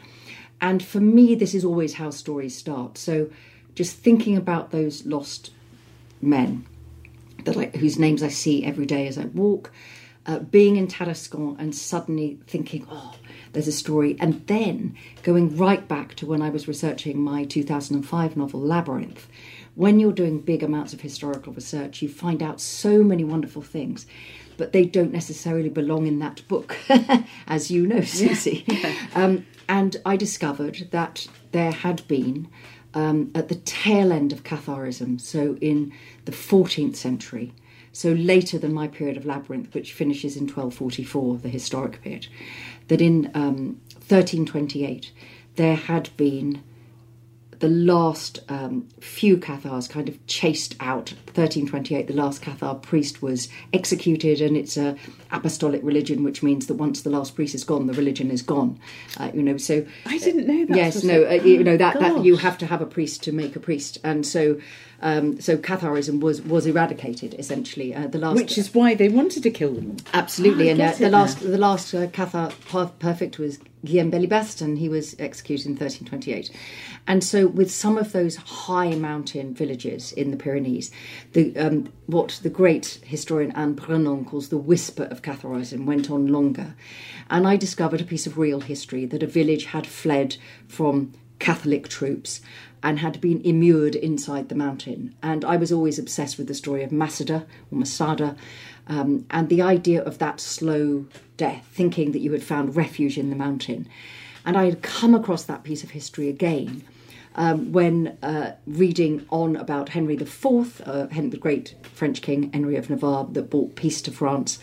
And 0.60 0.82
for 0.82 1.00
me, 1.00 1.34
this 1.34 1.54
is 1.54 1.64
always 1.64 1.94
how 1.94 2.10
stories 2.10 2.56
start. 2.56 2.98
So 2.98 3.30
just 3.74 3.96
thinking 3.96 4.36
about 4.36 4.70
those 4.70 5.06
lost 5.06 5.50
men 6.20 6.66
that 7.44 7.56
I, 7.56 7.66
whose 7.78 7.98
names 7.98 8.22
I 8.22 8.28
see 8.28 8.64
every 8.64 8.86
day 8.86 9.06
as 9.06 9.16
I 9.16 9.24
walk, 9.26 9.72
uh, 10.26 10.38
being 10.38 10.76
in 10.76 10.86
Tarascon 10.86 11.58
and 11.58 11.74
suddenly 11.74 12.38
thinking, 12.46 12.86
oh, 12.90 13.14
there's 13.52 13.68
a 13.68 13.72
story, 13.72 14.16
and 14.20 14.46
then 14.46 14.96
going 15.22 15.56
right 15.56 15.86
back 15.88 16.14
to 16.16 16.26
when 16.26 16.42
I 16.42 16.50
was 16.50 16.68
researching 16.68 17.20
my 17.20 17.44
2005 17.44 18.36
novel 18.36 18.60
Labyrinth. 18.60 19.26
When 19.74 19.98
you're 19.98 20.12
doing 20.12 20.40
big 20.40 20.62
amounts 20.62 20.92
of 20.92 21.00
historical 21.00 21.52
research, 21.52 22.02
you 22.02 22.08
find 22.08 22.42
out 22.42 22.60
so 22.60 23.02
many 23.02 23.24
wonderful 23.24 23.62
things, 23.62 24.06
but 24.56 24.72
they 24.72 24.84
don't 24.84 25.12
necessarily 25.12 25.68
belong 25.68 26.06
in 26.06 26.18
that 26.18 26.46
book, 26.48 26.76
as 27.46 27.70
you 27.70 27.86
know, 27.86 28.02
Susie. 28.02 28.64
Yeah. 28.68 28.94
Um, 29.14 29.46
and 29.70 29.96
I 30.04 30.16
discovered 30.16 30.88
that 30.90 31.28
there 31.52 31.70
had 31.70 32.06
been 32.08 32.48
um, 32.92 33.30
at 33.36 33.48
the 33.48 33.54
tail 33.54 34.12
end 34.12 34.32
of 34.32 34.42
Catharism, 34.42 35.20
so 35.20 35.56
in 35.60 35.92
the 36.24 36.32
14th 36.32 36.96
century, 36.96 37.54
so 37.92 38.10
later 38.10 38.58
than 38.58 38.74
my 38.74 38.88
period 38.88 39.16
of 39.16 39.24
Labyrinth, 39.24 39.72
which 39.72 39.92
finishes 39.92 40.34
in 40.34 40.42
1244, 40.42 41.38
the 41.38 41.48
historic 41.48 42.02
period, 42.02 42.26
that 42.88 43.00
in 43.00 43.30
um, 43.32 43.80
1328 44.08 45.12
there 45.54 45.76
had 45.76 46.10
been 46.16 46.64
the 47.60 47.68
last 47.68 48.40
um, 48.48 48.88
few 49.00 49.36
Cathars 49.36 49.86
kind 49.86 50.08
of 50.08 50.26
chased 50.26 50.74
out. 50.80 51.10
1328, 51.34 52.06
the 52.06 52.14
last 52.14 52.42
Cathar 52.42 52.80
priest 52.82 53.22
was 53.22 53.48
executed, 53.72 54.40
and 54.40 54.56
it's 54.56 54.76
a 54.76 54.96
apostolic 55.30 55.82
religion, 55.84 56.24
which 56.24 56.42
means 56.42 56.66
that 56.66 56.74
once 56.74 57.02
the 57.02 57.10
last 57.10 57.34
priest 57.34 57.54
is 57.54 57.62
gone, 57.62 57.86
the 57.86 57.92
religion 57.92 58.30
is 58.30 58.40
gone. 58.40 58.80
Uh, 59.18 59.30
you 59.34 59.42
know, 59.42 59.58
so 59.58 59.86
I 60.06 60.18
didn't 60.18 60.46
know 60.46 60.66
that. 60.66 60.76
Yes, 60.76 61.04
no, 61.04 61.24
uh, 61.24 61.32
you 61.34 61.62
know 61.62 61.76
that, 61.76 62.00
that 62.00 62.24
you 62.24 62.36
have 62.36 62.56
to 62.58 62.66
have 62.66 62.80
a 62.80 62.86
priest 62.86 63.22
to 63.24 63.32
make 63.32 63.54
a 63.54 63.60
priest, 63.60 63.98
and 64.02 64.26
so 64.26 64.58
um, 65.02 65.40
so 65.40 65.56
Catharism 65.56 66.20
was 66.20 66.42
was 66.42 66.66
eradicated 66.66 67.34
essentially. 67.38 67.94
Uh, 67.94 68.06
the 68.06 68.18
last, 68.18 68.36
which 68.36 68.58
is 68.58 68.74
why 68.74 68.94
they 68.94 69.08
wanted 69.08 69.42
to 69.42 69.50
kill 69.50 69.74
them. 69.74 69.96
Absolutely, 70.12 70.68
oh, 70.68 70.72
and 70.72 70.80
uh, 70.80 70.92
the, 70.92 71.08
last, 71.10 71.40
the 71.40 71.58
last 71.58 71.92
the 71.92 71.98
last 71.98 72.12
Cathar 72.12 72.98
perfect 72.98 73.38
was 73.38 73.58
Guillaume 73.84 74.10
Belibast, 74.10 74.60
and 74.60 74.78
he 74.78 74.88
was 74.88 75.16
executed 75.18 75.66
in 75.66 75.72
1328. 75.72 76.50
And 77.06 77.24
so, 77.24 77.46
with 77.46 77.70
some 77.70 77.96
of 77.96 78.12
those 78.12 78.36
high 78.36 78.94
mountain 78.94 79.54
villages 79.54 80.12
in 80.12 80.30
the 80.30 80.36
Pyrenees, 80.36 80.90
the 81.32 81.56
um, 81.56 81.92
what 82.06 82.38
the 82.42 82.50
great 82.50 83.00
historian 83.04 83.52
Anne 83.52 83.74
Brenon 83.74 84.26
calls 84.26 84.50
the 84.50 84.58
whisper 84.58 85.04
of 85.04 85.22
Catharism 85.22 85.86
went 85.86 86.10
on 86.10 86.26
longer. 86.26 86.74
And 87.30 87.46
I 87.46 87.56
discovered 87.56 88.00
a 88.00 88.04
piece 88.04 88.26
of 88.26 88.36
real 88.36 88.60
history 88.60 89.06
that 89.06 89.22
a 89.22 89.26
village 89.26 89.66
had 89.66 89.86
fled 89.86 90.36
from 90.68 91.12
Catholic 91.38 91.88
troops 91.88 92.40
and 92.82 92.98
had 92.98 93.20
been 93.20 93.40
immured 93.42 93.94
inside 93.94 94.48
the 94.48 94.54
mountain. 94.54 95.14
And 95.22 95.44
I 95.44 95.56
was 95.56 95.72
always 95.72 95.98
obsessed 95.98 96.38
with 96.38 96.46
the 96.46 96.54
story 96.54 96.82
of 96.82 96.92
Masada 96.92 97.46
or 97.70 97.78
Masada 97.78 98.36
um, 98.86 99.26
and 99.30 99.48
the 99.48 99.62
idea 99.62 100.02
of 100.02 100.18
that 100.18 100.40
slow 100.40 101.06
death, 101.36 101.66
thinking 101.72 102.12
that 102.12 102.20
you 102.20 102.32
had 102.32 102.42
found 102.42 102.76
refuge 102.76 103.18
in 103.18 103.30
the 103.30 103.36
mountain. 103.36 103.88
And 104.44 104.56
I 104.56 104.64
had 104.64 104.82
come 104.82 105.14
across 105.14 105.44
that 105.44 105.62
piece 105.62 105.84
of 105.84 105.90
history 105.90 106.28
again 106.28 106.82
um, 107.34 107.72
when 107.72 108.18
uh, 108.22 108.52
reading 108.66 109.26
on 109.30 109.56
about 109.56 109.90
Henry 109.90 110.14
IV, 110.14 110.82
uh, 110.84 111.06
Henry, 111.08 111.30
the 111.30 111.36
great 111.36 111.74
French 111.82 112.22
king 112.22 112.52
Henry 112.52 112.76
of 112.76 112.90
Navarre, 112.90 113.26
that 113.32 113.50
brought 113.50 113.76
peace 113.76 114.02
to 114.02 114.10
France 114.10 114.58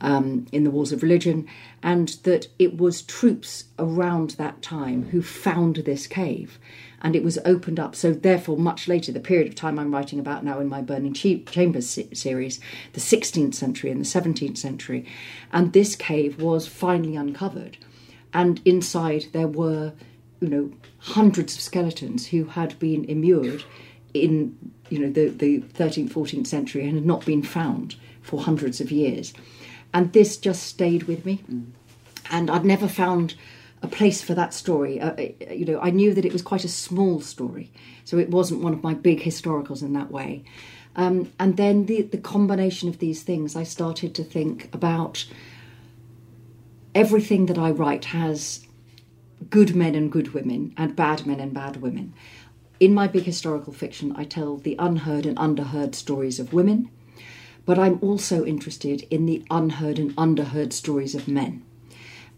um, 0.00 0.46
in 0.52 0.64
the 0.64 0.70
Wars 0.70 0.92
of 0.92 1.02
Religion, 1.02 1.46
and 1.82 2.08
that 2.24 2.48
it 2.58 2.76
was 2.76 3.02
troops 3.02 3.64
around 3.78 4.30
that 4.30 4.60
time 4.62 5.08
who 5.10 5.22
found 5.22 5.76
this 5.76 6.06
cave. 6.06 6.58
And 7.02 7.16
it 7.16 7.24
was 7.24 7.38
opened 7.44 7.80
up. 7.80 7.96
So, 7.96 8.12
therefore, 8.12 8.58
much 8.58 8.86
later, 8.86 9.10
the 9.10 9.20
period 9.20 9.48
of 9.48 9.54
time 9.54 9.78
I'm 9.78 9.92
writing 9.92 10.18
about 10.18 10.44
now 10.44 10.60
in 10.60 10.68
my 10.68 10.82
Burning 10.82 11.14
Chambers 11.14 11.98
series, 12.12 12.60
the 12.92 13.00
16th 13.00 13.54
century 13.54 13.90
and 13.90 14.00
the 14.00 14.04
17th 14.04 14.58
century, 14.58 15.06
and 15.52 15.72
this 15.72 15.96
cave 15.96 16.40
was 16.42 16.66
finally 16.66 17.16
uncovered. 17.16 17.78
And 18.34 18.60
inside 18.64 19.26
there 19.32 19.48
were 19.48 19.92
you 20.40 20.48
know 20.48 20.72
hundreds 20.98 21.54
of 21.54 21.60
skeletons 21.60 22.26
who 22.26 22.44
had 22.44 22.78
been 22.78 23.04
immured 23.04 23.62
in 24.14 24.56
you 24.88 24.98
know 24.98 25.10
the, 25.10 25.28
the 25.28 25.60
13th 25.60 26.10
14th 26.10 26.46
century 26.46 26.84
and 26.86 26.94
had 26.94 27.06
not 27.06 27.24
been 27.24 27.42
found 27.42 27.94
for 28.22 28.40
hundreds 28.40 28.80
of 28.80 28.90
years 28.90 29.32
and 29.94 30.12
this 30.12 30.36
just 30.36 30.62
stayed 30.64 31.04
with 31.04 31.24
me 31.24 31.42
mm. 31.50 31.66
and 32.30 32.50
i'd 32.50 32.64
never 32.64 32.88
found 32.88 33.34
a 33.82 33.88
place 33.88 34.22
for 34.22 34.34
that 34.34 34.52
story 34.52 35.00
uh, 35.00 35.14
you 35.50 35.64
know 35.64 35.80
i 35.80 35.90
knew 35.90 36.12
that 36.14 36.24
it 36.24 36.32
was 36.32 36.42
quite 36.42 36.64
a 36.64 36.68
small 36.68 37.20
story 37.20 37.72
so 38.04 38.18
it 38.18 38.30
wasn't 38.30 38.62
one 38.62 38.72
of 38.72 38.82
my 38.82 38.94
big 38.94 39.20
historicals 39.20 39.82
in 39.82 39.92
that 39.92 40.10
way 40.10 40.44
um, 40.96 41.30
and 41.38 41.56
then 41.56 41.86
the, 41.86 42.02
the 42.02 42.18
combination 42.18 42.88
of 42.88 42.98
these 42.98 43.22
things 43.22 43.56
i 43.56 43.62
started 43.62 44.14
to 44.14 44.24
think 44.24 44.72
about 44.74 45.26
everything 46.94 47.46
that 47.46 47.58
i 47.58 47.70
write 47.70 48.06
has 48.06 48.66
good 49.48 49.74
men 49.74 49.94
and 49.94 50.12
good 50.12 50.34
women 50.34 50.74
and 50.76 50.94
bad 50.94 51.26
men 51.26 51.40
and 51.40 51.54
bad 51.54 51.78
women. 51.78 52.12
In 52.78 52.92
my 52.92 53.06
big 53.06 53.24
historical 53.24 53.72
fiction, 53.72 54.12
I 54.16 54.24
tell 54.24 54.56
the 54.56 54.76
unheard 54.78 55.26
and 55.26 55.38
underheard 55.38 55.94
stories 55.94 56.38
of 56.38 56.52
women, 56.52 56.90
but 57.64 57.78
I'm 57.78 57.98
also 58.02 58.44
interested 58.44 59.06
in 59.10 59.26
the 59.26 59.44
unheard 59.50 59.98
and 59.98 60.14
underheard 60.16 60.72
stories 60.72 61.14
of 61.14 61.28
men. 61.28 61.64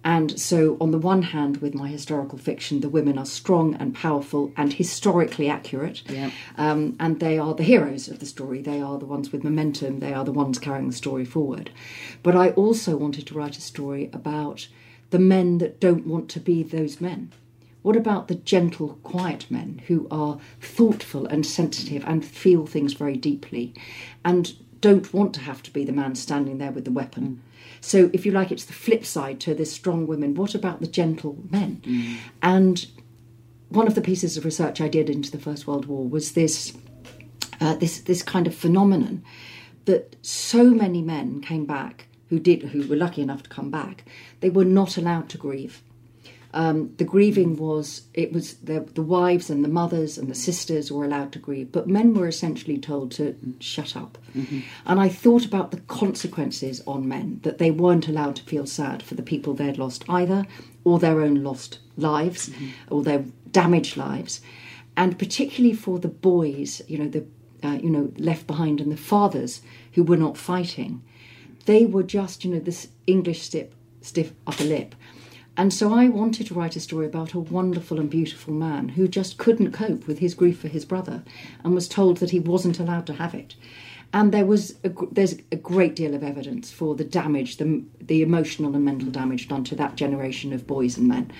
And 0.04 0.38
so, 0.40 0.76
on 0.80 0.90
the 0.90 0.98
one 0.98 1.22
hand, 1.22 1.58
with 1.58 1.74
my 1.74 1.88
historical 1.88 2.38
fiction, 2.38 2.80
the 2.80 2.88
women 2.88 3.18
are 3.18 3.26
strong 3.26 3.74
and 3.76 3.94
powerful 3.94 4.52
and 4.56 4.72
historically 4.72 5.48
accurate. 5.48 6.02
Yeah. 6.08 6.30
Um, 6.58 6.96
and 6.98 7.20
they 7.20 7.38
are 7.38 7.54
the 7.54 7.62
heroes 7.62 8.08
of 8.08 8.18
the 8.18 8.26
story. 8.26 8.60
They 8.62 8.80
are 8.80 8.98
the 8.98 9.06
ones 9.06 9.30
with 9.30 9.44
momentum. 9.44 10.00
They 10.00 10.12
are 10.12 10.24
the 10.24 10.32
ones 10.32 10.58
carrying 10.58 10.88
the 10.88 10.96
story 10.96 11.24
forward. 11.24 11.70
But 12.22 12.34
I 12.34 12.50
also 12.50 12.96
wanted 12.96 13.26
to 13.28 13.34
write 13.34 13.56
a 13.56 13.62
story 13.62 14.10
about 14.12 14.66
the 15.12 15.18
men 15.18 15.58
that 15.58 15.78
don't 15.78 16.06
want 16.06 16.28
to 16.30 16.40
be 16.40 16.62
those 16.62 17.00
men? 17.00 17.30
What 17.82 17.96
about 17.96 18.28
the 18.28 18.34
gentle, 18.34 18.98
quiet 19.02 19.46
men 19.50 19.82
who 19.86 20.08
are 20.10 20.38
thoughtful 20.60 21.26
and 21.26 21.44
sensitive 21.44 22.02
and 22.06 22.24
feel 22.24 22.66
things 22.66 22.94
very 22.94 23.16
deeply 23.16 23.74
and 24.24 24.54
don't 24.80 25.12
want 25.12 25.34
to 25.34 25.40
have 25.40 25.62
to 25.64 25.72
be 25.72 25.84
the 25.84 25.92
man 25.92 26.14
standing 26.14 26.58
there 26.58 26.72
with 26.72 26.86
the 26.86 26.90
weapon? 26.90 27.24
Mm. 27.24 27.51
So, 27.82 28.10
if 28.12 28.24
you 28.24 28.32
like, 28.32 28.52
it's 28.52 28.64
the 28.64 28.72
flip 28.72 29.04
side 29.04 29.40
to 29.40 29.54
this 29.54 29.72
strong 29.72 30.06
women. 30.06 30.34
What 30.34 30.54
about 30.54 30.80
the 30.80 30.86
gentle 30.86 31.36
men? 31.50 31.82
Mm. 31.84 32.16
And 32.40 32.86
one 33.70 33.88
of 33.88 33.94
the 33.94 34.00
pieces 34.00 34.36
of 34.36 34.44
research 34.44 34.80
I 34.80 34.88
did 34.88 35.10
into 35.10 35.30
the 35.30 35.38
First 35.38 35.66
World 35.66 35.86
War 35.86 36.08
was 36.08 36.32
this, 36.32 36.72
uh, 37.60 37.74
this, 37.74 38.00
this 38.00 38.22
kind 38.22 38.46
of 38.46 38.54
phenomenon 38.54 39.24
that 39.84 40.16
so 40.22 40.64
many 40.70 41.02
men 41.02 41.40
came 41.40 41.66
back 41.66 42.06
who 42.28 42.38
did, 42.38 42.62
who 42.62 42.86
were 42.86 42.96
lucky 42.96 43.20
enough 43.20 43.42
to 43.42 43.50
come 43.50 43.70
back, 43.70 44.04
they 44.40 44.48
were 44.48 44.64
not 44.64 44.96
allowed 44.96 45.28
to 45.28 45.36
grieve. 45.36 45.82
Um, 46.54 46.94
the 46.98 47.04
grieving 47.04 47.56
was 47.56 48.02
it 48.12 48.32
was 48.32 48.54
the, 48.56 48.80
the 48.80 49.02
wives 49.02 49.48
and 49.48 49.64
the 49.64 49.68
mothers 49.68 50.18
and 50.18 50.28
the 50.28 50.34
sisters 50.34 50.92
were 50.92 51.04
allowed 51.04 51.32
to 51.32 51.38
grieve, 51.38 51.72
but 51.72 51.88
men 51.88 52.12
were 52.12 52.28
essentially 52.28 52.78
told 52.78 53.12
to 53.12 53.36
shut 53.58 53.96
up. 53.96 54.18
Mm-hmm. 54.36 54.60
And 54.84 55.00
I 55.00 55.08
thought 55.08 55.46
about 55.46 55.70
the 55.70 55.80
consequences 55.80 56.82
on 56.86 57.08
men 57.08 57.40
that 57.42 57.58
they 57.58 57.70
weren't 57.70 58.08
allowed 58.08 58.36
to 58.36 58.42
feel 58.44 58.66
sad 58.66 59.02
for 59.02 59.14
the 59.14 59.22
people 59.22 59.54
they'd 59.54 59.78
lost 59.78 60.04
either, 60.08 60.46
or 60.84 60.98
their 60.98 61.22
own 61.22 61.42
lost 61.42 61.78
lives, 61.96 62.50
mm-hmm. 62.50 62.94
or 62.94 63.02
their 63.02 63.24
damaged 63.50 63.96
lives, 63.96 64.40
and 64.96 65.18
particularly 65.18 65.74
for 65.74 65.98
the 65.98 66.08
boys, 66.08 66.82
you 66.86 66.98
know, 66.98 67.08
the 67.08 67.24
uh, 67.62 67.78
you 67.82 67.90
know 67.90 68.12
left 68.16 68.46
behind 68.46 68.80
and 68.80 68.92
the 68.92 68.96
fathers 68.96 69.62
who 69.92 70.02
were 70.02 70.16
not 70.16 70.36
fighting 70.36 71.02
they 71.66 71.86
were 71.86 72.02
just, 72.02 72.44
you 72.44 72.52
know, 72.52 72.60
this 72.60 72.88
English 73.06 73.42
stiff, 73.42 73.68
stiff 74.00 74.32
upper 74.46 74.64
lip. 74.64 74.94
And 75.56 75.72
so 75.72 75.92
I 75.92 76.08
wanted 76.08 76.46
to 76.46 76.54
write 76.54 76.76
a 76.76 76.80
story 76.80 77.06
about 77.06 77.34
a 77.34 77.38
wonderful 77.38 78.00
and 78.00 78.08
beautiful 78.08 78.54
man 78.54 78.90
who 78.90 79.06
just 79.06 79.36
couldn't 79.36 79.72
cope 79.72 80.06
with 80.06 80.18
his 80.18 80.34
grief 80.34 80.60
for 80.60 80.68
his 80.68 80.84
brother 80.84 81.22
and 81.62 81.74
was 81.74 81.88
told 81.88 82.18
that 82.18 82.30
he 82.30 82.40
wasn't 82.40 82.80
allowed 82.80 83.06
to 83.08 83.14
have 83.14 83.34
it. 83.34 83.54
And 84.14 84.32
there 84.32 84.46
was 84.46 84.76
a, 84.84 84.90
there's 85.10 85.36
a 85.50 85.56
great 85.56 85.94
deal 85.94 86.14
of 86.14 86.22
evidence 86.22 86.70
for 86.70 86.94
the 86.94 87.04
damage, 87.04 87.56
the, 87.58 87.82
the 88.00 88.22
emotional 88.22 88.74
and 88.74 88.84
mental 88.84 89.10
damage 89.10 89.48
done 89.48 89.64
to 89.64 89.74
that 89.76 89.96
generation 89.96 90.52
of 90.52 90.66
boys 90.66 90.96
and 90.96 91.08
men. 91.08 91.30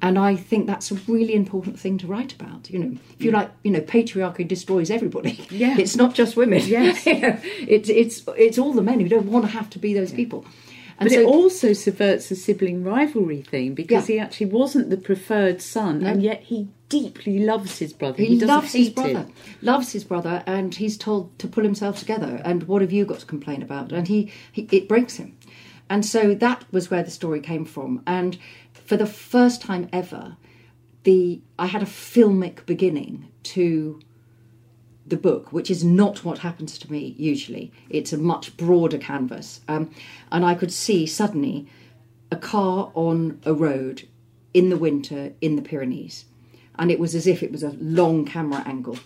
And 0.00 0.18
I 0.18 0.34
think 0.34 0.66
that's 0.66 0.90
a 0.90 0.96
really 1.06 1.34
important 1.34 1.78
thing 1.78 1.96
to 1.98 2.08
write 2.08 2.32
about. 2.32 2.68
You 2.68 2.78
know, 2.80 2.98
if 3.16 3.24
you 3.24 3.30
mm. 3.30 3.34
like, 3.34 3.50
you 3.62 3.70
know, 3.70 3.80
patriarchy 3.80 4.46
destroys 4.46 4.90
everybody. 4.90 5.46
Yeah, 5.48 5.76
it's 5.78 5.94
not 5.94 6.14
just 6.14 6.36
women. 6.36 6.60
Yes, 6.64 7.06
you 7.06 7.20
know, 7.20 7.38
it's 7.44 7.88
it's 7.88 8.24
it's 8.36 8.58
all 8.58 8.72
the 8.72 8.82
men 8.82 8.98
who 8.98 9.08
don't 9.08 9.30
want 9.30 9.44
to 9.44 9.50
have 9.52 9.70
to 9.70 9.78
be 9.78 9.94
those 9.94 10.10
yeah. 10.10 10.16
people. 10.16 10.44
And 11.02 11.08
but 11.08 11.14
so, 11.14 11.20
it 11.20 11.26
also 11.26 11.72
subverts 11.72 12.28
the 12.28 12.36
sibling 12.36 12.84
rivalry 12.84 13.42
thing 13.42 13.74
because 13.74 14.08
yeah. 14.08 14.14
he 14.14 14.20
actually 14.20 14.46
wasn't 14.46 14.88
the 14.88 14.96
preferred 14.96 15.60
son, 15.60 15.98
no. 16.00 16.10
and 16.10 16.22
yet 16.22 16.42
he 16.44 16.68
deeply 16.88 17.40
loves 17.40 17.80
his 17.80 17.92
brother. 17.92 18.22
He, 18.22 18.38
he 18.38 18.44
loves 18.44 18.72
his 18.72 18.90
brother, 18.90 19.20
him. 19.20 19.32
loves 19.62 19.90
his 19.90 20.04
brother, 20.04 20.44
and 20.46 20.72
he's 20.72 20.96
told 20.96 21.36
to 21.40 21.48
pull 21.48 21.64
himself 21.64 21.98
together. 21.98 22.40
And 22.44 22.62
what 22.68 22.82
have 22.82 22.92
you 22.92 23.04
got 23.04 23.18
to 23.18 23.26
complain 23.26 23.62
about? 23.62 23.90
And 23.90 24.06
he, 24.06 24.30
he 24.52 24.68
it 24.70 24.88
breaks 24.88 25.16
him. 25.16 25.36
And 25.90 26.06
so 26.06 26.34
that 26.34 26.64
was 26.70 26.88
where 26.88 27.02
the 27.02 27.10
story 27.10 27.40
came 27.40 27.64
from. 27.64 28.02
And 28.06 28.38
for 28.72 28.96
the 28.96 29.06
first 29.06 29.60
time 29.60 29.88
ever, 29.92 30.36
the 31.02 31.40
I 31.58 31.66
had 31.66 31.82
a 31.82 31.86
filmic 31.86 32.64
beginning 32.64 33.28
to 33.42 34.00
the 35.12 35.16
book, 35.18 35.52
which 35.52 35.70
is 35.70 35.84
not 35.84 36.24
what 36.24 36.38
happens 36.38 36.78
to 36.78 36.90
me 36.90 37.14
usually. 37.18 37.70
It's 37.90 38.14
a 38.14 38.18
much 38.18 38.56
broader 38.56 38.96
canvas, 38.96 39.60
um, 39.68 39.90
and 40.32 40.42
I 40.42 40.54
could 40.54 40.72
see 40.72 41.06
suddenly 41.06 41.68
a 42.30 42.36
car 42.36 42.90
on 42.94 43.38
a 43.44 43.52
road 43.52 44.08
in 44.54 44.70
the 44.70 44.78
winter 44.78 45.34
in 45.42 45.56
the 45.56 45.62
Pyrenees, 45.62 46.24
and 46.78 46.90
it 46.90 46.98
was 46.98 47.14
as 47.14 47.26
if 47.26 47.42
it 47.42 47.52
was 47.52 47.62
a 47.62 47.76
long 47.78 48.24
camera 48.24 48.62
angle, 48.64 48.98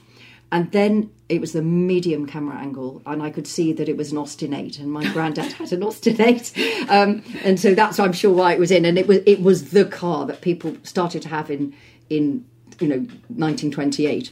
and 0.52 0.70
then 0.70 1.11
it 1.28 1.40
was 1.40 1.52
the 1.52 1.62
medium 1.62 2.24
camera 2.24 2.57
angle, 2.57 3.02
and 3.04 3.20
I 3.20 3.30
could 3.30 3.48
see 3.48 3.72
that 3.72 3.88
it 3.88 3.96
was 3.96 4.12
an 4.12 4.18
Austin 4.18 4.54
8, 4.54 4.78
and 4.78 4.88
my 4.88 5.12
granddad 5.12 5.54
had 5.54 5.72
an 5.72 5.82
Austin 5.82 6.20
8, 6.20 6.86
um, 6.88 7.24
and 7.42 7.59
so 7.59 7.74
that's 7.74 7.98
I'm 7.98 8.12
sure 8.12 8.32
why 8.32 8.52
it 8.52 8.61
was 8.61 8.70
in, 8.70 8.84
and 8.84 8.96
it 8.96 9.09
was 9.09 9.18
it 9.26 9.42
was 9.42 9.72
the 9.72 9.84
car 9.84 10.24
that 10.26 10.40
people 10.40 10.76
started 10.84 11.22
to 11.22 11.28
have 11.28 11.50
in 11.50 11.74
in 12.09 12.44
you 12.78 12.86
know 12.86 12.98
1928, 13.28 14.30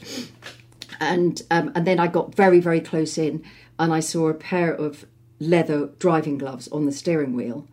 and 1.01 1.43
um, 1.51 1.73
and 1.75 1.87
then 1.87 1.99
I 1.99 2.07
got 2.07 2.35
very 2.35 2.61
very 2.61 2.81
close 2.81 3.19
in, 3.19 3.43
and 3.79 3.93
I 3.93 4.01
saw 4.01 4.29
a 4.29 4.35
pair 4.35 4.73
of 4.73 5.07
leather 5.41 5.91
driving 5.99 6.39
gloves 6.39 6.69
on 6.69 6.87
the 6.87 6.93
steering 6.93 7.35
wheel, 7.35 7.67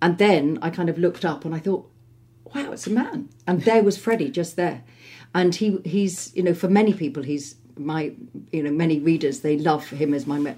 and 0.00 0.18
then 0.18 0.58
I 0.62 0.70
kind 0.70 0.88
of 0.88 0.98
looked 0.98 1.24
up 1.24 1.44
and 1.44 1.54
I 1.54 1.58
thought, 1.58 1.90
wow, 2.54 2.72
it's 2.72 2.86
a 2.86 2.90
man, 2.90 3.28
and 3.46 3.62
there 3.62 3.82
was 3.82 3.98
Freddie 3.98 4.30
just 4.30 4.56
there, 4.56 4.82
and 5.34 5.54
he 5.54 5.78
he's 5.84 6.34
you 6.36 6.42
know 6.42 6.54
for 6.54 6.68
many 6.68 6.92
people 6.92 7.22
he's 7.22 7.56
my 7.76 8.12
you 8.52 8.62
know 8.62 8.72
many 8.72 8.98
readers 8.98 9.40
they 9.40 9.56
love 9.56 9.88
him 9.88 10.12
as 10.12 10.26
my 10.26 10.54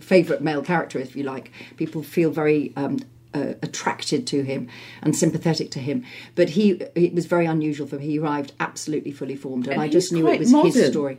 favorite 0.00 0.40
male 0.40 0.62
character, 0.62 0.98
if 0.98 1.16
you 1.16 1.24
like. 1.24 1.50
People 1.76 2.02
feel 2.02 2.30
very 2.30 2.72
um, 2.76 2.98
uh, 3.34 3.54
attracted 3.62 4.26
to 4.28 4.42
him 4.42 4.68
and 5.02 5.14
sympathetic 5.16 5.70
to 5.72 5.78
him. 5.78 6.04
But 6.34 6.50
he 6.50 6.72
it 6.94 7.14
was 7.14 7.26
very 7.26 7.46
unusual 7.46 7.86
for 7.86 7.96
him. 7.96 8.02
He 8.02 8.18
arrived 8.18 8.52
absolutely 8.60 9.12
fully 9.12 9.36
formed, 9.36 9.66
and, 9.66 9.74
and 9.74 9.82
I 9.82 9.88
just 9.88 10.12
knew 10.12 10.28
it 10.28 10.38
was 10.38 10.52
modern. 10.52 10.72
his 10.72 10.90
story. 10.90 11.18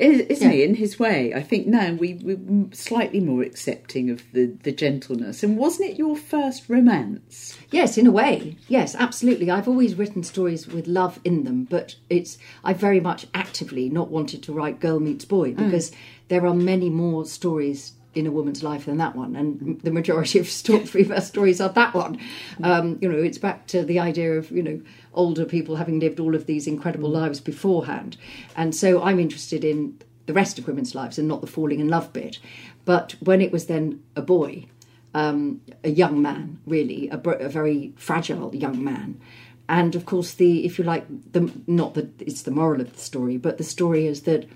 Isn't 0.00 0.40
yeah. 0.40 0.50
he 0.50 0.62
in 0.62 0.76
his 0.76 0.98
way? 0.98 1.34
I 1.34 1.42
think 1.42 1.66
now 1.66 1.92
we, 1.92 2.14
we're 2.14 2.72
slightly 2.72 3.20
more 3.20 3.42
accepting 3.42 4.08
of 4.08 4.22
the, 4.32 4.46
the 4.62 4.72
gentleness. 4.72 5.42
And 5.42 5.58
wasn't 5.58 5.90
it 5.90 5.98
your 5.98 6.16
first 6.16 6.70
romance? 6.70 7.58
Yes, 7.70 7.98
in 7.98 8.06
a 8.06 8.10
way. 8.10 8.56
Yes, 8.66 8.94
absolutely. 8.94 9.50
I've 9.50 9.68
always 9.68 9.96
written 9.96 10.22
stories 10.22 10.66
with 10.66 10.86
love 10.86 11.20
in 11.22 11.44
them, 11.44 11.64
but 11.64 11.96
it's 12.08 12.38
I 12.64 12.72
very 12.72 12.98
much 12.98 13.26
actively 13.34 13.90
not 13.90 14.10
wanted 14.10 14.42
to 14.44 14.54
write 14.54 14.80
girl 14.80 15.00
meets 15.00 15.26
boy 15.26 15.52
mm. 15.52 15.56
because 15.56 15.90
mm. 15.90 15.96
there 16.28 16.46
are 16.46 16.54
many 16.54 16.88
more 16.88 17.26
stories 17.26 17.92
in 18.14 18.26
a 18.26 18.30
woman's 18.30 18.62
life 18.62 18.86
than 18.86 18.96
that 18.98 19.14
one, 19.14 19.36
and 19.36 19.80
the 19.82 19.90
majority 19.90 20.38
of 20.38 20.48
short 20.48 20.88
female 20.88 21.20
stories 21.20 21.60
are 21.60 21.68
that 21.70 21.94
one. 21.94 22.18
Um, 22.62 22.98
you 23.00 23.10
know, 23.10 23.18
it's 23.18 23.38
back 23.38 23.66
to 23.68 23.84
the 23.84 23.98
idea 23.98 24.34
of 24.34 24.50
you 24.50 24.62
know 24.62 24.80
older 25.14 25.44
people 25.44 25.76
having 25.76 26.00
lived 26.00 26.20
all 26.20 26.34
of 26.34 26.46
these 26.46 26.66
incredible 26.66 27.10
lives 27.10 27.40
beforehand, 27.40 28.16
and 28.56 28.74
so 28.74 29.02
I'm 29.02 29.20
interested 29.20 29.64
in 29.64 29.98
the 30.26 30.32
rest 30.32 30.58
of 30.58 30.66
women's 30.66 30.94
lives 30.94 31.18
and 31.18 31.26
not 31.26 31.40
the 31.40 31.46
falling 31.46 31.80
in 31.80 31.88
love 31.88 32.12
bit. 32.12 32.38
But 32.84 33.16
when 33.20 33.40
it 33.40 33.52
was 33.52 33.66
then 33.66 34.02
a 34.14 34.22
boy, 34.22 34.66
um, 35.14 35.60
a 35.82 35.90
young 35.90 36.22
man, 36.22 36.60
really, 36.66 37.08
a, 37.08 37.16
br- 37.16 37.32
a 37.32 37.48
very 37.48 37.92
fragile 37.96 38.54
young 38.54 38.82
man. 38.82 39.20
And 39.68 39.94
of 39.94 40.04
course, 40.04 40.34
the 40.34 40.64
if 40.64 40.78
you 40.78 40.84
like, 40.84 41.06
the 41.32 41.52
not 41.66 41.94
that 41.94 42.20
it's 42.20 42.42
the 42.42 42.50
moral 42.50 42.80
of 42.80 42.92
the 42.92 42.98
story, 42.98 43.36
but 43.36 43.58
the 43.58 43.64
story 43.64 44.06
is 44.06 44.22
that 44.22 44.48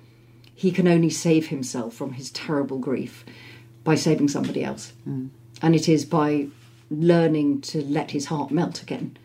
he 0.54 0.70
can 0.70 0.86
only 0.86 1.10
save 1.10 1.48
himself 1.48 1.94
from 1.94 2.12
his 2.12 2.30
terrible 2.30 2.78
grief 2.78 3.24
by 3.84 3.94
saving 3.94 4.28
somebody 4.28 4.64
else, 4.64 4.92
and 5.62 5.74
it 5.74 5.88
is 5.88 6.04
by 6.04 6.48
learning 6.90 7.60
to 7.62 7.82
let 7.84 8.10
his 8.10 8.26
heart 8.26 8.50
melt 8.50 8.82
again 8.82 9.16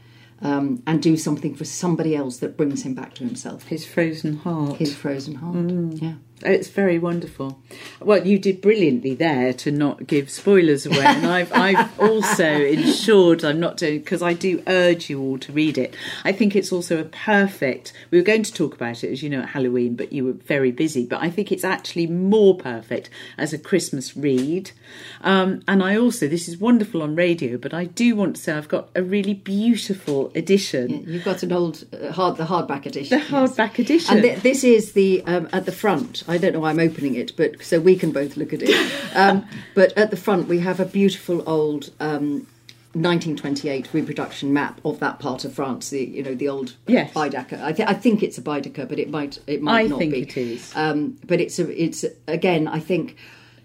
um, 0.41 0.81
and 0.87 1.01
do 1.01 1.17
something 1.17 1.55
for 1.55 1.65
somebody 1.65 2.15
else 2.15 2.37
that 2.37 2.55
brings 2.57 2.83
him 2.83 2.93
back 2.93 3.13
to 3.15 3.23
himself. 3.23 3.67
His 3.67 3.85
frozen 3.85 4.37
heart. 4.37 4.77
His 4.77 4.95
frozen 4.95 5.35
heart. 5.35 6.01
Yeah. 6.01 6.13
It's 6.41 6.69
very 6.69 6.99
wonderful. 6.99 7.59
Well, 7.99 8.25
you 8.25 8.39
did 8.39 8.61
brilliantly 8.61 9.15
there 9.15 9.53
to 9.53 9.71
not 9.71 10.07
give 10.07 10.29
spoilers 10.29 10.85
away, 10.85 11.03
and 11.05 11.25
I've 11.25 11.51
I've 11.53 11.99
also 11.99 12.45
ensured 12.45 13.43
I'm 13.43 13.59
not 13.59 13.77
doing 13.77 13.99
because 13.99 14.21
I 14.21 14.33
do 14.33 14.63
urge 14.67 15.09
you 15.09 15.21
all 15.21 15.37
to 15.39 15.51
read 15.51 15.77
it. 15.77 15.95
I 16.23 16.31
think 16.31 16.55
it's 16.55 16.71
also 16.71 16.99
a 16.99 17.03
perfect. 17.03 17.93
We 18.11 18.17
were 18.17 18.23
going 18.23 18.43
to 18.43 18.53
talk 18.53 18.73
about 18.73 19.03
it 19.03 19.11
as 19.11 19.21
you 19.21 19.29
know 19.29 19.41
at 19.41 19.49
Halloween, 19.49 19.95
but 19.95 20.13
you 20.13 20.25
were 20.25 20.33
very 20.33 20.71
busy. 20.71 21.05
But 21.05 21.21
I 21.21 21.29
think 21.29 21.51
it's 21.51 21.63
actually 21.65 22.07
more 22.07 22.55
perfect 22.55 23.09
as 23.37 23.53
a 23.53 23.57
Christmas 23.57 24.15
read. 24.15 24.71
Um, 25.21 25.61
and 25.67 25.83
I 25.83 25.97
also 25.97 26.27
this 26.27 26.47
is 26.47 26.57
wonderful 26.57 27.01
on 27.01 27.15
radio, 27.15 27.57
but 27.57 27.73
I 27.73 27.85
do 27.85 28.15
want 28.15 28.37
to 28.37 28.41
say 28.41 28.53
I've 28.53 28.69
got 28.69 28.89
a 28.95 29.03
really 29.03 29.33
beautiful 29.33 30.31
edition. 30.35 31.03
You've 31.07 31.25
got 31.25 31.43
an 31.43 31.51
old 31.51 31.85
uh, 31.93 32.11
hard 32.11 32.37
the 32.37 32.45
hardback 32.45 32.85
edition. 32.85 33.19
The 33.19 33.25
hardback 33.25 33.79
edition. 33.79 34.15
And 34.15 34.23
th- 34.23 34.39
this 34.41 34.63
is 34.63 34.93
the 34.93 35.21
um, 35.25 35.49
at 35.51 35.65
the 35.65 35.71
front. 35.71 36.23
I 36.29 36.37
don't 36.37 36.53
know 36.53 36.59
why 36.61 36.69
I'm 36.69 36.79
opening 36.79 37.15
it, 37.15 37.35
but 37.35 37.61
so 37.63 37.79
we 37.79 37.95
can 37.95 38.11
both 38.11 38.37
look 38.37 38.53
at 38.53 38.61
it. 38.61 38.91
Um, 39.15 39.47
but 39.73 39.97
at 39.97 40.11
the 40.11 40.17
front, 40.17 40.47
we 40.47 40.59
have 40.59 40.79
a 40.79 40.85
beautiful 40.85 41.43
old 41.49 41.89
um, 41.99 42.45
1928 42.93 43.89
reproduction 43.93 44.53
map 44.53 44.79
of 44.85 44.99
that 44.99 45.19
part 45.19 45.43
of 45.45 45.53
France. 45.53 45.89
The 45.89 46.03
you 46.03 46.23
know 46.23 46.35
the 46.35 46.47
old 46.47 46.75
Yes. 46.87 47.11
Baedeker. 47.13 47.59
I, 47.61 47.71
th- 47.73 47.89
I 47.89 47.93
think 47.93 48.21
it's 48.23 48.37
a 48.37 48.41
Baedeker, 48.41 48.85
but 48.87 48.99
it 48.99 49.09
might 49.09 49.39
it 49.47 49.61
might 49.61 49.85
I 49.85 49.87
not 49.87 49.99
think 49.99 50.13
be. 50.13 50.21
it 50.21 50.37
is. 50.37 50.71
Um, 50.75 51.17
but 51.25 51.41
it's 51.41 51.57
a, 51.59 51.83
it's 51.83 52.05
again. 52.27 52.67
I 52.67 52.79
think 52.79 53.15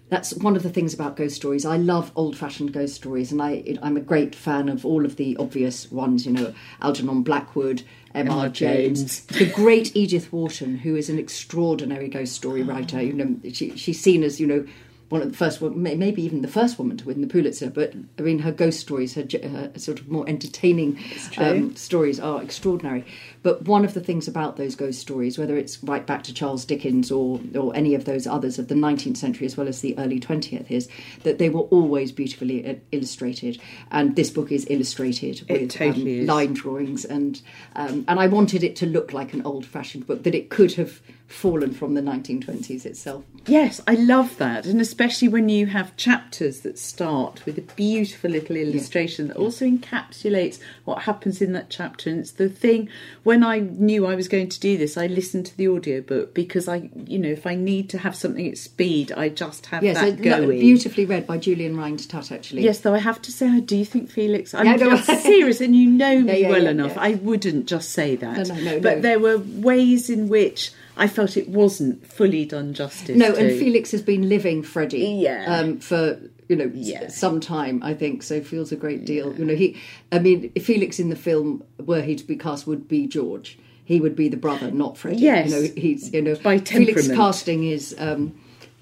that's 0.09 0.33
one 0.35 0.55
of 0.55 0.63
the 0.63 0.69
things 0.69 0.93
about 0.93 1.15
ghost 1.15 1.35
stories. 1.35 1.65
I 1.65 1.77
love 1.77 2.11
old-fashioned 2.15 2.71
ghost 2.71 2.95
stories, 2.95 3.31
and 3.31 3.41
I, 3.41 3.77
I'm 3.81 3.97
a 3.97 4.01
great 4.01 4.35
fan 4.35 4.69
of 4.69 4.85
all 4.85 5.03
of 5.03 5.15
the 5.15 5.35
obvious 5.37 5.91
ones. 5.91 6.25
You 6.25 6.33
know, 6.33 6.53
Algernon 6.81 7.23
Blackwood, 7.23 7.81
M.R. 8.13 8.35
M.R. 8.35 8.49
James, 8.49 8.99
James. 9.01 9.25
the 9.25 9.51
great 9.51 9.95
Edith 9.95 10.31
Wharton, 10.31 10.77
who 10.77 10.95
is 10.95 11.09
an 11.09 11.17
extraordinary 11.17 12.07
ghost 12.07 12.33
story 12.33 12.61
writer. 12.61 13.01
You 13.01 13.13
know, 13.13 13.35
she, 13.51 13.75
she's 13.75 13.99
seen 13.99 14.23
as 14.23 14.39
you 14.39 14.45
know 14.45 14.65
one 15.09 15.21
of 15.21 15.31
the 15.31 15.37
first, 15.37 15.61
maybe 15.61 16.23
even 16.23 16.41
the 16.41 16.47
first 16.47 16.79
woman 16.79 16.97
to 16.97 17.05
win 17.05 17.21
the 17.21 17.27
Pulitzer. 17.27 17.69
But 17.69 17.93
I 18.17 18.21
mean, 18.23 18.39
her 18.39 18.51
ghost 18.51 18.79
stories, 18.79 19.13
her, 19.13 19.25
her 19.43 19.71
sort 19.75 19.99
of 19.99 20.09
more 20.09 20.27
entertaining 20.27 20.99
um, 21.37 21.75
stories, 21.75 22.19
are 22.19 22.41
extraordinary. 22.41 23.05
But 23.43 23.63
one 23.63 23.85
of 23.85 23.93
the 23.93 24.01
things 24.01 24.27
about 24.27 24.57
those 24.57 24.75
ghost 24.75 24.99
stories, 24.99 25.37
whether 25.37 25.55
it's 25.55 25.83
right 25.83 26.05
back 26.05 26.23
to 26.23 26.33
Charles 26.33 26.65
Dickens 26.65 27.11
or 27.11 27.39
or 27.55 27.75
any 27.75 27.93
of 27.93 28.05
those 28.05 28.25
others 28.25 28.57
of 28.57 28.67
the 28.67 28.75
19th 28.75 29.17
century 29.17 29.45
as 29.45 29.55
well 29.55 29.67
as 29.67 29.81
the 29.81 29.97
early 29.99 30.19
20th, 30.19 30.71
is 30.71 30.89
that 31.23 31.37
they 31.37 31.49
were 31.49 31.61
always 31.61 32.11
beautifully 32.11 32.67
uh, 32.67 32.75
illustrated. 32.91 33.61
And 33.91 34.15
this 34.15 34.31
book 34.31 34.51
is 34.51 34.65
illustrated 34.69 35.43
It 35.47 35.61
with 35.61 35.71
totally 35.71 36.21
um, 36.21 36.25
line 36.25 36.53
drawings 36.53 37.05
and 37.05 37.41
um, 37.75 38.05
and 38.07 38.19
I 38.19 38.27
wanted 38.27 38.63
it 38.63 38.75
to 38.77 38.85
look 38.85 39.13
like 39.13 39.33
an 39.33 39.43
old-fashioned 39.43 40.07
book 40.07 40.23
that 40.23 40.33
it 40.33 40.49
could 40.49 40.73
have 40.73 41.01
fallen 41.27 41.73
from 41.73 41.95
the 41.95 42.01
1920s 42.01 42.85
itself. 42.85 43.23
Yes, 43.47 43.81
I 43.87 43.93
love 43.95 44.37
that, 44.37 44.65
and 44.65 44.79
especially 44.81 45.27
when 45.27 45.49
you 45.49 45.67
have 45.67 45.95
chapters 45.97 46.61
that 46.61 46.79
start 46.79 47.45
with 47.45 47.57
a 47.57 47.61
beautiful 47.61 48.31
little 48.31 48.55
illustration 48.55 49.27
that 49.27 49.37
also 49.37 49.65
encapsulates 49.65 50.59
what 50.83 51.03
happens 51.03 51.41
in 51.41 51.53
that 51.53 51.69
chapter. 51.69 52.09
And 52.09 52.19
it's 52.19 52.31
the 52.31 52.49
thing 52.49 52.89
when 53.23 53.43
I 53.43 53.59
knew 53.59 54.05
I 54.07 54.15
was 54.15 54.27
going 54.27 54.49
to 54.49 54.59
do 54.59 54.77
this, 54.77 54.97
I 54.97 55.07
listened 55.07 55.45
to 55.47 55.57
the 55.57 55.67
audiobook 55.67 56.33
because 56.33 56.67
I, 56.67 56.89
you 57.07 57.19
know, 57.19 57.29
if 57.29 57.45
I 57.45 57.55
need 57.55 57.89
to 57.91 57.97
have 57.99 58.15
something 58.15 58.47
at 58.47 58.57
speed, 58.57 59.11
I 59.11 59.29
just 59.29 59.67
have 59.67 59.83
Yes, 59.83 59.99
that 59.99 60.17
so 60.17 60.23
going. 60.23 60.59
beautifully 60.59 61.05
read 61.05 61.27
by 61.27 61.37
Julian 61.37 61.77
Rhind-Tutt 61.77 62.31
actually. 62.31 62.63
Yes, 62.63 62.79
though 62.79 62.95
I 62.95 62.99
have 62.99 63.21
to 63.23 63.31
say, 63.31 63.47
I 63.47 63.59
do 63.59 63.83
think 63.85 64.09
Felix. 64.09 64.53
I'm 64.53 64.65
Yeah, 64.65 64.75
no. 64.77 64.95
serious, 64.97 65.61
and 65.61 65.75
you 65.75 65.89
know 65.89 66.19
me 66.21 66.41
yeah, 66.41 66.49
well 66.49 66.63
yeah, 66.63 66.69
enough. 66.71 66.93
yeah. 66.95 67.01
I 67.01 67.13
wouldn't 67.15 67.67
just 67.67 67.91
say 67.91 68.15
that. 68.15 68.47
No, 68.47 68.79
but 68.79 69.01
there 69.01 69.19
were 69.19 69.37
ways 69.37 70.09
in 70.09 70.29
which 70.29 70.71
I 70.97 71.07
felt 71.07 71.35
it 71.37 71.49
wasn't 71.49 72.05
fully 72.05 72.45
done 72.45 72.73
justice. 72.73 73.17
No, 73.17 73.33
to. 73.33 73.39
and 73.39 73.59
Felix 73.59 73.91
has 73.91 74.01
been 74.01 74.29
living 74.29 74.63
Freddie 74.63 75.19
Yeah. 75.21 75.45
um, 75.59 75.79
for 75.79 76.19
you 76.47 76.55
know 76.55 76.71
Yeah. 76.73 77.07
some 77.09 77.39
time, 77.39 77.81
I 77.83 77.93
think. 77.93 78.23
So 78.23 78.41
feels 78.41 78.71
a 78.71 78.75
great 78.75 79.05
deal. 79.05 79.35
You 79.37 79.45
know, 79.45 79.55
he. 79.55 79.75
I 80.11 80.19
mean, 80.19 80.51
Felix 80.53 80.99
in 80.99 81.09
the 81.09 81.15
film, 81.15 81.63
were 81.83 82.01
he 82.01 82.15
to 82.15 82.23
be 82.25 82.35
cast, 82.35 82.65
would 82.67 82.87
be 82.87 83.07
George. 83.07 83.57
He 83.83 83.99
would 84.01 84.15
be 84.15 84.29
the 84.29 84.37
brother, 84.37 84.71
not 84.71 84.97
Freddie. 84.97 85.17
Yes. 85.17 85.49
you 85.51 85.55
know, 85.61 85.67
he's 85.77 86.13
you 86.13 86.21
know 86.21 86.35
By 86.35 86.57
Felix 86.59 87.07
casting 87.07 87.63
is 87.65 87.95
um, 87.99 88.33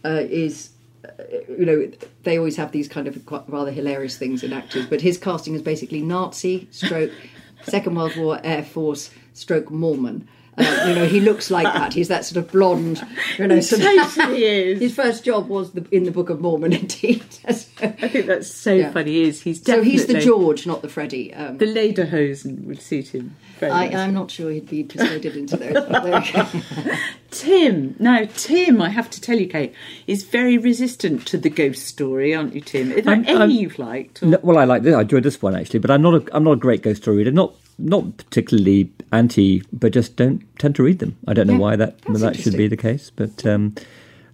uh, 0.05 0.21
is. 0.29 0.69
uh, 1.03 1.09
You 1.57 1.65
know, 1.65 1.91
they 2.23 2.37
always 2.37 2.55
have 2.57 2.71
these 2.71 2.87
kind 2.87 3.07
of 3.07 3.17
rather 3.47 3.71
hilarious 3.71 4.17
things 4.17 4.43
in 4.43 4.53
actors, 4.53 4.85
but 4.85 5.01
his 5.01 5.17
casting 5.17 5.55
is 5.55 5.61
basically 5.61 6.01
Nazi, 6.01 6.67
stroke, 6.71 7.11
Second 7.63 7.95
World 7.95 8.15
War 8.15 8.39
Air 8.43 8.63
Force, 8.63 9.09
stroke 9.33 9.69
Mormon. 9.71 10.27
Uh, 10.57 10.85
you 10.87 10.95
know, 10.95 11.05
he 11.05 11.19
looks 11.19 11.49
like 11.49 11.63
that. 11.65 11.93
He's 11.93 12.09
that 12.09 12.25
sort 12.25 12.45
of 12.45 12.51
blonde, 12.51 13.01
you 13.39 13.47
know, 13.47 13.55
He 13.55 13.61
sort 13.61 13.81
of- 13.81 14.13
totally 14.15 14.43
is. 14.45 14.79
his 14.79 14.93
first 14.95 15.23
job 15.23 15.47
was 15.47 15.71
the, 15.71 15.85
in 15.91 16.03
the 16.03 16.11
Book 16.11 16.29
of 16.29 16.41
Mormon, 16.41 16.73
indeed. 16.81 17.23
so 17.31 17.47
I 17.81 18.07
think 18.07 18.27
that's 18.27 18.47
so 18.53 18.73
Yeah. 18.73 18.91
funny. 18.91 19.21
Is 19.21 19.41
he's 19.41 19.63
so 19.63 19.81
he's 19.81 20.05
the 20.05 20.19
George, 20.19 20.67
not 20.67 20.81
the 20.81 20.89
Freddie. 20.89 21.33
Um, 21.33 21.57
The 21.57 21.65
lederhosen 21.65 22.65
would 22.65 22.81
suit 22.81 23.07
him. 23.15 23.35
Very 23.59 23.71
I, 23.71 23.85
nicely. 23.85 23.95
I'm 23.99 24.13
not 24.13 24.29
sure 24.31 24.51
he'd 24.51 24.69
be 24.69 24.83
persuaded 24.83 25.35
into 25.35 25.57
those. 25.57 25.73
but 25.73 26.03
there 26.03 26.21
we 26.21 26.31
go. 26.31 26.95
Tim. 27.31 27.95
Now, 27.99 28.25
Tim, 28.35 28.81
I 28.81 28.89
have 28.89 29.09
to 29.11 29.21
tell 29.21 29.39
you, 29.39 29.47
Kate, 29.47 29.73
is 30.07 30.23
very 30.23 30.57
resistant 30.57 31.25
to 31.27 31.37
the 31.37 31.49
ghost 31.49 31.85
story, 31.87 32.35
aren't 32.35 32.53
you, 32.53 32.61
Tim? 32.61 32.91
Is 32.91 33.05
there 33.05 33.13
I'm- 33.13 33.25
any 33.27 33.39
I'm- 33.39 33.49
you've 33.49 33.79
liked? 33.79 34.21
No, 34.21 34.39
well, 34.43 34.57
I 34.57 34.65
like 34.65 34.83
this. 34.83 34.93
I 34.95 35.01
enjoyed 35.01 35.23
this 35.23 35.41
one 35.41 35.55
actually, 35.55 35.79
but 35.79 35.89
I'm 35.91 36.01
not. 36.01 36.13
A, 36.29 36.35
I'm 36.35 36.43
not 36.43 36.51
a 36.53 36.57
great 36.57 36.81
ghost 36.83 37.01
story 37.01 37.17
reader. 37.17 37.31
Not 37.31 37.53
not 37.77 38.17
particularly 38.17 38.91
anti, 39.11 39.63
but 39.71 39.93
just 39.93 40.15
don't 40.15 40.41
tend 40.59 40.75
to 40.75 40.83
read 40.83 40.99
them. 40.99 41.17
I 41.27 41.33
don't 41.33 41.47
know 41.47 41.53
Yeah, 41.53 41.59
why 41.59 41.75
that 41.75 42.01
that's 42.01 42.21
that 42.21 42.35
should 42.35 42.57
be 42.57 42.67
the 42.67 42.77
case, 42.77 43.09
but 43.09 43.45
um, 43.45 43.75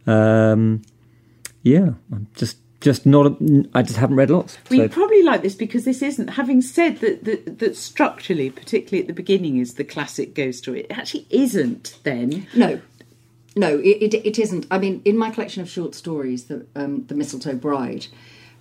um, 0.07 0.81
yeah, 1.63 1.93
I'm 2.11 2.27
just 2.35 2.57
just 2.81 3.05
not. 3.05 3.37
I 3.73 3.81
just 3.81 3.97
haven't 3.97 4.15
read 4.15 4.29
lots. 4.29 4.57
We 4.69 4.77
So 4.77 4.87
probably 4.87 5.23
like 5.23 5.41
this 5.41 5.55
because 5.55 5.85
this 5.85 6.01
isn't. 6.01 6.29
Having 6.29 6.61
said 6.61 6.99
that, 6.99 7.25
that, 7.25 7.59
that 7.59 7.75
structurally, 7.75 8.49
particularly 8.49 9.01
at 9.01 9.07
the 9.07 9.13
beginning, 9.13 9.57
is 9.57 9.73
the 9.73 9.83
classic 9.83 10.33
ghost 10.33 10.59
story. 10.59 10.81
It 10.81 10.97
actually 10.97 11.27
isn't. 11.29 11.97
Then 12.03 12.47
No, 12.55 12.79
no, 13.55 13.77
it, 13.79 14.13
it, 14.13 14.13
it 14.25 14.39
isn't. 14.39 14.65
I 14.71 14.77
mean, 14.77 15.01
in 15.03 15.17
my 15.17 15.29
collection 15.29 15.61
of 15.61 15.69
short 15.69 15.93
stories, 15.95 16.45
the 16.45 16.65
um, 16.75 17.05
the 17.07 17.15
Mistletoe 17.15 17.55
Bride, 17.55 18.07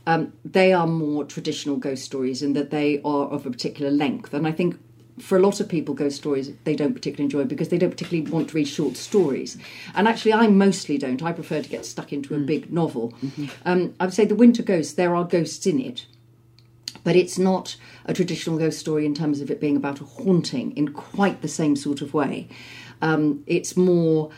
um, 0.08 0.32
they 0.42 0.72
are 0.72 0.86
more 0.86 1.24
traditional 1.24 1.76
ghost 1.76 2.02
stories 2.02 2.42
in 2.42 2.54
that 2.54 2.70
they 2.70 3.00
are 3.04 3.26
of 3.26 3.44
a 3.46 3.50
particular 3.50 3.90
length, 3.90 4.34
and 4.34 4.46
I 4.46 4.52
think. 4.52 4.78
For 5.18 5.36
a 5.36 5.40
lot 5.40 5.58
of 5.58 5.68
people, 5.68 5.94
ghost 5.94 6.14
stories 6.16 6.52
they 6.62 6.76
don't 6.76 6.94
particularly 6.94 7.24
enjoy 7.24 7.42
because 7.42 7.70
they 7.70 7.76
don't 7.76 7.90
particularly 7.90 8.30
want 8.30 8.50
to 8.50 8.54
read 8.54 8.68
short 8.68 8.96
stories. 8.96 9.58
And 9.96 10.06
actually, 10.06 10.32
I 10.32 10.46
mostly 10.46 10.96
don't. 10.96 11.20
I 11.24 11.32
prefer 11.32 11.60
to 11.60 11.68
get 11.68 11.84
stuck 11.84 12.12
into 12.12 12.36
a 12.36 12.38
big 12.38 12.72
novel. 12.72 13.12
Um, 13.64 13.96
I 13.98 14.04
would 14.04 14.14
say 14.14 14.26
The 14.26 14.36
Winter 14.36 14.62
Ghost, 14.62 14.96
there 14.96 15.16
are 15.16 15.24
ghosts 15.24 15.66
in 15.66 15.80
it, 15.80 16.06
but 17.02 17.16
it's 17.16 17.36
not 17.36 17.76
a 18.04 18.14
traditional 18.14 18.58
ghost 18.58 18.78
story 18.78 19.04
in 19.06 19.12
terms 19.12 19.40
of 19.40 19.50
it 19.50 19.60
being 19.60 19.76
about 19.76 20.00
a 20.00 20.04
haunting 20.04 20.76
in 20.76 20.88
quite 20.92 21.42
the 21.42 21.48
same 21.48 21.74
sort 21.74 22.00
of 22.00 22.14
way. 22.14 22.46
Um, 23.02 23.42
it's 23.48 23.76
more 23.76 24.30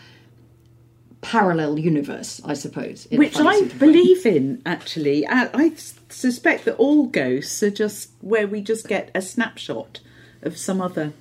parallel 1.22 1.78
universe, 1.78 2.40
I 2.44 2.54
suppose. 2.54 3.06
which 3.12 3.36
I 3.36 3.58
sort 3.58 3.72
of 3.72 3.80
way. 3.80 3.86
believe 3.86 4.24
in 4.26 4.62
actually. 4.64 5.26
I, 5.26 5.50
I 5.52 5.72
suspect 6.08 6.64
that 6.64 6.76
all 6.76 7.06
ghosts 7.06 7.62
are 7.62 7.70
just 7.70 8.10
where 8.20 8.46
we 8.46 8.60
just 8.62 8.88
get 8.88 9.10
a 9.14 9.20
snapshot 9.22 10.00
of 10.42 10.56
some 10.56 10.80
other 10.80 11.12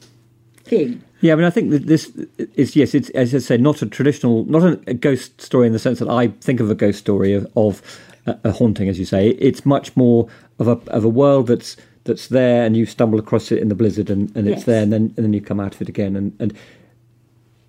thing. 0.64 1.04
yeah, 1.22 1.34
I 1.34 1.36
mean, 1.36 1.46
I 1.46 1.50
think 1.50 1.72
that 1.72 1.88
this 1.88 2.12
is 2.56 2.76
yes. 2.76 2.94
It's 2.96 3.10
as 3.10 3.36
I 3.36 3.40
say, 3.40 3.58
not 3.58 3.82
a 3.82 3.86
traditional, 3.88 4.46
not 4.46 4.64
a, 4.64 4.80
a 4.88 4.94
ghost 4.94 5.42
story 5.42 5.68
in 5.68 5.74
the 5.74 5.80
sense 5.80 6.00
that 6.00 6.08
I 6.10 6.28
think 6.30 6.60
of 6.62 6.70
a 6.72 6.76
ghost 6.76 7.00
story 7.00 7.34
of, 7.34 7.46
of 7.58 7.82
a, 8.26 8.38
a 8.46 8.52
haunting, 8.52 8.88
as 8.88 8.98
you 9.00 9.06
say. 9.06 9.30
It's 9.32 9.66
much 9.66 9.96
more 9.98 10.30
of 10.60 10.68
a 10.70 10.80
of 10.92 11.04
a 11.04 11.10
world 11.10 11.48
that's 11.48 11.76
that's 12.06 12.28
there, 12.28 12.64
and 12.66 12.78
you 12.78 12.86
stumble 12.86 13.20
across 13.20 13.52
it 13.52 13.60
in 13.60 13.68
the 13.68 13.76
blizzard, 13.76 14.10
and, 14.10 14.34
and 14.36 14.48
it's 14.48 14.60
Yes. 14.60 14.64
there, 14.66 14.84
and 14.84 14.94
then 14.94 15.14
and 15.18 15.26
then 15.26 15.34
you 15.34 15.42
come 15.42 15.60
out 15.60 15.76
of 15.76 15.82
it 15.82 15.90
again, 15.90 16.16
and 16.16 16.34
and 16.40 16.54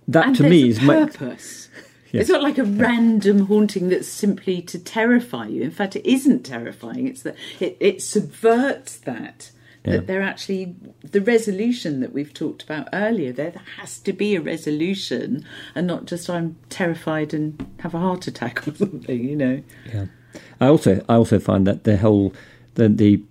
that 0.07 0.27
And 0.29 0.37
to 0.37 0.43
me 0.45 0.63
a 0.63 0.67
is 0.67 0.81
my, 0.81 1.07
purpose. 1.07 1.60
Yes. 2.13 2.23
It's 2.23 2.31
not 2.31 2.43
like 2.43 2.59
a 2.59 2.65
random 2.65 3.47
haunting 3.47 3.89
that's 3.89 4.09
simply 4.09 4.63
to 4.63 4.79
terrify 4.79 5.47
you. 5.47 5.63
In 5.63 5.71
fact, 5.71 5.97
it 5.97 6.07
isn't 6.07 6.45
terrifying. 6.45 7.07
It's 7.07 7.23
that 7.23 7.37
it, 7.59 7.77
it 7.81 8.03
subverts 8.03 8.97
that. 8.99 9.51
Yeah. 9.85 9.93
That 9.93 10.07
there 10.09 10.21
actually 10.23 10.75
the 11.03 11.23
resolution 11.23 12.01
that 12.01 12.13
we've 12.13 12.35
talked 12.35 12.63
about 12.63 12.89
earlier. 12.93 13.33
There, 13.33 13.51
there 13.51 13.63
has 13.79 13.99
to 14.01 14.13
be 14.13 14.37
a 14.37 14.41
resolution, 14.41 15.43
and 15.75 15.87
not 15.87 16.05
just 16.05 16.29
I'm 16.29 16.57
terrified 16.69 17.33
and 17.33 17.67
have 17.81 17.95
a 17.95 17.99
heart 17.99 18.27
attack 18.27 18.69
or 18.69 18.75
something. 18.75 19.25
You 19.25 19.37
know. 19.37 19.63
Yeah. 19.91 20.07
I 20.61 20.67
also 20.67 21.03
I 21.09 21.15
also 21.15 21.39
find 21.39 21.67
that 21.67 21.85
the 21.85 21.97
whole 21.97 22.35
the 22.75 22.89
the, 22.91 23.23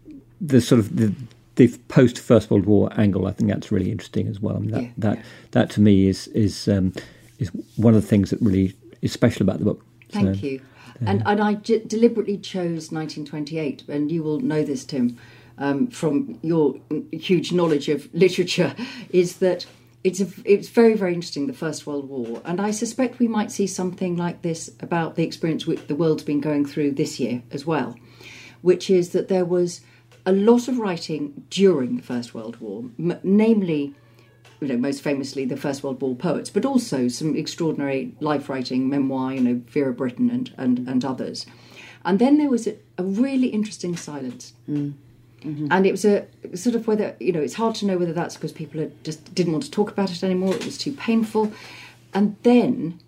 the 0.41 0.59
sort 0.59 0.79
of 0.79 0.95
the, 0.95 1.13
the 1.55 1.67
post 1.87 2.17
First 2.19 2.49
World 2.49 2.65
War 2.65 2.89
angle 2.97 3.27
I 3.27 3.31
think 3.31 3.49
that's 3.51 3.71
really 3.71 3.91
interesting 3.91 4.27
as 4.27 4.39
well. 4.39 4.55
I 4.55 4.59
mean, 4.59 4.71
that 4.71 4.81
Yeah, 4.81 4.89
that 4.97 5.17
yeah. 5.17 5.23
that 5.51 5.69
to 5.71 5.81
me 5.81 6.07
is 6.07 6.27
is 6.29 6.67
um, 6.67 6.93
is 7.39 7.49
one 7.77 7.95
of 7.95 8.01
the 8.01 8.07
things 8.07 8.29
that 8.29 8.39
really 8.41 8.75
is 9.01 9.11
special 9.11 9.43
about 9.43 9.59
the 9.59 9.65
book. 9.65 9.85
Thank 10.09 10.35
So, 10.39 10.45
you. 10.45 10.61
And 11.05 11.23
and 11.25 11.41
I 11.41 11.53
j- 11.53 11.79
deliberately 11.85 12.37
chose 12.37 12.91
1928, 12.91 13.83
and 13.87 14.11
you 14.11 14.21
will 14.21 14.39
know 14.41 14.63
this, 14.63 14.83
Tim, 14.83 15.17
um, 15.57 15.87
from 15.87 16.37
your 16.41 16.75
huge 17.11 17.53
knowledge 17.53 17.87
of 17.87 18.13
literature, 18.13 18.75
is 19.11 19.37
that 19.37 19.65
it's 20.03 20.19
a, 20.19 20.27
it's 20.43 20.67
very 20.69 20.95
very 20.95 21.13
interesting 21.13 21.47
the 21.47 21.53
First 21.53 21.87
World 21.87 22.09
War, 22.09 22.41
and 22.43 22.59
I 22.59 22.71
suspect 22.71 23.19
we 23.19 23.29
might 23.29 23.51
see 23.51 23.65
something 23.67 24.17
like 24.17 24.41
this 24.41 24.69
about 24.81 25.15
the 25.15 25.23
experience 25.23 25.65
which 25.65 25.87
the 25.87 25.95
world's 25.95 26.23
been 26.23 26.41
going 26.41 26.65
through 26.65 26.91
this 26.91 27.17
year 27.19 27.43
as 27.51 27.65
well, 27.65 27.95
which 28.61 28.89
is 28.89 29.09
that 29.11 29.29
there 29.29 29.45
was 29.45 29.81
a 30.25 30.33
lot 30.33 30.67
of 30.67 30.79
writing 30.79 31.45
during 31.49 31.95
the 31.95 32.03
First 32.03 32.33
World 32.33 32.57
War, 32.59 32.83
m- 32.99 33.19
namely 33.23 33.95
you 34.61 34.67
know, 34.67 34.77
most 34.77 35.01
famously 35.01 35.45
the 35.45 35.57
First 35.57 35.83
World 35.83 36.01
War 36.01 36.15
poets, 36.15 36.49
but 36.49 36.65
also 36.65 37.07
some 37.07 37.35
extraordinary 37.35 38.13
life 38.19 38.49
writing, 38.49 38.89
memoir, 38.89 39.33
you 39.33 39.41
know, 39.41 39.61
Vera 39.67 39.93
Brittain 39.93 40.29
and, 40.29 40.53
and, 40.57 40.87
and 40.87 41.05
others. 41.05 41.45
And 42.05 42.19
then 42.19 42.37
there 42.37 42.49
was 42.49 42.67
a, 42.67 42.75
a 42.97 43.03
really 43.03 43.47
interesting 43.47 43.95
silence. 43.95 44.53
Mm. 44.69 44.93
And 45.43 45.85
it 45.85 45.91
was 45.91 46.03
a 46.03 46.27
sort 46.53 46.75
of 46.75 46.87
whether, 46.87 47.15
you 47.19 47.31
know, 47.31 47.39
it's 47.39 47.53
hard 47.53 47.75
to 47.75 47.85
know 47.85 47.97
whether 47.97 48.11
that's 48.11 48.35
because 48.35 48.51
people 48.51 48.81
had 48.81 49.03
just 49.03 49.33
didn't 49.33 49.53
want 49.53 49.63
to 49.63 49.71
talk 49.71 49.89
about 49.89 50.11
it 50.11 50.23
anymore, 50.23 50.53
it 50.53 50.65
was 50.65 50.77
too 50.77 50.91
painful. 50.91 51.51
And 52.13 52.35
then 52.43 52.99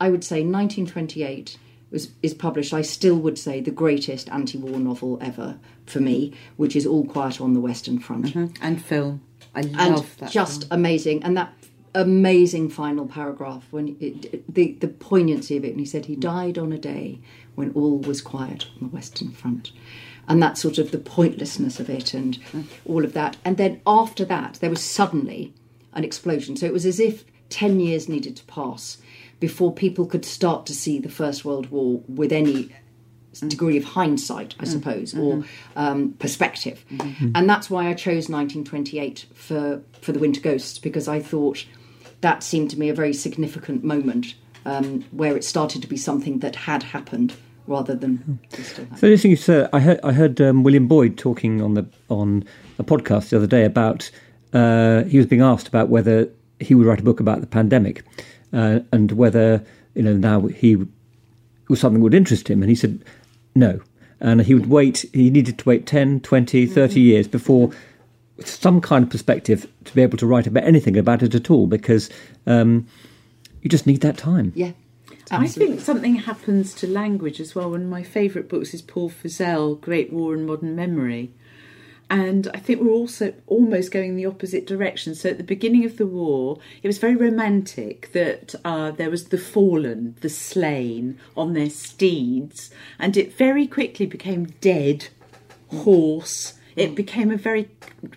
I 0.00 0.10
would 0.10 0.24
say 0.24 0.36
1928 0.36 1.56
was, 1.90 2.10
is 2.22 2.34
published, 2.34 2.74
I 2.74 2.82
still 2.82 3.16
would 3.16 3.38
say, 3.38 3.60
the 3.60 3.70
greatest 3.70 4.28
anti 4.28 4.58
war 4.58 4.78
novel 4.78 5.18
ever 5.22 5.58
for 5.86 6.00
me, 6.00 6.34
which 6.56 6.76
is 6.76 6.86
All 6.86 7.06
Quiet 7.06 7.40
on 7.40 7.54
the 7.54 7.60
Western 7.60 7.98
Front 7.98 8.26
mm-hmm. 8.26 8.46
And 8.60 8.82
film. 8.82 9.22
I 9.58 9.86
and 9.86 9.96
love 9.96 10.16
that. 10.18 10.30
just 10.30 10.66
amazing. 10.70 11.22
And 11.22 11.36
that 11.36 11.52
amazing 11.94 12.68
final 12.68 13.06
paragraph 13.06 13.66
when 13.70 13.96
it, 14.00 14.44
the 14.52 14.72
the 14.74 14.88
poignancy 14.88 15.56
of 15.56 15.64
it 15.64 15.70
and 15.70 15.80
he 15.80 15.86
said 15.86 16.06
he 16.06 16.16
mm. 16.16 16.20
died 16.20 16.58
on 16.58 16.72
a 16.72 16.78
day 16.78 17.18
when 17.54 17.72
all 17.72 17.98
was 17.98 18.20
quiet 18.20 18.66
on 18.74 18.88
the 18.88 18.94
western 18.94 19.30
front. 19.30 19.72
And 20.28 20.42
that 20.42 20.58
sort 20.58 20.76
of 20.76 20.90
the 20.90 20.98
pointlessness 20.98 21.80
of 21.80 21.88
it 21.88 22.12
and 22.12 22.38
mm. 22.52 22.64
all 22.84 23.04
of 23.04 23.14
that. 23.14 23.36
And 23.44 23.56
then 23.56 23.80
after 23.86 24.24
that 24.26 24.54
there 24.60 24.70
was 24.70 24.82
suddenly 24.82 25.54
an 25.94 26.04
explosion. 26.04 26.56
So 26.56 26.66
it 26.66 26.72
was 26.72 26.86
as 26.86 27.00
if 27.00 27.24
10 27.48 27.80
years 27.80 28.08
needed 28.08 28.36
to 28.36 28.44
pass 28.44 28.98
before 29.40 29.72
people 29.72 30.06
could 30.06 30.24
start 30.24 30.66
to 30.66 30.74
see 30.74 30.98
the 30.98 31.08
first 31.08 31.44
world 31.44 31.70
war 31.70 32.02
with 32.08 32.32
any 32.32 32.74
degree 33.46 33.76
of 33.76 33.84
hindsight, 33.84 34.54
I 34.58 34.64
suppose, 34.64 35.14
or 35.14 35.44
um, 35.76 36.14
perspective. 36.18 36.84
And 37.34 37.48
that's 37.48 37.70
why 37.70 37.88
I 37.88 37.94
chose 37.94 38.28
1928 38.28 39.26
for, 39.34 39.82
for 40.00 40.12
The 40.12 40.18
Winter 40.18 40.40
Ghosts, 40.40 40.78
because 40.78 41.06
I 41.08 41.20
thought 41.20 41.64
that 42.20 42.42
seemed 42.42 42.70
to 42.70 42.78
me 42.78 42.88
a 42.88 42.94
very 42.94 43.12
significant 43.12 43.84
moment 43.84 44.34
um, 44.66 45.04
where 45.12 45.36
it 45.36 45.44
started 45.44 45.82
to 45.82 45.88
be 45.88 45.96
something 45.96 46.40
that 46.40 46.56
had 46.56 46.82
happened 46.82 47.34
rather 47.66 47.94
than 47.94 48.38
just 48.54 48.72
still. 48.72 48.86
So 48.96 49.08
this 49.08 49.22
thing 49.22 49.30
you 49.30 49.36
said, 49.36 49.68
I 49.72 49.80
heard 49.80 50.00
I 50.02 50.12
heard 50.12 50.40
um, 50.40 50.62
William 50.62 50.88
Boyd 50.88 51.16
talking 51.16 51.62
on 51.62 51.74
the 51.74 51.86
on 52.08 52.44
a 52.78 52.84
podcast 52.84 53.28
the 53.28 53.36
other 53.36 53.46
day 53.46 53.64
about 53.64 54.10
uh, 54.52 55.04
he 55.04 55.18
was 55.18 55.26
being 55.26 55.42
asked 55.42 55.68
about 55.68 55.88
whether 55.88 56.28
he 56.60 56.74
would 56.74 56.86
write 56.86 57.00
a 57.00 57.04
book 57.04 57.20
about 57.20 57.40
the 57.40 57.46
pandemic 57.46 58.02
uh, 58.52 58.80
and 58.92 59.12
whether 59.12 59.64
you 59.94 60.02
know 60.02 60.16
now 60.16 60.46
he 60.46 60.76
was 61.68 61.80
something 61.80 62.00
that 62.00 62.04
would 62.04 62.14
interest 62.14 62.48
him, 62.48 62.62
and 62.62 62.70
he 62.70 62.74
said 62.74 63.04
no, 63.54 63.80
and 64.20 64.42
he 64.42 64.54
would 64.54 64.68
wait. 64.68 65.04
He 65.12 65.30
needed 65.30 65.58
to 65.58 65.68
wait 65.68 65.86
10, 65.86 66.20
20, 66.20 66.66
30 66.66 67.00
years 67.00 67.28
before 67.28 67.70
some 68.44 68.80
kind 68.80 69.04
of 69.04 69.10
perspective 69.10 69.66
to 69.84 69.94
be 69.94 70.02
able 70.02 70.18
to 70.18 70.26
write 70.26 70.46
about 70.46 70.64
anything 70.64 70.96
about 70.96 71.22
it 71.22 71.34
at 71.34 71.50
all 71.50 71.66
because 71.66 72.08
um, 72.46 72.86
you 73.62 73.68
just 73.68 73.86
need 73.86 74.00
that 74.00 74.16
time. 74.16 74.52
Yeah. 74.54 74.72
I 75.30 75.46
think 75.46 75.80
something 75.80 76.14
happens 76.14 76.72
to 76.74 76.86
language 76.86 77.38
as 77.38 77.54
well. 77.54 77.70
One 77.70 77.82
of 77.82 77.88
my 77.88 78.02
favourite 78.02 78.48
books 78.48 78.72
is 78.72 78.80
Paul 78.80 79.10
Fussell, 79.10 79.78
Great 79.78 80.10
War 80.12 80.34
and 80.34 80.46
Modern 80.46 80.74
Memory. 80.74 81.32
And 82.10 82.48
I 82.54 82.58
think 82.58 82.80
we're 82.80 82.90
also 82.90 83.34
almost 83.46 83.90
going 83.92 84.16
the 84.16 84.26
opposite 84.26 84.66
direction. 84.66 85.14
So 85.14 85.28
at 85.28 85.36
the 85.36 85.44
beginning 85.44 85.84
of 85.84 85.98
the 85.98 86.06
war, 86.06 86.58
it 86.82 86.86
was 86.86 86.98
very 86.98 87.16
romantic 87.16 88.12
that 88.12 88.54
uh, 88.64 88.92
there 88.92 89.10
was 89.10 89.26
the 89.26 89.38
fallen, 89.38 90.16
the 90.22 90.30
slain 90.30 91.18
on 91.36 91.52
their 91.52 91.68
steeds, 91.68 92.70
and 92.98 93.16
it 93.16 93.34
very 93.34 93.66
quickly 93.66 94.06
became 94.06 94.46
dead, 94.60 95.08
horse. 95.68 96.54
It 96.76 96.94
became 96.94 97.32
a 97.32 97.36
very, 97.36 97.68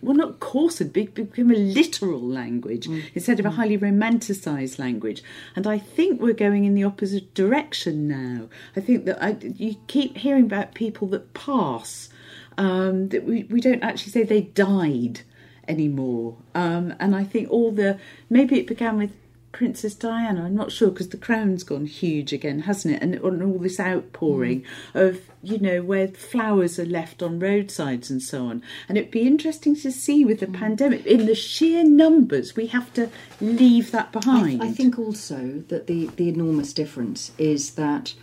well, 0.03 0.15
not 0.15 0.39
coarse, 0.39 0.81
it 0.81 0.93
became 0.93 1.49
a 1.49 1.55
literal 1.55 2.21
language 2.21 2.87
instead 3.15 3.39
of 3.39 3.45
a 3.47 3.51
highly 3.51 3.75
romanticised 3.75 4.77
language. 4.77 5.23
And 5.55 5.65
I 5.65 5.79
think 5.79 6.21
we're 6.21 6.33
going 6.33 6.65
in 6.65 6.75
the 6.75 6.83
opposite 6.83 7.33
direction 7.33 8.07
now. 8.07 8.49
I 8.75 8.79
think 8.81 9.05
that 9.05 9.21
I, 9.21 9.37
you 9.41 9.77
keep 9.87 10.17
hearing 10.17 10.43
about 10.43 10.75
people 10.75 11.07
that 11.07 11.33
pass 11.33 12.09
um, 12.58 13.10
that 13.10 13.24
we, 13.24 13.43
we 13.43 13.62
don't 13.62 13.84
actually 13.84 14.12
say 14.12 14.24
they 14.24 14.41
died 14.41 15.22
anymore. 15.68 16.38
Um, 16.56 16.93
and 16.99 17.16
I 17.16 17.24
think 17.24 17.49
all 17.49 17.72
the 17.72 17.99
maybe 18.30 18.60
it 18.60 18.68
began 18.68 18.97
with 18.97 19.12
Princess 19.52 19.95
Diana. 19.95 20.45
I'm 20.45 20.56
not 20.56 20.72
sure 20.72 20.89
because 20.89 21.10
the 21.10 21.18
crown's 21.18 21.64
gone 21.64 21.86
huge 21.86 22.32
again, 22.32 22.62
hasn't 22.62 22.95
it? 22.95 23.02
And, 23.02 23.16
and 23.16 23.43
all 23.43 23.60
this 23.60 23.80
outpouring 23.80 24.64
of 24.93 25.22
you 25.43 25.60
know 25.60 25.82
where 25.82 26.08
flowers 26.08 26.80
are 26.80 26.86
left 26.86 27.22
on 27.22 27.39
roadsides 27.39 28.10
and 28.10 28.22
so 28.22 28.47
on. 28.47 28.64
And 28.88 28.97
it'd 28.97 29.12
be 29.12 29.28
interesting 29.28 29.76
to 29.78 29.91
see 29.91 30.24
with 30.24 30.39
the 30.39 30.47
pandemic 30.47 31.06
in 31.06 31.26
the 31.26 31.36
sheer 31.36 31.84
numbers 31.84 32.56
we 32.56 32.68
have 32.68 32.93
to 32.93 33.10
leave 33.39 33.91
that 33.91 34.10
I, 34.10 34.20
behind. 34.20 34.64
I 34.64 34.72
think 34.72 34.97
also 34.97 35.64
that 35.68 35.88
the, 35.88 36.08
the 36.16 36.30
enormous 36.30 36.74
difference 36.74 37.32
is 37.38 37.72
that 37.72 38.14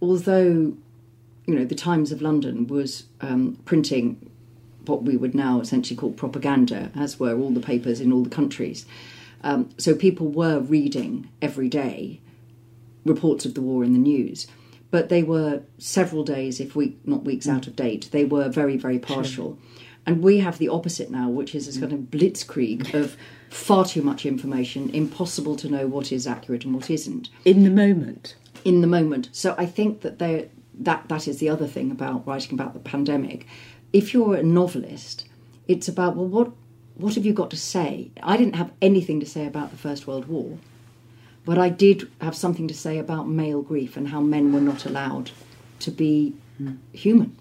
although 0.00 0.76
you 1.52 1.58
know 1.58 1.64
the 1.66 1.74
Times 1.74 2.10
of 2.12 2.22
London 2.22 2.66
was 2.66 3.04
um, 3.20 3.58
printing 3.66 4.30
what 4.86 5.02
we 5.02 5.16
would 5.18 5.34
now 5.34 5.60
essentially 5.60 5.96
call 5.96 6.12
propaganda, 6.12 6.90
as 6.96 7.20
were 7.20 7.36
all 7.38 7.50
the 7.50 7.60
papers 7.60 8.00
in 8.00 8.10
all 8.10 8.22
the 8.24 8.30
countries. 8.30 8.86
Um, 9.44 9.68
so 9.76 9.94
people 9.94 10.28
were 10.28 10.60
reading 10.60 11.28
every 11.42 11.68
day 11.68 12.20
reports 13.04 13.44
of 13.44 13.54
the 13.54 13.60
war 13.60 13.84
in 13.84 13.92
the 13.92 13.98
news, 13.98 14.46
but 14.90 15.10
they 15.10 15.22
were 15.22 15.62
several 15.76 16.24
days, 16.24 16.58
if 16.58 16.74
week 16.74 16.96
not 17.04 17.24
weeks, 17.24 17.46
out 17.46 17.66
of 17.66 17.76
date. 17.76 18.08
They 18.12 18.24
were 18.24 18.48
very 18.48 18.78
very 18.78 18.98
partial, 18.98 19.58
and 20.06 20.22
we 20.22 20.38
have 20.38 20.56
the 20.56 20.68
opposite 20.70 21.10
now, 21.10 21.28
which 21.28 21.54
is 21.54 21.76
a 21.76 21.80
kind 21.80 21.92
of 21.92 21.98
blitzkrieg 22.10 22.94
of 22.94 23.16
far 23.50 23.84
too 23.84 24.00
much 24.00 24.24
information, 24.24 24.88
impossible 24.90 25.56
to 25.56 25.68
know 25.68 25.86
what 25.86 26.12
is 26.12 26.26
accurate 26.26 26.64
and 26.64 26.74
what 26.74 26.88
isn't 26.88 27.28
in 27.44 27.62
the 27.62 27.70
moment. 27.70 28.36
in 28.64 28.80
the 28.80 28.86
moment. 28.86 29.28
So 29.32 29.54
I 29.58 29.66
think 29.66 30.00
that 30.00 30.18
there 30.18 30.46
that 30.80 31.08
that 31.08 31.28
is 31.28 31.38
the 31.38 31.48
other 31.48 31.66
thing 31.66 31.90
about 31.90 32.26
writing 32.26 32.54
about 32.54 32.74
the 32.74 32.80
pandemic. 32.80 33.46
If 33.92 34.14
you're 34.14 34.34
a 34.34 34.42
novelist, 34.42 35.26
it's 35.68 35.88
about 35.88 36.16
well, 36.16 36.26
what 36.26 36.52
what 36.96 37.14
have 37.14 37.26
you 37.26 37.32
got 37.32 37.50
to 37.50 37.56
say? 37.56 38.10
I 38.22 38.36
didn't 38.36 38.56
have 38.56 38.72
anything 38.80 39.20
to 39.20 39.26
say 39.26 39.46
about 39.46 39.70
the 39.70 39.76
First 39.76 40.06
World 40.06 40.26
War, 40.26 40.58
but 41.44 41.58
I 41.58 41.68
did 41.68 42.10
have 42.20 42.36
something 42.36 42.68
to 42.68 42.74
say 42.74 42.98
about 42.98 43.28
male 43.28 43.62
grief 43.62 43.96
and 43.96 44.08
how 44.08 44.20
men 44.20 44.52
were 44.52 44.60
not 44.60 44.84
allowed 44.86 45.30
to 45.80 45.90
be 45.90 46.34
hmm. 46.58 46.74
human. 46.92 47.36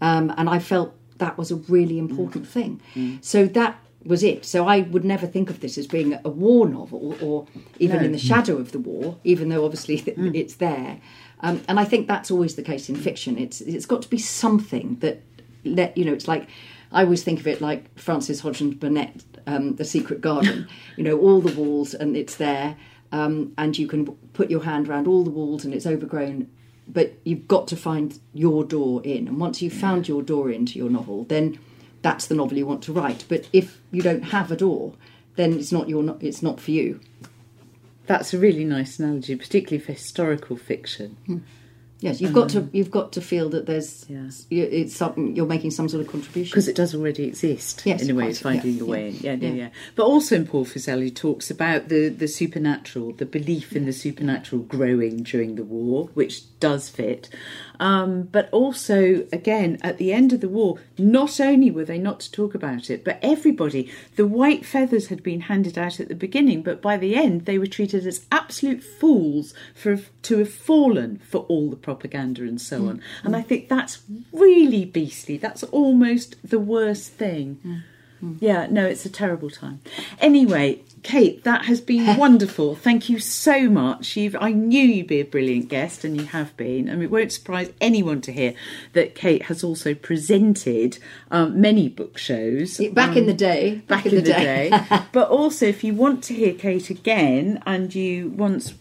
Um, 0.00 0.32
and 0.36 0.48
I 0.48 0.58
felt 0.58 0.94
that 1.18 1.36
was 1.36 1.50
a 1.50 1.56
really 1.56 1.98
important 1.98 2.46
hmm. 2.46 2.52
thing. 2.52 2.80
Hmm. 2.94 3.16
So 3.20 3.46
that 3.46 3.78
was 4.04 4.22
it. 4.22 4.44
So 4.44 4.66
I 4.66 4.80
would 4.80 5.04
never 5.04 5.26
think 5.26 5.50
of 5.50 5.60
this 5.60 5.76
as 5.76 5.86
being 5.86 6.18
a 6.24 6.28
war 6.28 6.68
novel 6.68 7.16
or 7.20 7.46
even 7.78 8.04
in 8.04 8.12
the 8.12 8.18
shadow 8.18 8.56
of 8.56 8.72
the 8.72 8.78
war, 8.78 9.16
even 9.24 9.48
though 9.48 9.64
obviously 9.64 9.98
th- 9.98 10.16
it's 10.34 10.56
there. 10.56 11.00
Um, 11.40 11.62
and 11.68 11.78
I 11.78 11.84
think 11.84 12.08
that's 12.08 12.30
always 12.30 12.54
the 12.54 12.62
case 12.62 12.88
in 12.88 12.96
fiction. 12.96 13.38
It's 13.38 13.60
it's 13.60 13.86
got 13.86 14.02
to 14.02 14.08
be 14.08 14.18
something 14.18 14.96
that 15.00 15.22
let 15.64 15.96
you 15.96 16.04
know. 16.04 16.12
It's 16.12 16.28
like 16.28 16.48
I 16.90 17.02
always 17.04 17.22
think 17.22 17.40
of 17.40 17.46
it 17.46 17.60
like 17.60 17.96
Frances 17.98 18.40
Hodgson 18.40 18.70
Burnett, 18.70 19.24
um, 19.46 19.76
The 19.76 19.84
Secret 19.84 20.20
Garden. 20.20 20.68
you 20.96 21.04
know, 21.04 21.18
all 21.18 21.40
the 21.40 21.54
walls 21.60 21.94
and 21.94 22.16
it's 22.16 22.36
there, 22.36 22.76
um, 23.12 23.52
and 23.58 23.78
you 23.78 23.86
can 23.86 24.06
put 24.32 24.50
your 24.50 24.64
hand 24.64 24.88
around 24.88 25.06
all 25.06 25.24
the 25.24 25.30
walls 25.30 25.64
and 25.64 25.74
it's 25.74 25.86
overgrown 25.86 26.48
but 26.90 27.12
you've 27.24 27.46
got 27.46 27.68
to 27.68 27.76
find 27.76 28.18
your 28.32 28.64
door 28.64 29.02
in 29.04 29.28
and 29.28 29.38
once 29.38 29.60
you've 29.60 29.74
found 29.74 30.08
your 30.08 30.22
door 30.22 30.50
into 30.50 30.78
your 30.78 30.88
novel 30.88 31.24
then 31.24 31.58
that's 32.02 32.26
the 32.26 32.34
novel 32.34 32.56
you 32.58 32.66
want 32.66 32.82
to 32.82 32.92
write 32.92 33.24
but 33.28 33.48
if 33.52 33.80
you 33.90 34.02
don't 34.02 34.22
have 34.24 34.50
a 34.52 34.56
door 34.56 34.92
then 35.36 35.52
it's 35.58 35.72
not 35.72 35.88
your 35.88 36.16
it's 36.20 36.42
not 36.42 36.60
for 36.60 36.70
you 36.72 37.00
That's 38.06 38.32
a 38.32 38.38
really 38.38 38.64
nice 38.64 38.98
analogy, 38.98 39.36
particularly 39.36 39.84
for 39.84 39.92
historical 39.92 40.56
fiction. 40.56 41.16
Hmm. 41.26 41.38
Yes, 42.00 42.20
you've 42.20 42.32
got 42.32 42.48
to 42.50 42.58
um, 42.60 42.70
you've 42.72 42.92
got 42.92 43.12
to 43.12 43.20
feel 43.20 43.48
that 43.50 43.66
there's 43.66 44.06
Yeah. 44.08 44.30
you- 44.48 44.62
it's 44.80 44.94
something 44.96 45.34
you're 45.36 45.46
making 45.46 45.72
some 45.72 45.88
sort 45.88 46.00
of 46.06 46.10
contribution. 46.10 46.50
Because 46.52 46.68
it 46.68 46.76
does 46.76 46.94
already 46.94 47.24
exist 47.24 47.82
Yes, 47.84 48.02
in 48.02 48.10
a 48.10 48.14
way, 48.14 48.22
quite, 48.22 48.30
it's 48.30 48.40
finding 48.40 48.72
yeah, 48.72 48.78
your 48.78 48.86
way 48.86 49.08
in. 49.08 49.14
yeah, 49.16 49.20
Yeah, 49.20 49.36
yeah, 49.42 49.48
yeah. 49.48 49.54
yeah. 49.64 49.68
But 49.96 50.04
also 50.06 50.36
in 50.36 50.46
Paul 50.46 50.64
Fussell 50.64 51.10
talks 51.14 51.50
about 51.50 51.88
the, 51.88 52.08
the 52.08 52.28
supernatural, 52.28 53.12
the 53.12 53.26
belief 53.26 53.74
in 53.76 53.84
the 53.84 53.92
supernatural 53.92 54.62
growing 54.62 55.24
during 55.24 55.56
the 55.56 55.64
war, 55.64 56.08
which 56.14 56.44
does 56.60 56.88
fit. 56.88 57.28
Um, 57.80 58.22
but 58.24 58.48
also, 58.50 59.26
again, 59.32 59.78
at 59.82 59.98
the 59.98 60.12
end 60.12 60.32
of 60.32 60.40
the 60.40 60.48
war, 60.48 60.78
not 60.98 61.38
only 61.40 61.70
were 61.70 61.84
they 61.84 61.98
not 61.98 62.20
to 62.20 62.32
talk 62.32 62.54
about 62.54 62.90
it, 62.90 63.04
but 63.04 63.18
everybody, 63.22 63.90
the 64.16 64.26
white 64.26 64.64
feathers 64.64 65.08
had 65.08 65.22
been 65.22 65.42
handed 65.42 65.78
out 65.78 66.00
at 66.00 66.08
the 66.08 66.14
beginning, 66.14 66.62
but 66.62 66.82
by 66.82 66.96
the 66.96 67.14
end 67.14 67.44
they 67.44 67.58
were 67.58 67.66
treated 67.66 68.06
as 68.06 68.26
absolute 68.32 68.82
fools 68.82 69.54
for 69.74 69.98
to 70.22 70.38
have 70.38 70.52
fallen 70.52 71.18
for 71.18 71.38
all 71.42 71.70
the 71.70 71.76
propaganda 71.76 72.42
and 72.42 72.60
so 72.60 72.88
on. 72.88 73.02
And 73.22 73.36
I 73.36 73.42
think 73.42 73.68
that's 73.68 74.02
really 74.32 74.84
beastly. 74.84 75.36
That's 75.36 75.62
almost 75.64 76.36
the 76.42 76.58
worst 76.58 77.12
thing. 77.12 77.82
Yeah, 78.40 78.66
no, 78.70 78.86
it's 78.86 79.04
a 79.04 79.10
terrible 79.10 79.50
time. 79.50 79.80
Anyway, 80.20 80.82
Kate, 81.02 81.44
that 81.44 81.66
has 81.66 81.80
been 81.80 82.16
wonderful. 82.18 82.74
Thank 82.74 83.08
you 83.08 83.18
so 83.18 83.68
much. 83.68 84.16
You've, 84.16 84.36
I 84.40 84.52
knew 84.52 84.82
you'd 84.82 85.06
be 85.06 85.20
a 85.20 85.24
brilliant 85.24 85.68
guest, 85.68 86.04
and 86.04 86.16
you 86.16 86.26
have 86.26 86.56
been. 86.56 86.86
Mean, 86.86 87.02
it 87.02 87.10
won't 87.10 87.32
surprise 87.32 87.72
anyone 87.80 88.20
to 88.22 88.32
hear 88.32 88.54
that 88.92 89.14
Kate 89.14 89.42
has 89.42 89.62
also 89.62 89.94
presented 89.94 90.98
um, 91.30 91.60
many 91.60 91.88
book 91.88 92.18
shows. 92.18 92.78
back 92.92 93.16
in 93.16 93.26
the 93.26 93.34
day, 93.34 93.76
back 93.86 94.06
in 94.06 94.14
the 94.14 94.22
day. 94.22 94.70
but 95.12 95.28
also, 95.28 95.66
if 95.66 95.84
you 95.84 95.94
want 95.94 96.24
to 96.24 96.34
hear 96.34 96.54
Kate 96.54 96.90
again, 96.90 97.62
and 97.66 97.94
you 97.94 98.30
once 98.30 98.74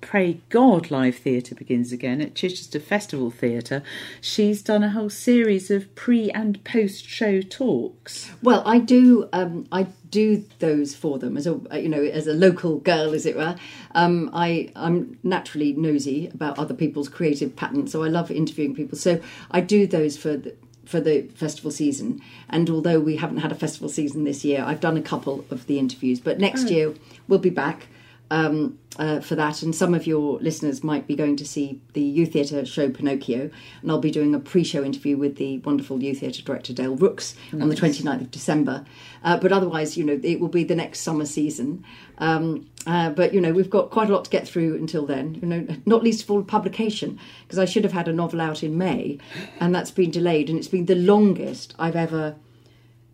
pray 0.00 0.40
God 0.48 0.90
live 0.90 1.16
theatre 1.16 1.54
begins 1.54 1.92
again 1.92 2.20
at 2.20 2.34
Chichester 2.34 2.80
Festival 2.80 3.30
Theatre, 3.30 3.82
she's 4.20 4.62
done 4.62 4.82
a 4.82 4.90
whole 4.90 5.10
series 5.10 5.70
of 5.70 5.94
pre 5.94 6.30
and 6.30 6.62
post 6.64 7.06
show 7.06 7.40
talks. 7.40 8.30
Well, 8.42 8.62
I 8.66 8.78
do. 8.78 9.28
Um, 9.32 9.66
I 9.70 9.86
do 10.10 10.44
those 10.58 10.94
for 10.94 11.18
them 11.18 11.36
as 11.36 11.46
a 11.46 11.60
you 11.80 11.88
know 11.88 12.02
as 12.02 12.26
a 12.26 12.32
local 12.32 12.78
girl, 12.78 13.14
as 13.14 13.26
it 13.26 13.36
were. 13.36 13.56
Um, 13.94 14.30
I 14.32 14.70
I'm 14.74 15.18
naturally 15.22 15.72
nosy 15.72 16.28
about 16.28 16.58
other 16.58 16.74
people's 16.74 17.08
creative 17.08 17.54
patterns, 17.56 17.92
so 17.92 18.02
I 18.02 18.08
love 18.08 18.30
interviewing 18.30 18.74
people. 18.74 18.98
So 18.98 19.20
I 19.50 19.60
do 19.60 19.86
those 19.86 20.16
for. 20.16 20.36
The, 20.36 20.54
for 20.86 20.98
the 20.98 21.22
festival 21.36 21.70
season, 21.70 22.20
and 22.48 22.68
although 22.68 22.98
we 22.98 23.14
haven't 23.14 23.36
had 23.36 23.52
a 23.52 23.54
festival 23.54 23.88
season 23.88 24.24
this 24.24 24.44
year, 24.44 24.64
I've 24.66 24.80
done 24.80 24.96
a 24.96 25.02
couple 25.02 25.44
of 25.48 25.68
the 25.68 25.78
interviews. 25.78 26.18
But 26.18 26.40
next 26.40 26.68
year 26.68 26.92
we'll 27.28 27.38
be 27.38 27.48
back 27.48 27.86
um, 28.30 28.78
uh, 28.98 29.20
for 29.20 29.34
that, 29.34 29.62
and 29.62 29.74
some 29.74 29.94
of 29.94 30.06
your 30.06 30.38
listeners 30.40 30.84
might 30.84 31.06
be 31.06 31.16
going 31.16 31.36
to 31.36 31.44
see 31.44 31.80
the 31.94 32.02
youth 32.02 32.32
theatre 32.32 32.64
show 32.64 32.90
Pinocchio, 32.90 33.50
and 33.82 33.90
I'll 33.90 33.98
be 33.98 34.10
doing 34.10 34.34
a 34.34 34.38
pre-show 34.38 34.84
interview 34.84 35.16
with 35.16 35.36
the 35.36 35.58
wonderful 35.58 36.02
youth 36.02 36.20
theatre 36.20 36.42
director 36.42 36.72
Dale 36.72 36.96
Rooks 36.96 37.34
on 37.52 37.68
the 37.68 37.74
29th 37.74 38.20
of 38.20 38.30
December. 38.30 38.84
Uh, 39.24 39.38
but 39.38 39.52
otherwise, 39.52 39.96
you 39.96 40.04
know, 40.04 40.20
it 40.22 40.40
will 40.40 40.48
be 40.48 40.64
the 40.64 40.74
next 40.74 41.00
summer 41.00 41.24
season. 41.24 41.84
Um, 42.18 42.68
uh, 42.86 43.10
but 43.10 43.32
you 43.32 43.40
know, 43.40 43.52
we've 43.52 43.70
got 43.70 43.90
quite 43.90 44.10
a 44.10 44.12
lot 44.12 44.24
to 44.24 44.30
get 44.30 44.46
through 44.46 44.76
until 44.76 45.06
then. 45.06 45.34
You 45.36 45.48
know, 45.48 45.66
not 45.86 46.02
least 46.02 46.24
of 46.24 46.30
all 46.30 46.42
publication, 46.42 47.18
because 47.42 47.58
I 47.58 47.64
should 47.64 47.84
have 47.84 47.92
had 47.92 48.08
a 48.08 48.12
novel 48.12 48.40
out 48.40 48.62
in 48.62 48.76
May, 48.76 49.18
and 49.58 49.74
that's 49.74 49.90
been 49.90 50.10
delayed, 50.10 50.48
and 50.48 50.58
it's 50.58 50.68
been 50.68 50.86
the 50.86 50.94
longest 50.94 51.74
I've 51.78 51.96
ever 51.96 52.36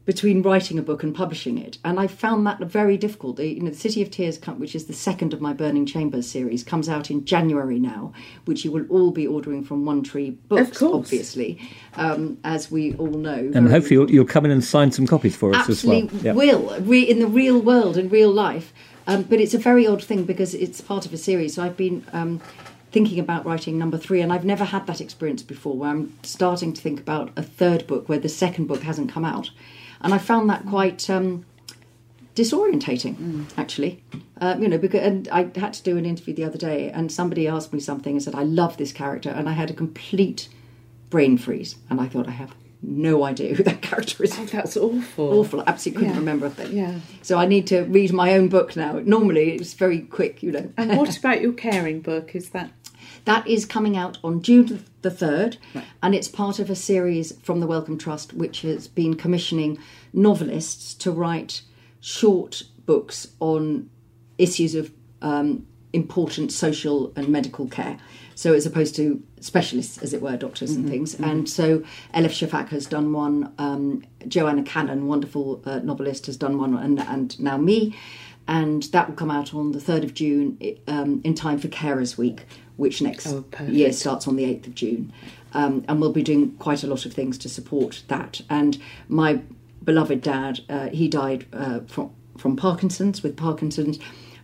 between 0.07 0.41
writing 0.41 0.79
a 0.79 0.83
book 0.83 1.03
and 1.03 1.13
publishing 1.15 1.59
it, 1.59 1.79
and 1.85 1.99
I 2.01 2.07
found 2.07 2.47
that 2.47 2.61
very 2.61 2.97
difficult. 2.97 3.37
The- 3.37 3.47
You 3.57 3.63
know, 3.63 3.71
the 3.71 3.77
City 3.77 4.01
of 4.03 4.11
Tears, 4.11 4.39
which 4.57 4.75
is 4.77 4.85
the 4.87 4.93
second 4.93 5.35
of 5.35 5.41
my 5.41 5.53
Burning 5.53 5.85
Chambers 5.85 6.27
series, 6.29 6.63
comes 6.63 6.89
out 6.89 7.11
in 7.11 7.25
January 7.25 7.79
now, 7.81 8.13
which 8.45 8.65
you 8.65 8.71
will 8.71 8.87
all 8.89 9.11
be 9.11 9.27
ordering 9.27 9.65
from 9.65 9.85
One 9.85 10.03
Tree 10.03 10.31
Books, 10.49 10.79
course. 10.79 10.95
obviously, 10.95 11.59
um, 11.97 12.39
as 12.45 12.71
we 12.71 12.95
all 12.95 13.09
know. 13.09 13.51
And 13.55 13.69
hopefully 13.69 13.95
you'll, 13.97 14.11
you'll 14.11 14.25
come 14.27 14.45
in 14.45 14.53
and 14.53 14.63
sign 14.65 14.93
some 14.93 15.07
copies 15.09 15.35
for 15.37 15.55
us 15.55 15.69
as 15.69 15.85
well. 15.85 15.97
absolutely 15.97 16.21
Yeah. 16.27 16.33
will 16.35 16.77
re- 16.81 17.03
in 17.03 17.19
the 17.19 17.27
real 17.27 17.61
world 17.61 17.97
in 17.99 18.09
real 18.09 18.31
life 18.31 18.73
um, 19.09 19.23
but 19.23 19.41
it's 19.41 19.55
a 19.55 19.59
very 19.59 19.87
odd 19.87 20.03
thing 20.03 20.25
because 20.25 20.55
it's 20.55 20.81
part 20.81 21.07
of 21.07 21.13
a 21.13 21.17
series 21.17 21.55
so 21.55 21.63
i've 21.63 21.77
been 21.77 22.05
um, 22.13 22.41
thinking 22.93 23.19
about 23.19 23.45
writing 23.47 23.79
number 23.79 23.97
three 23.99 24.21
and 24.21 24.33
i've 24.33 24.45
never 24.45 24.65
had 24.65 24.87
that 24.87 25.01
experience 25.01 25.43
before 25.43 25.77
where 25.77 25.91
i'm 25.91 26.13
starting 26.23 26.73
to 26.73 26.81
think 26.83 26.99
about 27.01 27.31
a 27.37 27.43
third 27.43 27.87
book 27.87 28.09
where 28.09 28.19
the 28.19 28.29
second 28.29 28.67
book 28.67 28.83
hasn't 28.83 29.11
come 29.11 29.25
out 29.25 29.51
and 30.03 30.13
i 30.15 30.19
found 30.19 30.49
that 30.51 30.65
quite 30.67 31.09
um, 31.11 31.45
disorientating 32.35 33.45
actually 33.57 34.03
uh, 34.41 34.57
you 34.59 34.69
know 34.69 34.79
because 34.79 35.01
and 35.01 35.29
i 35.29 35.43
had 35.59 35.73
to 35.73 35.83
do 35.83 35.97
an 35.97 36.05
interview 36.05 36.35
the 36.35 36.45
other 36.45 36.59
day 36.59 36.91
and 36.91 37.11
somebody 37.11 37.49
asked 37.49 37.73
me 37.73 37.81
something 37.81 38.13
and 38.15 38.23
said 38.23 38.35
i 38.35 38.43
love 38.43 38.77
this 38.77 38.93
character 38.93 39.31
and 39.31 39.49
i 39.49 39.53
had 39.53 39.71
a 39.71 39.75
complete 39.75 40.49
brain 41.09 41.39
freeze 41.39 41.77
and 41.89 42.01
i 42.01 42.07
thought 42.07 42.29
i 42.29 42.33
have 42.33 42.55
no 42.83 43.25
idea 43.25 43.55
who 43.55 43.63
that 43.63 43.81
character 43.81 44.23
is 44.23 44.37
That's 44.53 44.77
awful. 44.77 45.41
awful. 45.41 45.61
I 45.61 45.65
absolutely 45.67 46.01
couldn't 46.01 46.15
Yeah. 46.15 46.21
remember 46.21 46.47
a 46.47 46.51
thing. 46.51 46.77
Yeah. 46.77 47.01
So 47.23 47.39
I 47.39 47.47
need 47.47 47.67
to 47.69 47.81
read 47.85 48.13
my 48.13 48.35
own 48.35 48.49
book 48.49 48.77
now. 48.77 49.01
Normally 49.05 49.55
it's 49.57 49.73
very 49.73 50.01
quick, 50.03 50.43
you 50.43 50.53
know. 50.53 50.71
And 50.77 50.97
what 50.97 51.17
about 51.19 51.41
your 51.41 51.55
caring 51.55 52.01
book? 52.01 52.37
Is 52.37 52.51
that 52.51 52.71
That 53.27 53.47
is 53.47 53.67
coming 53.67 53.97
out 53.97 54.19
on 54.23 54.41
June 54.41 54.85
the 55.03 55.11
3rd, 55.11 55.57
and 56.01 56.15
it's 56.15 56.29
part 56.29 56.61
of 56.61 56.71
a 56.71 56.77
series 56.77 57.33
from 57.43 57.59
the 57.59 57.67
Wellcome 57.67 57.99
Trust, 57.99 58.33
which 58.33 58.63
has 58.63 58.87
been 58.87 59.15
commissioning 59.15 59.79
novelists 60.13 60.95
to 60.95 61.11
write 61.11 61.63
short 62.01 62.63
books 62.87 63.27
on 63.41 63.91
issues 64.39 64.77
of 64.77 64.93
um, 65.23 65.67
important 65.93 66.53
social 66.53 67.13
and 67.17 67.29
medical 67.29 67.67
care. 67.67 67.99
So, 68.37 68.55
as 68.55 68.65
opposed 68.65 68.95
to 68.97 69.21
specialists, 69.41 69.99
as 69.99 70.13
it 70.13 70.23
were, 70.23 70.37
doctors 70.37 70.73
and 70.73 70.89
things. 70.89 71.15
And 71.15 71.49
so, 71.49 71.81
Elif 72.15 72.31
Shafak 72.31 72.69
has 72.69 72.87
done 72.87 73.13
one, 73.13 73.53
um, 73.59 74.05
Joanna 74.29 74.63
Cannon, 74.63 75.09
wonderful 75.09 75.63
uh, 75.65 75.81
novelist, 75.81 76.27
has 76.27 76.37
done 76.37 76.59
one, 76.59 76.77
and, 76.77 77.01
and 77.01 77.41
now 77.41 77.57
me. 77.57 77.97
And 78.47 78.85
that 78.85 79.09
will 79.09 79.17
come 79.17 79.31
out 79.31 79.53
on 79.55 79.73
the 79.73 79.81
3rd 79.81 80.05
of 80.05 80.15
June 80.15 80.59
um, 80.87 81.21
in 81.25 81.35
time 81.35 81.59
for 81.59 81.67
Carers 81.67 82.17
Week, 82.17 82.47
which 82.77 83.01
next 83.03 83.27
Oh, 83.29 83.45
year 83.67 83.93
starts 83.93 84.27
on 84.29 84.37
the 84.37 84.45
8th 84.45 84.67
of 84.69 84.75
June. 84.75 85.13
Um, 85.55 85.85
and 85.89 86.01
we'll 86.01 86.13
be 86.13 86.23
doing 86.23 86.53
quite 86.59 86.83
a 86.83 86.87
lot 86.87 87.07
of 87.07 87.13
things 87.15 87.39
to 87.39 87.49
support 87.49 88.03
that. 88.09 88.41
And 88.51 88.79
my 89.09 89.41
beloved 89.85 90.21
dad, 90.21 90.61
uh, 90.69 90.89
he 90.89 91.09
died 91.09 91.47
uh, 91.53 91.81
from, 91.87 92.11
from 92.37 92.57
Parkinson's, 92.57 93.23
with 93.23 93.37
Parkinson's. 93.37 93.99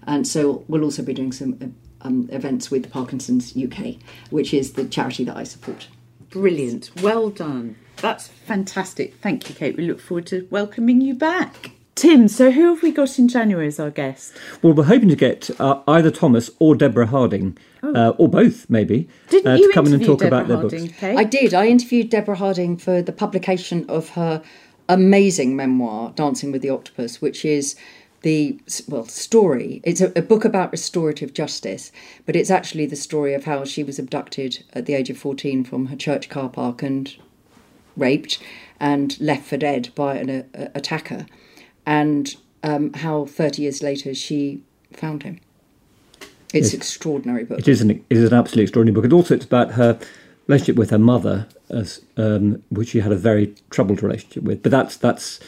And 0.06 0.26
so 0.26 0.64
we'll 0.68 0.84
also 0.84 1.02
be 1.02 1.12
doing 1.12 1.32
some 1.32 1.58
uh, 1.60 2.06
um, 2.06 2.28
events 2.32 2.70
with 2.70 2.90
Parkinson's 2.90 3.54
UK, 3.56 3.96
which 4.30 4.54
is 4.54 4.72
the 4.72 4.84
charity 4.86 5.24
that 5.24 5.36
I 5.36 5.44
support. 5.44 5.88
brilliant? 6.30 6.90
Well 7.02 7.28
done. 7.30 7.76
That's 7.98 8.28
fantastic. 8.28 9.16
Thank 9.20 9.48
you, 9.48 9.54
Kate. 9.54 9.76
We 9.76 9.86
look 9.86 10.00
forward 10.00 10.26
to 10.28 10.48
welcoming 10.50 11.00
you 11.00 11.14
back. 11.14 11.72
Tim, 11.94 12.26
so 12.26 12.50
who 12.50 12.74
have 12.74 12.82
we 12.82 12.90
got 12.90 13.18
in 13.18 13.28
January 13.28 13.66
as 13.66 13.78
our 13.78 13.90
guest? 13.90 14.32
Well, 14.62 14.72
we're 14.72 14.84
hoping 14.84 15.10
to 15.10 15.16
get 15.16 15.50
uh, 15.60 15.82
either 15.86 16.10
Thomas 16.10 16.50
or 16.58 16.74
Debora 16.74 17.06
Harding, 17.06 17.58
uh, 17.82 18.12
or 18.16 18.28
both 18.28 18.68
maybe, 18.70 19.08
Oh. 19.10 19.30
Didn't 19.30 19.52
uh, 19.52 19.54
you 19.56 19.68
to 19.68 19.74
come 19.74 19.86
in 19.86 19.94
and 19.94 20.04
talk 20.04 20.20
Debora 20.20 20.26
about 20.26 20.48
their 20.48 20.56
books. 20.56 20.98
Kate? 20.98 21.18
I 21.18 21.24
did. 21.24 21.52
I 21.52 21.66
interviewed 21.66 22.10
Debora 22.10 22.36
Harding 22.36 22.76
for 22.78 23.02
the 23.02 23.12
publication 23.12 23.84
of 23.88 24.10
her 24.10 24.42
amazing 24.88 25.54
memoir, 25.54 26.12
Dancing 26.16 26.50
with 26.50 26.62
the 26.62 26.70
Octopus, 26.70 27.20
which 27.20 27.44
is 27.44 27.76
the 28.22 28.58
well 28.88 29.04
story. 29.04 29.80
It's 29.84 30.00
a, 30.00 30.12
a 30.16 30.22
book 30.22 30.44
about 30.44 30.72
restorative 30.72 31.34
justice, 31.34 31.92
but 32.24 32.36
it's 32.36 32.50
actually 32.50 32.86
the 32.86 32.96
story 32.96 33.34
of 33.34 33.44
how 33.44 33.64
she 33.64 33.84
was 33.84 33.98
abducted 33.98 34.64
at 34.72 34.86
the 34.86 34.94
age 34.94 35.10
of 35.10 35.18
fourteen 35.18 35.62
from 35.62 35.86
her 35.86 35.96
church 35.96 36.28
car 36.30 36.48
park 36.48 36.82
and 36.82 37.14
raped 37.96 38.38
and 38.80 39.20
left 39.20 39.44
for 39.44 39.56
dead 39.58 39.90
by 39.94 40.16
an 40.16 40.30
uh, 40.30 40.68
attacker, 40.74 41.26
and 41.86 42.36
um, 42.62 42.92
how 42.92 43.26
thirty 43.26 43.62
years 43.62 43.82
later 43.82 44.14
she 44.14 44.62
found 44.92 45.22
him. 45.22 45.40
It's 46.52 46.72
an 46.72 46.80
extraordinary 46.80 47.44
book. 47.44 47.58
It 47.58 47.68
is 47.68 47.80
an 47.80 47.90
it 47.90 48.04
is 48.10 48.30
an 48.30 48.38
absolutely 48.38 48.64
extraordinary 48.64 48.94
book, 48.94 49.04
and 49.04 49.12
also 49.12 49.34
it's 49.34 49.44
about 49.44 49.72
her 49.72 49.98
relationship 50.46 50.76
with 50.76 50.90
her 50.90 50.98
mother, 50.98 51.46
as 51.70 52.02
um, 52.16 52.62
which 52.70 52.90
she 52.90 53.00
had 53.00 53.12
a 53.12 53.16
very 53.16 53.54
troubled 53.70 54.02
relationship 54.02 54.42
with. 54.42 54.62
But 54.62 54.70
that's 54.72 54.96
that's 54.96 55.40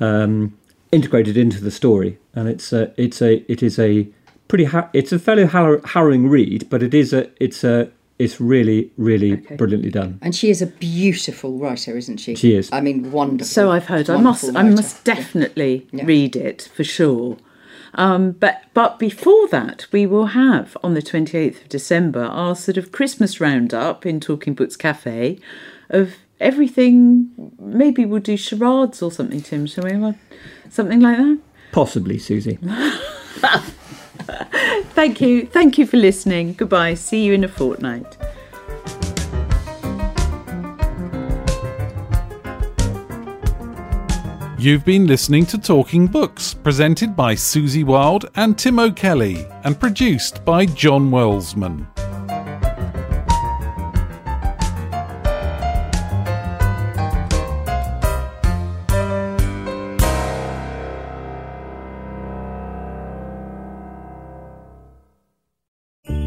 um, 0.00 0.56
integrated 0.92 1.36
into 1.36 1.60
the 1.62 1.70
story, 1.70 2.18
and 2.34 2.48
it's 2.48 2.72
a 2.72 2.92
it's 3.00 3.20
a 3.20 3.50
it 3.50 3.62
is 3.62 3.78
a 3.78 4.08
pretty 4.48 4.64
ha- 4.64 4.88
it's 4.92 5.12
a 5.12 5.18
fairly 5.18 5.44
har- 5.44 5.80
harrowing 5.84 6.28
read, 6.28 6.68
but 6.70 6.82
it 6.82 6.94
is 6.94 7.12
a 7.12 7.30
it's 7.42 7.64
a 7.64 7.90
it's 8.18 8.40
really 8.40 8.90
really 8.96 9.36
brilliantly 9.36 9.90
done. 9.90 10.18
And 10.22 10.34
she 10.34 10.50
is 10.50 10.62
a 10.62 10.66
beautiful 10.66 11.58
writer, 11.58 11.96
isn't 11.96 12.18
she? 12.18 12.34
She 12.34 12.54
is. 12.54 12.70
I 12.72 12.80
mean, 12.80 13.12
wonderful. 13.12 13.46
So 13.46 13.70
I've 13.70 13.86
heard. 13.86 14.08
I 14.10 14.16
must. 14.16 14.44
wonderful 14.44 14.66
I 14.66 14.70
must 14.74 15.04
definitely 15.04 15.86
Yeah. 15.92 16.04
read 16.04 16.36
it 16.36 16.68
for 16.74 16.84
sure. 16.84 17.36
Um, 17.94 18.32
but 18.32 18.62
but 18.74 18.98
before 18.98 19.48
that, 19.48 19.86
we 19.92 20.06
will 20.06 20.26
have 20.26 20.76
on 20.82 20.94
the 20.94 21.02
twenty 21.02 21.38
eighth 21.38 21.62
of 21.62 21.68
December 21.68 22.22
our 22.24 22.54
sort 22.54 22.76
of 22.76 22.92
Christmas 22.92 23.40
roundup 23.40 24.04
in 24.04 24.20
Talking 24.20 24.54
Books 24.54 24.76
Cafe 24.76 25.38
of 25.88 26.14
everything. 26.40 27.30
Maybe 27.58 28.04
we'll 28.04 28.20
do 28.20 28.36
charades 28.36 29.00
or 29.02 29.10
something, 29.10 29.40
Tim. 29.40 29.66
Shall 29.66 29.84
we? 29.84 30.14
Something 30.68 31.00
like 31.00 31.16
that. 31.16 31.38
Possibly, 31.72 32.18
Susie. 32.18 32.58
Thank 34.94 35.20
you. 35.20 35.46
Thank 35.46 35.78
you 35.78 35.86
for 35.86 35.96
listening. 35.96 36.54
Goodbye. 36.54 36.94
See 36.94 37.24
you 37.24 37.34
in 37.34 37.44
a 37.44 37.48
fortnight. 37.48 38.16
You've 44.58 44.84
been 44.84 45.06
listening 45.06 45.46
to 45.46 45.58
Talking 45.58 46.06
Books, 46.06 46.54
presented 46.54 47.14
by 47.14 47.34
Susie 47.34 47.84
Wild 47.84 48.30
and 48.34 48.58
Tim 48.58 48.78
O'Kelly, 48.78 49.46
and 49.64 49.78
produced 49.78 50.44
by 50.44 50.66
John 50.66 51.10
Wellsman. 51.10 51.86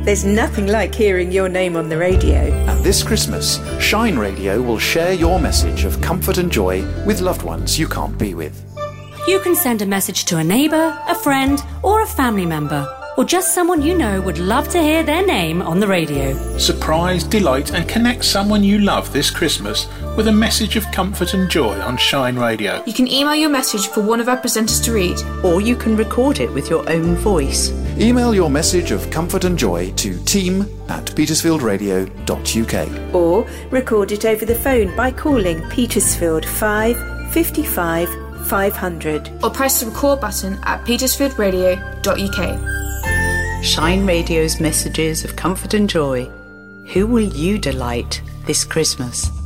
There's 0.10 0.26
nothing 0.26 0.66
like 0.66 0.96
hearing 0.96 1.32
your 1.32 1.48
name 1.48 1.76
on 1.76 1.88
the 1.88 1.96
radio. 1.96 2.52
And 2.68 2.84
this 2.84 3.04
Christmas, 3.04 3.60
Shine 3.80 4.18
Radio 4.18 4.60
will 4.60 4.80
share 4.80 5.14
your 5.14 5.40
message 5.40 5.86
of 5.86 6.02
comfort 6.02 6.40
and 6.40 6.52
joy 6.52 6.82
with 7.06 7.22
loved 7.22 7.44
ones 7.44 7.78
you 7.78 7.88
can't 7.88 8.18
be 8.18 8.34
with. 8.34 8.66
You 9.28 9.40
can 9.42 9.56
send 9.56 9.84
a 9.84 9.86
message 9.86 10.26
to 10.26 10.38
a 10.38 10.44
neighbour, 10.44 11.00
a 11.08 11.14
friend, 11.14 11.64
or 11.84 12.02
a 12.02 12.08
family 12.08 12.48
member, 12.48 12.88
or 13.20 13.26
just 13.26 13.54
someone 13.54 13.82
you 13.82 13.98
know 13.98 14.22
would 14.22 14.40
love 14.40 14.70
to 14.70 14.82
hear 14.82 15.04
their 15.04 15.26
name 15.26 15.62
on 15.62 15.82
the 15.82 15.88
radio. 15.88 16.34
Surprise, 16.58 17.22
delight, 17.22 17.74
and 17.74 17.90
connect 17.90 18.24
someone 18.24 18.64
you 18.64 18.80
love 18.80 19.12
this 19.12 19.30
Christmas 19.30 19.88
with 20.16 20.30
a 20.30 20.32
message 20.32 20.78
of 20.78 20.90
comfort 20.94 21.34
and 21.34 21.50
joy 21.50 21.78
on 21.82 21.98
Shine 21.98 22.40
Radio. 22.40 22.82
You 22.86 22.94
can 22.94 23.10
email 23.10 23.36
your 23.36 23.50
message 23.50 23.88
for 23.88 24.00
one 24.00 24.22
of 24.22 24.30
our 24.30 24.38
presenters 24.38 24.82
to 24.86 24.94
read, 24.94 25.18
or 25.44 25.60
you 25.60 25.76
can 25.76 25.98
record 25.98 26.40
it 26.40 26.50
with 26.54 26.70
your 26.70 26.90
own 26.90 27.18
voice. 27.18 27.72
Email 28.00 28.34
your 28.34 28.50
message 28.50 28.92
of 28.92 29.12
comfort 29.12 29.44
and 29.44 29.60
joy 29.60 29.92
to 29.98 30.18
team 30.24 30.62
at 30.88 31.08
petersfieldradio.uk. 31.08 33.14
Or 33.14 33.46
record 33.70 34.14
it 34.14 34.24
over 34.24 34.46
the 34.46 34.56
phone 34.56 34.96
by 34.96 35.12
calling 35.12 35.62
Petersfield 35.70 36.46
5 36.46 37.34
55 37.34 38.08
500. 38.48 39.44
Or 39.44 39.50
press 39.50 39.82
the 39.82 39.88
record 39.88 40.22
button 40.22 40.58
at 40.64 40.86
petersfieldradio.uk. 40.86 42.89
Shine 43.62 44.06
Radio's 44.06 44.62
messages 44.62 45.26
of 45.26 45.36
comfort 45.36 45.74
and 45.74 45.90
joy. 45.90 46.26
Who 46.94 47.06
will 47.06 47.20
you 47.20 47.58
delight 47.58 48.22
this 48.46 48.64
Christmas? 48.64 49.39